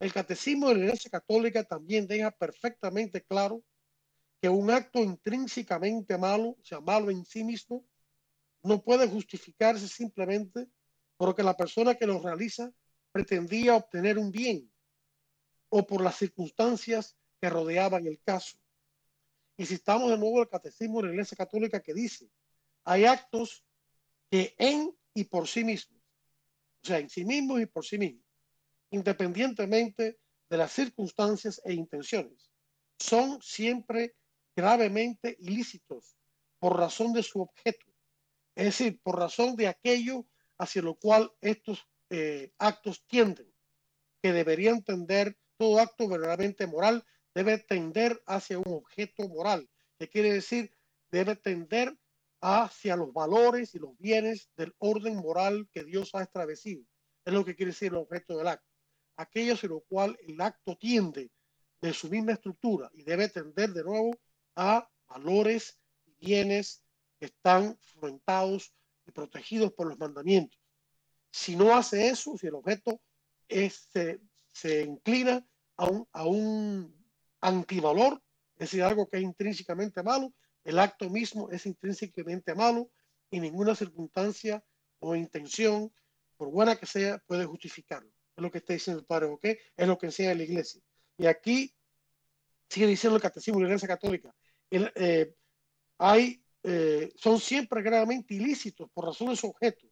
El 0.00 0.12
catecismo 0.12 0.68
de 0.68 0.74
la 0.74 0.84
Iglesia 0.86 1.10
Católica 1.10 1.62
también 1.64 2.06
deja 2.06 2.30
perfectamente 2.30 3.22
claro 3.22 3.62
que 4.40 4.48
un 4.48 4.70
acto 4.70 5.00
intrínsecamente 5.00 6.18
malo, 6.18 6.56
sea, 6.62 6.80
malo 6.80 7.10
en 7.10 7.24
sí 7.24 7.44
mismo, 7.44 7.84
no 8.62 8.82
puede 8.82 9.06
justificarse 9.06 9.88
simplemente 9.88 10.68
porque 11.16 11.42
la 11.42 11.56
persona 11.56 11.94
que 11.94 12.06
lo 12.06 12.20
realiza 12.20 12.70
pretendía 13.12 13.76
obtener 13.76 14.18
un 14.18 14.30
bien 14.30 14.70
o 15.68 15.86
por 15.86 16.02
las 16.02 16.16
circunstancias 16.16 17.16
que 17.40 17.48
rodeaban 17.48 18.06
el 18.06 18.20
caso. 18.22 18.58
Y 19.56 19.64
si 19.64 19.74
estamos 19.74 20.10
de 20.10 20.18
nuevo 20.18 20.42
el 20.42 20.48
catecismo 20.48 21.00
de 21.00 21.08
la 21.08 21.12
Iglesia 21.14 21.36
Católica 21.36 21.80
que 21.80 21.94
dice, 21.94 22.28
hay 22.84 23.04
actos 23.06 23.64
que 24.30 24.54
en 24.58 24.94
y 25.14 25.24
por 25.24 25.48
sí 25.48 25.64
mismos, 25.64 25.95
sea, 26.86 26.98
en 26.98 27.08
sí 27.08 27.24
mismos 27.24 27.60
y 27.60 27.66
por 27.66 27.84
sí 27.84 27.98
mismos, 27.98 28.24
independientemente 28.90 30.18
de 30.48 30.56
las 30.56 30.72
circunstancias 30.72 31.60
e 31.64 31.72
intenciones, 31.74 32.50
son 32.98 33.40
siempre 33.42 34.14
gravemente 34.54 35.36
ilícitos 35.40 36.16
por 36.58 36.78
razón 36.78 37.12
de 37.12 37.22
su 37.22 37.42
objeto, 37.42 37.86
es 38.54 38.64
decir, 38.66 39.00
por 39.02 39.18
razón 39.18 39.54
de 39.56 39.68
aquello 39.68 40.26
hacia 40.58 40.82
lo 40.82 40.94
cual 40.94 41.30
estos 41.40 41.86
eh, 42.10 42.52
actos 42.58 43.06
tienden, 43.06 43.52
que 44.22 44.32
deberían 44.32 44.82
tender, 44.82 45.36
todo 45.58 45.80
acto 45.80 46.08
verdaderamente 46.08 46.66
moral 46.66 47.04
debe 47.34 47.58
tender 47.58 48.22
hacia 48.26 48.58
un 48.58 48.72
objeto 48.72 49.28
moral, 49.28 49.68
que 49.98 50.08
quiere 50.08 50.32
decir, 50.32 50.74
debe 51.10 51.36
tender 51.36 51.96
hacia 52.40 52.96
los 52.96 53.12
valores 53.12 53.74
y 53.74 53.78
los 53.78 53.96
bienes 53.98 54.50
del 54.56 54.74
orden 54.78 55.16
moral 55.16 55.68
que 55.72 55.84
Dios 55.84 56.14
ha 56.14 56.22
establecido. 56.22 56.82
Es 57.24 57.32
lo 57.32 57.44
que 57.44 57.56
quiere 57.56 57.72
decir 57.72 57.88
el 57.88 57.98
objeto 57.98 58.36
del 58.36 58.48
acto. 58.48 58.66
Aquello 59.16 59.54
hacia 59.54 59.68
lo 59.68 59.80
cual 59.80 60.16
el 60.26 60.40
acto 60.40 60.76
tiende 60.76 61.30
de 61.80 61.92
su 61.92 62.08
misma 62.08 62.32
estructura 62.32 62.90
y 62.94 63.02
debe 63.02 63.28
tender 63.28 63.72
de 63.72 63.84
nuevo 63.84 64.16
a 64.54 64.88
valores 65.08 65.78
y 66.04 66.14
bienes 66.26 66.82
que 67.18 67.26
están 67.26 67.78
fomentados 67.80 68.72
y 69.06 69.12
protegidos 69.12 69.72
por 69.72 69.86
los 69.86 69.98
mandamientos. 69.98 70.60
Si 71.30 71.56
no 71.56 71.76
hace 71.76 72.08
eso, 72.08 72.36
si 72.36 72.46
el 72.46 72.54
objeto 72.54 73.00
se, 73.48 74.20
se, 74.52 74.82
inclina 74.82 75.46
a 75.76 75.86
un, 75.86 76.08
a 76.12 76.26
un 76.26 77.06
antivalor, 77.40 78.22
es 78.54 78.70
decir, 78.70 78.82
algo 78.82 79.08
que 79.08 79.18
es 79.18 79.22
intrínsecamente 79.22 80.02
malo, 80.02 80.32
el 80.66 80.78
acto 80.78 81.08
mismo 81.08 81.50
es 81.50 81.64
intrínsecamente 81.66 82.54
malo 82.54 82.90
y 83.30 83.40
ninguna 83.40 83.74
circunstancia 83.74 84.62
o 84.98 85.14
intención, 85.14 85.92
por 86.36 86.50
buena 86.50 86.76
que 86.76 86.86
sea, 86.86 87.18
puede 87.26 87.44
justificarlo. 87.44 88.10
Es 88.36 88.42
lo 88.42 88.50
que 88.50 88.58
está 88.58 88.72
diciendo 88.72 89.00
el 89.00 89.06
padre, 89.06 89.26
¿ok? 89.26 89.44
Es 89.76 89.86
lo 89.86 89.96
que 89.96 90.06
enseña 90.06 90.34
la 90.34 90.42
iglesia. 90.42 90.82
Y 91.16 91.26
aquí 91.26 91.74
sigue 92.68 92.86
diciendo 92.86 93.16
el 93.16 93.22
catecismo 93.22 93.58
de 93.58 93.64
la 93.64 93.68
iglesia 93.70 93.88
católica. 93.88 94.34
Eh, 94.70 95.32
hay 95.98 96.42
eh, 96.68 97.12
son 97.14 97.38
siempre 97.38 97.80
gravemente 97.80 98.34
ilícitos 98.34 98.90
por 98.92 99.04
razón 99.04 99.28
de 99.28 99.36
su 99.36 99.46
objeto, 99.46 99.86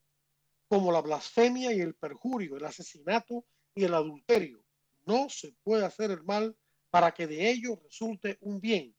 como 0.66 0.90
la 0.90 1.00
blasfemia 1.00 1.72
y 1.72 1.80
el 1.80 1.94
perjurio, 1.94 2.56
el 2.56 2.64
asesinato 2.64 3.46
y 3.76 3.84
el 3.84 3.94
adulterio. 3.94 4.60
No 5.06 5.28
se 5.28 5.54
puede 5.62 5.84
hacer 5.84 6.10
el 6.10 6.24
mal 6.24 6.56
para 6.90 7.12
que 7.14 7.28
de 7.28 7.48
ello 7.48 7.80
resulte 7.80 8.38
un 8.40 8.60
bien. 8.60 8.92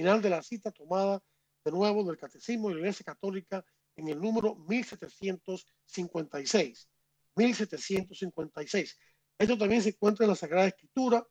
Final 0.00 0.22
de 0.22 0.30
la 0.30 0.42
cita 0.42 0.70
tomada 0.70 1.22
de 1.62 1.70
nuevo 1.70 2.02
del 2.04 2.16
Catecismo 2.16 2.68
de 2.68 2.76
la 2.76 2.80
Iglesia 2.80 3.04
Católica 3.04 3.62
en 3.94 4.08
el 4.08 4.18
número 4.18 4.54
1756. 4.54 6.88
1756. 7.36 8.98
Esto 9.36 9.58
también 9.58 9.82
se 9.82 9.90
encuentra 9.90 10.24
en 10.24 10.30
la 10.30 10.36
Sagrada 10.36 10.68
Escritura, 10.68 11.22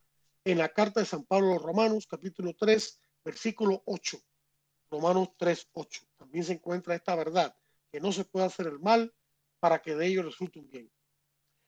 en 0.45 0.59
la 0.59 0.70
carta 0.70 0.99
de 0.99 1.07
San 1.07 1.26
Pablo 1.26 1.49
a 1.49 1.53
los 1.55 1.63
Romanos, 1.63 2.05
capítulo 2.05 2.55
3, 2.55 2.99
versículo 3.26 3.82
8. 3.88 4.20
Romanos 4.91 5.30
3.8. 5.39 6.07
También 6.15 6.43
se 6.43 6.53
encuentra 6.53 6.93
esta 6.93 7.15
verdad, 7.15 7.57
que 7.91 7.99
no 7.99 8.11
se 8.11 8.24
puede 8.24 8.45
hacer 8.45 8.67
el 8.67 8.78
mal 8.78 9.11
para 9.59 9.82
que 9.82 9.95
de 9.95 10.05
ello 10.05 10.22
resulte 10.22 10.59
un 10.59 10.70
bien. 10.70 10.91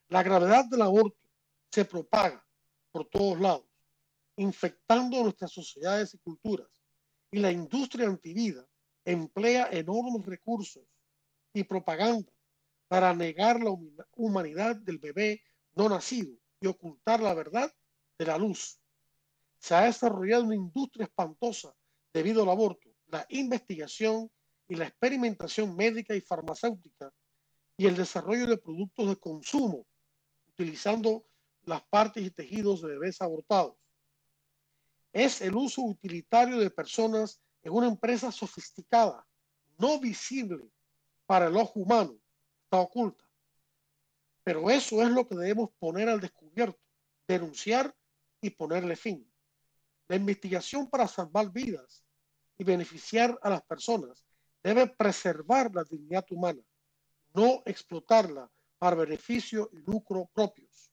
La 0.09 0.21
gravedad 0.21 0.65
del 0.65 0.83
aborto 0.83 1.17
se 1.71 1.83
propaga 1.83 2.45
por 2.91 3.09
todos 3.09 3.39
lados, 3.39 3.65
infectando 4.35 5.23
nuestras 5.23 5.51
sociedades 5.51 6.13
y 6.13 6.19
culturas. 6.19 6.80
Y 7.31 7.39
la 7.39 7.51
industria 7.51 8.07
antivida 8.07 8.67
emplea 9.05 9.69
enormes 9.71 10.25
recursos 10.25 10.83
y 11.53 11.63
propaganda 11.63 12.31
para 12.87 13.13
negar 13.13 13.61
la 13.61 13.75
humanidad 14.15 14.75
del 14.75 14.99
bebé 14.99 15.41
no 15.73 15.89
nacido 15.89 16.33
y 16.59 16.67
ocultar 16.67 17.21
la 17.21 17.33
verdad 17.33 17.73
de 18.17 18.25
la 18.25 18.37
luz. 18.37 18.79
Se 19.57 19.73
ha 19.73 19.85
desarrollado 19.85 20.43
una 20.43 20.55
industria 20.55 21.05
espantosa 21.05 21.73
debido 22.13 22.43
al 22.43 22.49
aborto 22.49 22.91
la 23.11 23.25
investigación 23.29 24.31
y 24.67 24.75
la 24.75 24.87
experimentación 24.87 25.75
médica 25.75 26.15
y 26.15 26.21
farmacéutica 26.21 27.13
y 27.77 27.85
el 27.85 27.95
desarrollo 27.95 28.47
de 28.47 28.57
productos 28.57 29.09
de 29.09 29.17
consumo 29.17 29.85
utilizando 30.53 31.25
las 31.63 31.81
partes 31.83 32.23
y 32.25 32.31
tejidos 32.31 32.81
de 32.81 32.89
bebés 32.89 33.21
abortados. 33.21 33.75
Es 35.13 35.41
el 35.41 35.55
uso 35.55 35.81
utilitario 35.81 36.57
de 36.57 36.69
personas 36.69 37.41
en 37.63 37.73
una 37.73 37.87
empresa 37.87 38.31
sofisticada, 38.31 39.25
no 39.77 39.99
visible 39.99 40.69
para 41.25 41.47
el 41.47 41.55
ojo 41.55 41.79
humano, 41.79 42.15
está 42.63 42.79
oculta. 42.79 43.25
Pero 44.43 44.69
eso 44.69 45.01
es 45.01 45.09
lo 45.09 45.27
que 45.27 45.35
debemos 45.35 45.69
poner 45.77 46.09
al 46.09 46.19
descubierto, 46.19 46.79
denunciar 47.27 47.95
y 48.41 48.49
ponerle 48.49 48.95
fin. 48.95 49.27
La 50.07 50.15
investigación 50.15 50.89
para 50.89 51.07
salvar 51.07 51.51
vidas 51.51 52.03
y 52.57 52.63
beneficiar 52.63 53.37
a 53.41 53.49
las 53.49 53.61
personas 53.63 54.25
debe 54.63 54.87
preservar 54.87 55.73
la 55.73 55.83
dignidad 55.83 56.25
humana, 56.31 56.61
no 57.33 57.61
explotarla 57.65 58.49
para 58.77 58.95
beneficio 58.95 59.69
y 59.73 59.77
lucro 59.77 60.29
propios. 60.33 60.91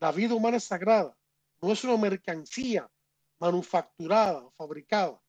La 0.00 0.12
vida 0.12 0.34
humana 0.34 0.56
es 0.56 0.64
sagrada, 0.64 1.16
no 1.60 1.72
es 1.72 1.82
una 1.84 1.96
mercancía 1.96 2.88
manufacturada 3.38 4.48
fabricada. 4.56 5.20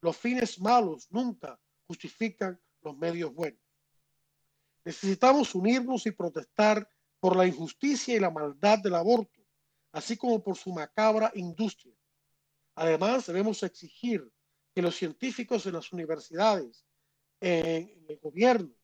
Los 0.00 0.16
fines 0.16 0.60
malos 0.60 1.06
nunca 1.10 1.58
justifican 1.86 2.60
los 2.82 2.96
medios 2.96 3.32
buenos. 3.32 3.60
Necesitamos 4.84 5.54
unirnos 5.54 6.06
y 6.06 6.10
protestar 6.10 6.88
por 7.20 7.36
la 7.36 7.46
injusticia 7.46 8.14
y 8.14 8.20
la 8.20 8.30
maldad 8.30 8.78
del 8.80 8.94
aborto, 8.94 9.40
así 9.92 10.16
como 10.16 10.42
por 10.42 10.56
su 10.56 10.70
macabra 10.72 11.32
industria. 11.34 11.94
Además, 12.74 13.26
debemos 13.26 13.62
exigir 13.62 14.30
que 14.74 14.82
los 14.82 14.96
científicos 14.96 15.64
en 15.66 15.74
las 15.74 15.92
universidades, 15.92 16.84
en, 17.40 18.04
el 18.08 18.18
gobierno, 18.18 18.74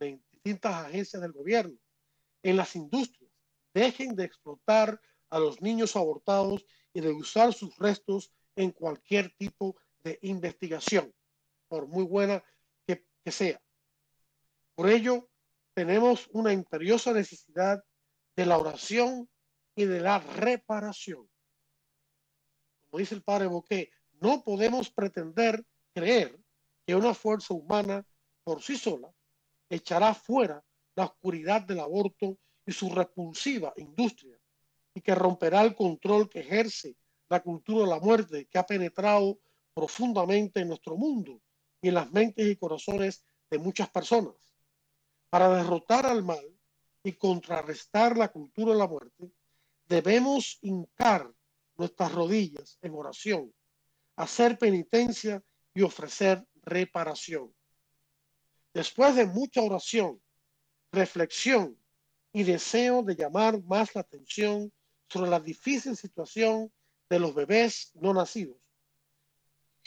en 0.00 0.22
distintas 0.30 0.74
agencias 0.86 1.22
del 1.22 1.32
gobierno, 1.32 1.78
en 2.42 2.56
las 2.56 2.76
industrias, 2.76 3.30
dejen 3.72 4.14
de 4.14 4.24
explotar 4.24 5.00
a 5.30 5.38
los 5.38 5.62
niños 5.62 5.96
abortados 5.96 6.66
y 6.96 7.00
de 7.02 7.12
usar 7.12 7.52
sus 7.52 7.76
restos 7.76 8.32
en 8.56 8.70
cualquier 8.70 9.30
tipo 9.36 9.76
de 10.02 10.18
investigación, 10.22 11.14
por 11.68 11.86
muy 11.86 12.04
buena 12.04 12.42
que, 12.86 13.04
que 13.22 13.30
sea. 13.30 13.62
Por 14.74 14.88
ello, 14.88 15.28
tenemos 15.74 16.26
una 16.32 16.54
imperiosa 16.54 17.12
necesidad 17.12 17.84
de 18.34 18.46
la 18.46 18.56
oración 18.56 19.28
y 19.74 19.84
de 19.84 20.00
la 20.00 20.20
reparación. 20.20 21.28
Como 22.86 22.98
dice 22.98 23.14
el 23.14 23.22
padre 23.22 23.48
Boquet, 23.48 23.90
no 24.22 24.42
podemos 24.42 24.90
pretender 24.90 25.66
creer 25.92 26.40
que 26.86 26.96
una 26.96 27.12
fuerza 27.12 27.52
humana 27.52 28.06
por 28.42 28.62
sí 28.62 28.78
sola 28.78 29.12
echará 29.68 30.14
fuera 30.14 30.64
la 30.94 31.04
oscuridad 31.04 31.60
del 31.60 31.80
aborto 31.80 32.38
y 32.64 32.72
su 32.72 32.88
repulsiva 32.88 33.74
industria 33.76 34.35
y 34.96 35.02
que 35.02 35.14
romperá 35.14 35.60
el 35.60 35.74
control 35.74 36.30
que 36.30 36.40
ejerce 36.40 36.96
la 37.28 37.42
cultura 37.42 37.84
de 37.84 37.90
la 37.90 38.00
muerte 38.00 38.46
que 38.46 38.58
ha 38.58 38.64
penetrado 38.64 39.38
profundamente 39.74 40.60
en 40.60 40.68
nuestro 40.68 40.96
mundo 40.96 41.38
y 41.82 41.88
en 41.88 41.94
las 41.94 42.10
mentes 42.10 42.46
y 42.46 42.56
corazones 42.56 43.22
de 43.50 43.58
muchas 43.58 43.90
personas. 43.90 44.34
Para 45.28 45.54
derrotar 45.54 46.06
al 46.06 46.24
mal 46.24 46.42
y 47.02 47.12
contrarrestar 47.12 48.16
la 48.16 48.28
cultura 48.28 48.72
de 48.72 48.78
la 48.78 48.88
muerte, 48.88 49.30
debemos 49.86 50.58
hincar 50.62 51.30
nuestras 51.76 52.12
rodillas 52.12 52.78
en 52.80 52.94
oración, 52.94 53.52
hacer 54.16 54.58
penitencia 54.58 55.42
y 55.74 55.82
ofrecer 55.82 56.42
reparación. 56.62 57.54
Después 58.72 59.14
de 59.14 59.26
mucha 59.26 59.60
oración, 59.60 60.22
reflexión 60.90 61.78
y 62.32 62.44
deseo 62.44 63.02
de 63.02 63.14
llamar 63.14 63.62
más 63.64 63.94
la 63.94 64.00
atención 64.00 64.72
sobre 65.08 65.30
la 65.30 65.40
difícil 65.40 65.96
situación 65.96 66.72
de 67.08 67.18
los 67.20 67.34
bebés 67.34 67.92
no 67.94 68.12
nacidos. 68.12 68.56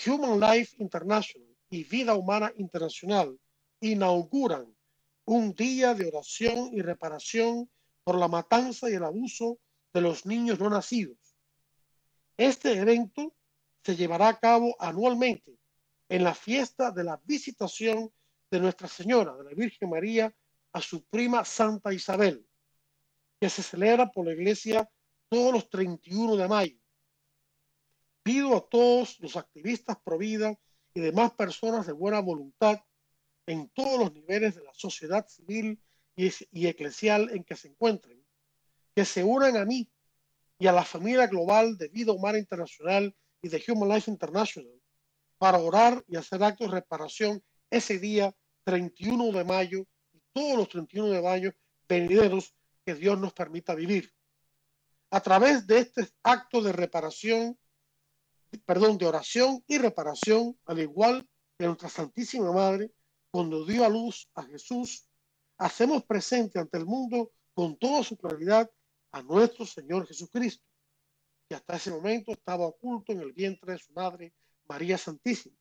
Human 0.06 0.40
Life 0.40 0.76
International 0.80 1.48
y 1.70 1.84
Vida 1.84 2.16
Humana 2.16 2.52
Internacional 2.58 3.38
inauguran 3.82 4.74
un 5.26 5.54
día 5.54 5.94
de 5.94 6.08
oración 6.08 6.70
y 6.74 6.82
reparación 6.82 7.70
por 8.04 8.18
la 8.18 8.28
matanza 8.28 8.90
y 8.90 8.94
el 8.94 9.04
abuso 9.04 9.60
de 9.94 10.02
los 10.02 10.26
niños 10.26 10.60
no 10.60 10.70
nacidos. 10.70 11.18
Este 12.38 12.74
evento 12.74 13.36
se 13.84 13.96
llevará 13.96 14.30
a 14.30 14.40
cabo 14.40 14.76
anualmente 14.80 15.58
en 16.08 16.24
la 16.24 16.34
fiesta 16.34 16.92
de 16.92 17.04
la 17.04 17.22
visitación 17.26 18.12
de 18.50 18.60
Nuestra 18.60 18.88
Señora, 18.88 19.36
de 19.38 19.44
la 19.44 19.52
Virgen 19.52 19.90
María, 19.90 20.34
a 20.74 20.82
su 20.82 21.04
prima 21.06 21.46
Santa 21.46 21.94
Isabel, 21.94 22.46
que 23.40 23.50
se 23.50 23.62
celebra 23.62 24.10
por 24.10 24.26
la 24.26 24.34
Iglesia 24.34 24.90
todos 25.30 25.54
los 25.54 25.70
31 25.70 26.36
de 26.36 26.48
mayo. 26.48 26.78
Pido 28.24 28.58
a 28.58 28.68
todos 28.68 29.20
los 29.20 29.38
activistas 29.38 29.98
pro 30.04 30.18
vida 30.18 30.60
y 30.94 31.00
demás 31.00 31.32
personas 31.32 31.88
de 31.88 31.94
buena 31.94 32.20
voluntad 32.20 32.84
en 33.46 33.70
todos 33.70 34.00
los 34.00 34.14
niveles 34.14 34.56
de 34.56 34.64
la 34.64 34.74
sociedad 34.74 35.28
civil 35.28 35.82
y, 36.16 36.32
y 36.52 36.68
eclesial 36.68 37.30
en 37.30 37.44
que 37.44 37.56
se 37.56 37.70
encuentren, 37.70 38.24
que 38.96 39.06
se 39.06 39.24
unan 39.24 39.56
a 39.56 39.66
mí 39.66 39.90
y 40.58 40.68
a 40.68 40.72
la 40.72 40.84
familia 40.84 41.28
global 41.28 41.78
de 41.78 41.88
Vida 41.88 42.12
Humana 42.12 42.38
Internacional 42.38 43.16
y 43.42 43.48
de 43.48 43.64
Human 43.68 43.90
Life 43.90 44.12
International 44.12 44.82
para 45.38 45.60
orar 45.60 46.04
y 46.08 46.18
hacer 46.18 46.44
actos 46.44 46.70
de 46.70 46.76
reparación 46.76 47.42
ese 47.70 47.98
día 47.98 48.36
31 48.66 49.32
de 49.32 49.44
mayo 49.46 49.88
y 50.12 50.22
todos 50.34 50.58
los 50.58 50.70
31 50.70 51.10
de 51.10 51.22
mayo 51.22 51.54
venideros 51.88 52.54
que 52.86 52.94
Dios 52.94 53.18
nos 53.18 53.34
permita 53.34 53.74
vivir 53.74 54.12
a 55.12 55.22
través 55.22 55.66
de 55.66 55.80
este 55.80 56.08
acto 56.24 56.62
de 56.62 56.72
reparación, 56.72 57.58
perdón, 58.66 58.98
de 58.98 59.08
oración 59.08 59.64
y 59.68 59.78
reparación, 59.78 60.58
al 60.66 60.80
igual 60.80 61.28
que 61.58 61.66
nuestra 61.66 61.90
Santísima 61.90 62.52
Madre, 62.52 62.92
cuando 63.32 63.66
dio 63.66 63.86
a 63.86 63.90
luz 63.90 64.30
a 64.36 64.44
Jesús, 64.44 65.08
hacemos 65.58 66.04
presente 66.06 66.60
ante 66.60 66.78
el 66.78 66.86
mundo 66.86 67.32
con 67.54 67.78
toda 67.78 68.04
su 68.04 68.18
claridad 68.18 68.70
a 69.12 69.22
nuestro 69.22 69.66
Señor 69.66 70.08
Jesucristo, 70.08 70.64
que 71.48 71.56
hasta 71.56 71.76
ese 71.76 71.92
momento 71.92 72.32
estaba 72.32 72.68
oculto 72.68 73.12
en 73.12 73.22
el 73.22 73.34
vientre 73.34 73.74
de 73.74 73.80
su 73.80 73.92
madre, 73.94 74.34
María 74.68 74.98
Santísima. 74.98 75.56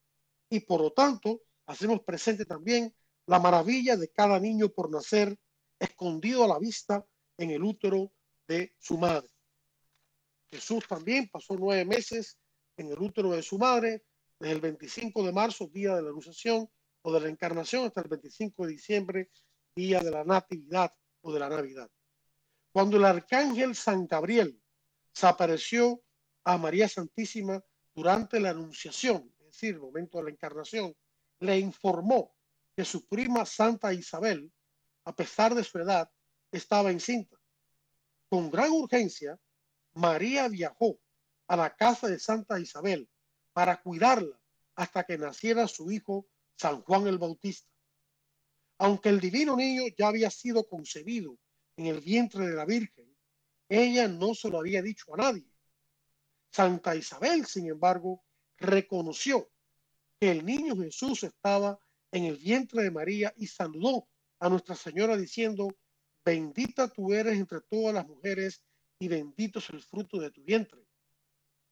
Y 0.49 0.61
por 0.61 0.81
lo 0.81 0.91
tanto, 0.91 1.41
hacemos 1.65 2.01
presente 2.01 2.45
también 2.45 2.95
la 3.25 3.39
maravilla 3.39 3.97
de 3.97 4.09
cada 4.09 4.39
niño 4.39 4.69
por 4.69 4.89
nacer, 4.89 5.37
escondido 5.79 6.43
a 6.43 6.47
la 6.47 6.59
vista 6.59 7.05
en 7.37 7.51
el 7.51 7.63
útero 7.63 8.11
de 8.47 8.73
su 8.79 8.97
madre. 8.97 9.29
Jesús 10.51 10.87
también 10.87 11.29
pasó 11.29 11.55
nueve 11.55 11.85
meses 11.85 12.39
en 12.77 12.91
el 12.91 12.99
útero 12.99 13.31
de 13.31 13.43
su 13.43 13.57
madre, 13.57 14.03
desde 14.39 14.53
el 14.53 14.61
25 14.61 15.23
de 15.23 15.31
marzo, 15.31 15.67
día 15.67 15.95
de 15.95 16.01
la 16.01 16.09
Anunciación 16.09 16.69
o 17.01 17.13
de 17.13 17.19
la 17.19 17.29
Encarnación, 17.29 17.85
hasta 17.85 18.01
el 18.01 18.07
25 18.07 18.65
de 18.65 18.71
diciembre, 18.71 19.29
día 19.75 19.99
de 19.99 20.11
la 20.11 20.23
Natividad 20.23 20.93
o 21.21 21.33
de 21.33 21.39
la 21.39 21.49
Navidad. 21.49 21.89
Cuando 22.71 22.97
el 22.97 23.05
arcángel 23.05 23.75
San 23.75 24.07
Gabriel 24.07 24.61
se 25.13 25.27
apareció 25.27 26.01
a 26.43 26.57
María 26.57 26.87
Santísima 26.87 27.61
durante 27.93 28.39
la 28.39 28.51
Anunciación, 28.51 29.33
es 29.39 29.45
decir, 29.47 29.75
el 29.75 29.81
momento 29.81 30.17
de 30.17 30.25
la 30.25 30.29
Encarnación, 30.31 30.95
le 31.39 31.59
informó 31.59 32.33
que 32.75 32.85
su 32.85 33.07
prima 33.07 33.45
Santa 33.45 33.93
Isabel, 33.93 34.51
a 35.05 35.15
pesar 35.15 35.53
de 35.53 35.63
su 35.63 35.79
edad, 35.79 36.09
estaba 36.51 36.91
encinta. 36.91 37.37
Con 38.29 38.49
gran 38.49 38.71
urgencia, 38.71 39.37
María 39.93 40.47
viajó 40.47 40.99
a 41.47 41.55
la 41.55 41.75
casa 41.75 42.07
de 42.07 42.19
Santa 42.19 42.59
Isabel 42.59 43.09
para 43.53 43.81
cuidarla 43.81 44.39
hasta 44.75 45.03
que 45.03 45.17
naciera 45.17 45.67
su 45.67 45.91
hijo 45.91 46.27
San 46.55 46.81
Juan 46.83 47.07
el 47.07 47.17
Bautista. 47.17 47.69
Aunque 48.77 49.09
el 49.09 49.19
divino 49.19 49.55
niño 49.55 49.83
ya 49.97 50.07
había 50.07 50.29
sido 50.29 50.67
concebido 50.67 51.37
en 51.75 51.87
el 51.87 51.99
vientre 52.01 52.47
de 52.47 52.55
la 52.55 52.65
Virgen, 52.65 53.13
ella 53.67 54.07
no 54.07 54.33
se 54.33 54.49
lo 54.49 54.59
había 54.59 54.81
dicho 54.81 55.13
a 55.13 55.17
nadie. 55.17 55.49
Santa 56.51 56.95
Isabel, 56.95 57.45
sin 57.45 57.67
embargo, 57.67 58.23
reconoció 58.57 59.49
que 60.19 60.31
el 60.31 60.45
niño 60.45 60.75
Jesús 60.77 61.23
estaba 61.23 61.79
en 62.11 62.25
el 62.25 62.37
vientre 62.37 62.83
de 62.83 62.91
María 62.91 63.33
y 63.37 63.47
saludó 63.47 64.07
a 64.39 64.49
Nuestra 64.49 64.75
Señora 64.75 65.15
diciendo, 65.17 65.67
bendita 66.25 66.87
tú 66.87 67.13
eres 67.13 67.37
entre 67.37 67.61
todas 67.61 67.93
las 67.93 68.07
mujeres 68.07 68.63
y 68.99 69.07
bendito 69.07 69.59
es 69.59 69.69
el 69.69 69.81
fruto 69.81 70.19
de 70.19 70.29
tu 70.29 70.43
vientre. 70.43 70.85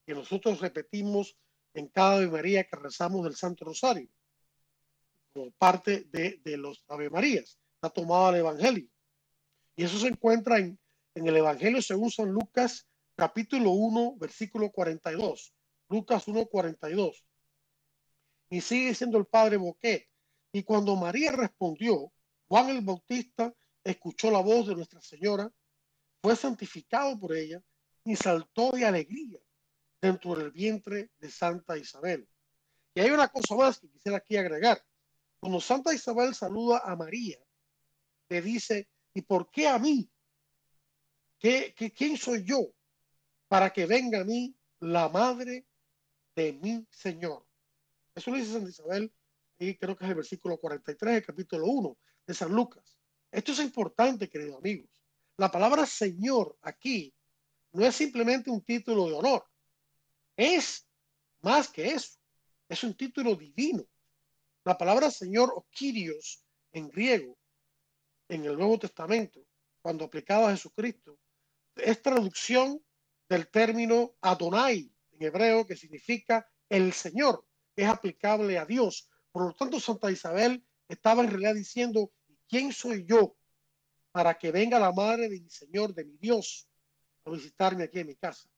Que 0.06 0.16
nosotros 0.16 0.62
repetimos 0.62 1.38
en 1.74 1.90
cada 1.90 2.16
Ave 2.16 2.28
María 2.28 2.64
que 2.64 2.78
rezamos 2.78 3.26
del 3.26 3.36
Santo 3.36 3.66
Rosario, 3.66 4.10
como 5.34 5.52
parte 5.52 6.06
de, 6.10 6.58
los 6.58 6.84
Ave 6.88 7.10
Marías. 7.10 7.60
Está 7.76 7.90
tomado 7.90 8.30
el 8.30 8.38
Evangelio. 8.38 8.88
Y 9.76 9.84
eso 9.84 10.00
se 10.00 10.08
encuentra 10.08 10.58
en, 10.58 10.80
en 11.14 11.28
el 11.28 11.36
Evangelio 11.36 11.82
según 11.82 12.10
San 12.10 12.32
Lucas, 12.32 12.88
capítulo 13.16 13.72
1, 13.72 14.16
versículo 14.18 14.72
42. 14.72 15.54
Lucas 15.90 16.28
1, 16.28 16.46
42. 16.46 17.26
Y 18.50 18.62
sigue 18.62 18.90
diciendo 18.90 19.18
el 19.18 19.26
padre 19.26 19.58
Boquet. 19.58 20.08
Y 20.54 20.64
cuando 20.64 20.96
María 20.96 21.34
respondió, 21.34 22.12
Juan 22.48 22.70
el 22.70 22.82
Bautista 22.82 23.54
escuchó 23.84 24.32
la 24.32 24.40
voz 24.40 24.68
de 24.68 24.76
Nuestra 24.76 25.02
Señora 25.02 25.52
fue 26.28 26.36
santificado 26.36 27.18
por 27.18 27.34
ella 27.34 27.64
y 28.04 28.18
saltó 28.18 28.72
de 28.72 28.86
alegría. 28.86 29.40
dentro 30.02 30.36
del 30.36 30.52
vientre 30.52 31.10
de 31.20 31.32
Santa 31.32 31.78
Isabel. 31.78 32.28
Y 32.94 33.00
hay 33.00 33.12
una 33.12 33.30
cosa 33.30 33.56
más 33.56 33.80
que 33.80 33.90
quisiera 33.90 34.18
aquí 34.18 34.36
agregar. 34.36 34.86
Cuando 35.40 35.62
Santa 35.62 35.94
Isabel 35.94 36.36
saluda 36.36 36.82
a 36.84 36.98
María, 36.98 37.40
le 38.28 38.42
dice, 38.42 38.90
¿y 39.14 39.22
por 39.22 39.50
qué 39.50 39.70
a 39.70 39.80
mí? 39.80 40.12
¿Qué, 41.40 41.74
quién 41.96 42.18
soy 42.18 42.44
yo 42.44 42.74
para 43.48 43.72
que 43.72 43.86
venga 43.86 44.20
a 44.20 44.26
mí 44.26 44.54
la 44.82 45.08
madre 45.08 45.66
de 46.36 46.52
mi 46.52 46.86
Señor? 46.92 47.48
Eso 48.14 48.32
lo 48.32 48.38
dice 48.38 48.52
Santa 48.52 48.70
Isabel 48.70 49.14
y 49.58 49.76
creo 49.78 49.96
que 49.96 50.04
es 50.04 50.10
el 50.10 50.18
versículo 50.18 50.58
43 50.60 51.14
del 51.14 51.26
capítulo 51.26 51.66
1 51.68 51.98
de 52.28 52.34
San 52.34 52.52
Lucas. 52.52 52.98
Esto 53.32 53.54
es 53.54 53.60
importante, 53.60 54.30
queridos 54.30 54.58
amigos. 54.58 54.97
La 55.38 55.52
palabra 55.52 55.86
Señor 55.86 56.58
aquí 56.64 57.14
no 57.74 57.86
es 57.86 57.96
simplemente 57.96 58.50
un 58.50 58.64
título 58.64 59.06
de 59.06 59.14
honor. 59.14 59.46
Es 60.36 60.88
más 61.42 61.70
que 61.70 61.90
eso. 61.90 62.18
Es 62.68 62.84
un 62.84 62.96
título 62.96 63.36
divino. 63.36 63.88
La 64.64 64.76
palabra 64.76 65.12
Señor 65.12 65.54
o 65.56 65.68
Kyrios 65.70 66.44
en 66.72 66.90
griego, 66.90 67.38
en 68.28 68.46
el 68.46 68.58
Nuevo 68.58 68.80
Testamento, 68.80 69.40
cuando 69.82 70.06
aplicado 70.06 70.48
a 70.48 70.52
Jesucristo, 70.52 71.20
es 71.76 72.02
traducción 72.02 72.84
del 73.30 73.48
término 73.48 74.16
Adonai 74.22 74.92
en 75.12 75.24
hebreo, 75.24 75.68
que 75.68 75.76
significa 75.76 76.50
el 76.68 76.94
Señor. 76.94 77.46
Es 77.76 77.88
aplicable 77.88 78.58
a 78.58 78.66
Dios. 78.66 79.08
Por 79.32 79.46
lo 79.46 79.54
tanto, 79.54 79.80
Santa 79.80 80.10
Isabel 80.10 80.66
estaba 80.90 81.24
en 81.24 81.30
realidad 81.30 81.54
diciendo, 81.54 82.12
¿quién 82.48 82.74
soy 82.74 83.06
yo 83.06 83.37
para 84.18 84.36
que 84.36 84.52
venga 84.52 84.80
la 84.80 84.92
madre 84.92 85.30
de 85.30 85.40
mi 85.40 85.48
Señor, 85.48 85.94
de 85.94 86.04
mi 86.04 86.18
Dios, 86.18 86.68
a 87.24 87.30
visitarme 87.30 87.84
aquí 87.84 88.00
en 88.00 88.08
mi 88.08 88.16
casa? 88.16 88.50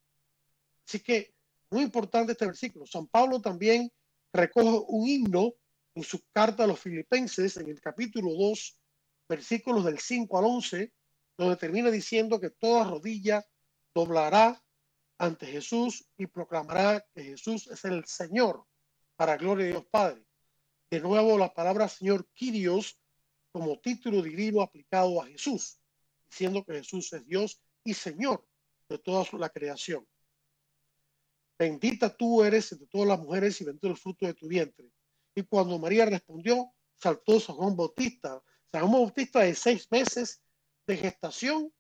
Así 0.88 1.02
que, 1.02 1.36
muy 1.70 1.82
importante 1.82 2.32
este 2.32 2.46
versículo. 2.46 2.86
San 2.86 3.08
Pablo 3.08 3.42
también 3.42 3.92
recoge 4.32 4.86
un 4.88 5.06
himno 5.06 5.56
en 5.96 6.04
su 6.04 6.22
carta 6.32 6.64
a 6.64 6.68
los 6.68 6.80
filipenses, 6.80 7.58
en 7.58 7.68
el 7.68 7.82
capítulo 7.82 8.32
2, 8.36 8.80
versículos 9.28 9.84
del 9.84 10.00
5 10.00 10.38
al 10.38 10.46
11, 10.46 10.94
donde 11.38 11.58
termina 11.58 11.92
diciendo 11.92 12.40
que 12.40 12.52
toda 12.52 12.86
rodilla 12.86 13.46
doblará 13.94 14.64
ante 15.18 15.46
Jesús 15.46 16.08
y 16.16 16.28
proclamará 16.28 17.06
que 17.14 17.22
Jesús 17.22 17.68
es 17.68 17.84
el 17.84 18.06
Señor, 18.06 18.64
para 19.18 19.36
gloria 19.36 19.66
de 19.66 19.72
Dios 19.72 19.86
Padre. 19.92 20.24
De 20.90 21.02
nuevo, 21.02 21.38
la 21.38 21.54
palabra 21.54 21.90
Señor 21.90 22.30
Kyrios 22.34 22.98
como 23.52 23.80
título 23.80 24.22
divino 24.22 24.62
aplicado 24.62 25.22
a 25.22 25.28
Jesús, 25.28 25.80
diciendo 26.30 26.64
que 26.64 26.74
Jesús 26.74 27.12
es 27.14 27.26
Dios 27.26 27.62
y 27.84 27.94
Señor 27.94 28.46
de 28.88 28.98
toda 29.00 29.26
la 29.34 29.50
creación. 29.50 30.08
Bendita 31.58 32.16
tú 32.16 32.44
eres 32.44 32.72
entre 32.72 32.88
todas 32.88 33.08
las 33.08 33.20
mujeres 33.20 33.60
y 33.60 33.66
bendito 33.66 33.88
el 33.88 33.98
fruto 33.98 34.26
de 34.26 34.34
tu 34.34 34.48
vientre. 34.48 34.90
Y 35.36 35.44
cuando 35.44 35.78
María 35.78 36.06
respondió, 36.06 36.72
saltó 36.96 37.40
San 37.40 37.56
Juan 37.56 37.76
Bautista. 37.76 38.42
San 38.72 38.82
Juan 38.82 38.94
Bautista 38.94 39.40
de 39.42 39.56
seis 39.56 39.88
meses 39.92 40.42
de 40.88 40.98
gestación 40.98 41.74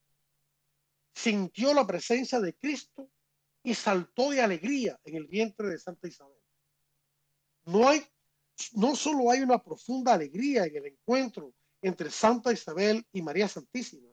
sintió 1.13 1.73
la 1.73 1.85
presencia 1.87 2.39
de 2.39 2.53
Cristo 2.55 3.09
y 3.63 3.73
saltó 3.73 4.31
de 4.31 4.41
alegría 4.41 4.99
en 5.03 5.15
el 5.15 5.27
vientre 5.27 5.67
de 5.69 5.79
Santa 5.79 6.07
Isabel. 6.07 6.37
No 7.65 7.87
hay 7.87 8.03
no 8.73 8.95
solo 8.95 9.31
hay 9.31 9.41
una 9.41 9.63
profunda 9.63 10.13
alegría 10.13 10.65
en 10.65 10.75
el 10.75 10.85
encuentro 10.87 11.53
entre 11.81 12.09
Santa 12.09 12.51
Isabel 12.51 13.05
y 13.11 13.21
María 13.21 13.47
Santísima, 13.47 14.09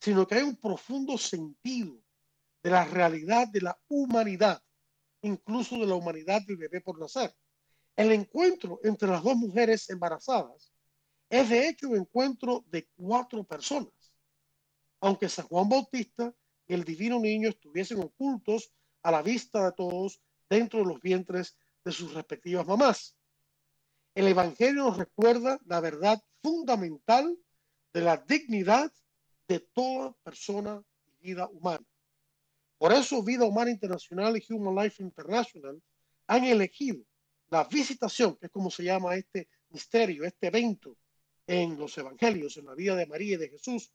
sino 0.00 0.26
que 0.26 0.36
hay 0.36 0.42
un 0.42 0.56
profundo 0.56 1.16
sentido 1.18 1.98
de 2.62 2.70
la 2.70 2.84
realidad 2.84 3.48
de 3.48 3.62
la 3.62 3.78
humanidad, 3.88 4.62
incluso 5.22 5.76
de 5.76 5.86
la 5.86 5.94
humanidad 5.94 6.42
del 6.46 6.56
bebé 6.56 6.80
por 6.80 6.98
nacer. 6.98 7.34
El 7.96 8.12
encuentro 8.12 8.80
entre 8.84 9.08
las 9.08 9.22
dos 9.22 9.36
mujeres 9.36 9.88
embarazadas 9.90 10.72
es 11.30 11.48
de 11.48 11.68
hecho 11.68 11.88
un 11.88 11.96
encuentro 11.96 12.64
de 12.68 12.88
cuatro 12.96 13.44
personas, 13.44 13.92
aunque 15.00 15.28
San 15.28 15.46
Juan 15.46 15.68
Bautista 15.68 16.32
y 16.66 16.74
el 16.74 16.84
divino 16.84 17.18
niño 17.18 17.48
estuviesen 17.48 18.00
ocultos 18.00 18.72
a 19.02 19.10
la 19.10 19.22
vista 19.22 19.64
de 19.64 19.72
todos 19.72 20.20
dentro 20.48 20.80
de 20.80 20.86
los 20.86 21.00
vientres 21.00 21.56
de 21.84 21.92
sus 21.92 22.14
respectivas 22.14 22.66
mamás. 22.66 23.16
El 24.14 24.28
Evangelio 24.28 24.84
nos 24.84 24.96
recuerda 24.96 25.58
la 25.64 25.80
verdad 25.80 26.22
fundamental 26.42 27.36
de 27.92 28.00
la 28.00 28.16
dignidad 28.16 28.92
de 29.46 29.60
toda 29.60 30.12
persona 30.22 30.82
y 31.06 31.28
vida 31.28 31.48
humana. 31.48 31.84
Por 32.76 32.92
eso 32.92 33.22
Vida 33.22 33.44
Humana 33.44 33.70
Internacional 33.70 34.36
y 34.36 34.52
Human 34.52 34.84
Life 34.84 35.02
International 35.02 35.82
han 36.28 36.44
elegido 36.44 37.02
la 37.50 37.64
visitación, 37.64 38.36
que 38.36 38.46
es 38.46 38.52
como 38.52 38.70
se 38.70 38.84
llama 38.84 39.16
este 39.16 39.48
misterio, 39.70 40.24
este 40.24 40.48
evento 40.48 40.96
en 41.46 41.78
los 41.78 41.96
evangelios, 41.98 42.56
en 42.56 42.66
la 42.66 42.74
vida 42.74 42.94
de 42.94 43.06
María 43.06 43.34
y 43.34 43.38
de 43.38 43.48
Jesús, 43.48 43.90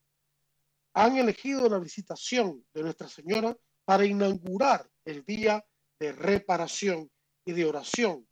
han 0.93 1.17
elegido 1.17 1.69
la 1.69 1.79
visitación 1.79 2.65
de 2.73 2.83
Nuestra 2.83 3.07
Señora 3.07 3.55
para 3.85 4.05
inaugurar 4.05 4.89
el 5.05 5.23
día 5.23 5.65
de 5.99 6.11
reparación 6.11 7.09
y 7.45 7.53
de 7.53 7.65
oración 7.65 8.27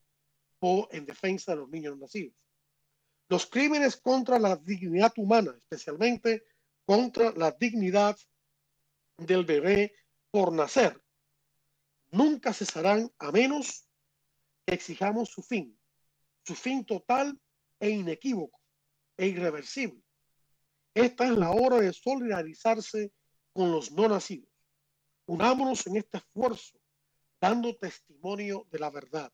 o 0.59 0.88
en 0.91 1.05
defensa 1.05 1.53
de 1.53 1.57
los 1.59 1.70
niños 1.70 1.97
nacidos. 1.97 2.36
Los 3.32 3.46
crímenes 3.46 3.96
contra 3.96 4.38
la 4.38 4.58
dignidad 4.58 5.14
humana, 5.16 5.56
especialmente 5.58 6.44
contra 6.86 7.32
la 7.32 7.52
dignidad 7.52 8.18
del 9.16 9.46
bebé 9.46 9.96
por 10.30 10.52
nacer, 10.52 11.02
nunca 12.10 12.52
cesarán 12.52 13.10
a 13.20 13.32
menos 13.32 13.88
que 14.66 14.74
exijamos 14.74 15.30
su 15.30 15.42
fin, 15.44 15.80
su 16.44 16.56
fin 16.56 16.84
total 16.84 17.40
e 17.80 17.92
inequívoco 17.92 18.60
e 19.16 19.28
irreversible. 19.28 20.04
Esta 20.94 21.24
es 21.24 21.38
la 21.38 21.52
hora 21.52 21.78
de 21.78 21.94
solidarizarse 21.94 23.14
con 23.54 23.72
los 23.72 23.94
no 23.94 24.10
nacidos. 24.10 24.52
Unámonos 25.26 25.88
en 25.88 25.96
este 25.96 26.18
esfuerzo, 26.18 26.78
dando 27.40 27.78
testimonio 27.78 28.68
de 28.70 28.80
la 28.80 28.90
verdad. 28.90 29.32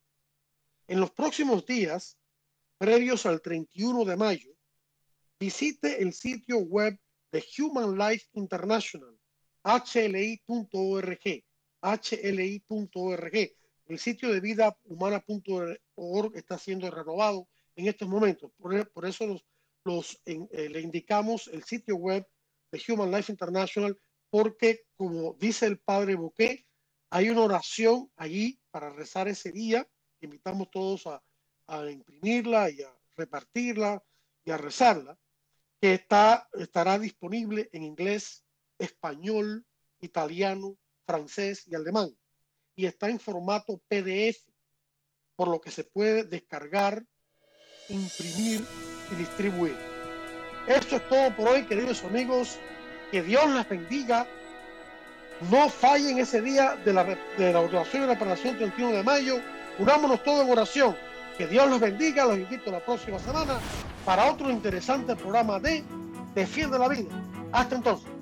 En 0.86 1.00
los 1.00 1.10
próximos 1.10 1.66
días, 1.66 2.16
previos 2.78 3.26
al 3.26 3.42
31 3.42 4.06
de 4.06 4.16
mayo, 4.16 4.52
visite 5.40 6.02
el 6.02 6.14
sitio 6.14 6.60
web 6.60 7.00
de 7.32 7.44
Human 7.58 7.98
Life 7.98 8.28
International, 8.34 9.18
hli.org, 9.64 11.20
hli.org. 11.82 13.52
El 13.86 14.00
sitio 14.00 14.32
de 14.32 14.40
vida 14.40 14.78
humana.org 14.86 16.36
está 16.36 16.58
siendo 16.58 16.92
renovado 16.92 17.48
en 17.76 17.88
estos 17.88 18.08
momentos. 18.08 18.52
Por, 18.58 19.06
eso 19.06 19.26
los, 19.26 19.46
los 19.86 20.22
eh, 20.26 20.70
le 20.70 20.82
indicamos 20.82 21.48
el 21.48 21.64
sitio 21.64 21.96
web 21.96 22.28
de 22.72 22.82
Human 22.88 23.12
Life 23.12 23.32
International 23.32 23.98
porque, 24.30 24.86
como 24.96 25.36
dice 25.40 25.66
el 25.68 25.80
padre 25.80 26.16
Bouquet, 26.16 26.66
hay 27.10 27.30
una 27.30 27.44
oración 27.44 28.12
allí 28.18 28.60
para 28.72 28.90
rezar 28.90 29.28
ese 29.30 29.52
día 29.52 29.88
invitamos 30.22 30.70
todos 30.72 31.08
a, 31.08 31.24
imprimirla 31.90 32.70
y 32.70 32.82
a 32.82 32.94
repartirla 33.16 34.04
y 34.46 34.52
a 34.52 34.58
rezarla, 34.58 35.18
que 35.82 35.94
está, 35.94 36.48
estará 36.54 36.98
disponible 36.98 37.70
en 37.74 37.84
inglés, 37.84 38.44
español, 38.80 39.66
italiano, 40.00 40.78
francés 41.06 41.64
y 41.68 41.76
alemán. 41.76 42.16
Y 42.76 42.86
está 42.86 43.10
en 43.10 43.20
formato 43.20 43.82
PDF, 43.88 44.40
por 45.36 45.50
lo 45.50 45.60
que 45.60 45.72
se 45.72 45.84
puede 45.84 46.24
descargar, 46.24 47.04
imprimir 47.90 48.64
y 49.12 49.16
distribuir. 49.16 49.76
Esto 50.68 50.98
es 50.98 51.10
todo 51.10 51.36
por 51.36 51.50
hoy, 51.50 51.66
queridos 51.66 52.04
amigos. 52.04 52.60
Que 53.12 53.22
Dios 53.22 53.50
les 53.50 53.68
bendiga. 53.70 54.28
No 55.50 55.70
fallen 55.70 56.18
ese 56.18 56.42
día 56.42 56.76
de 56.78 56.94
la, 56.94 57.04
de 57.04 57.54
la 57.54 57.60
oración 57.60 58.04
y 58.04 58.06
reparación 58.08 58.58
31 58.58 58.98
de 58.98 59.04
mayo 59.04 59.42
Unámonos 59.80 60.24
todos 60.24 60.44
en 60.44 60.52
oración. 60.52 60.98
Que 61.38 61.48
Dios 61.48 61.70
los 61.70 61.80
bendiga. 61.80 62.26
Los 62.26 62.38
invito 62.38 62.72
la 62.72 62.80
próxima 62.80 63.20
semana 63.20 63.60
para 64.06 64.32
otro 64.32 64.50
interesante 64.50 65.16
programa 65.16 65.60
de 65.60 65.84
Defiende 66.34 66.80
la 66.80 66.88
Vida. 66.88 67.10
Hasta 67.52 67.76
entonces. 67.76 68.17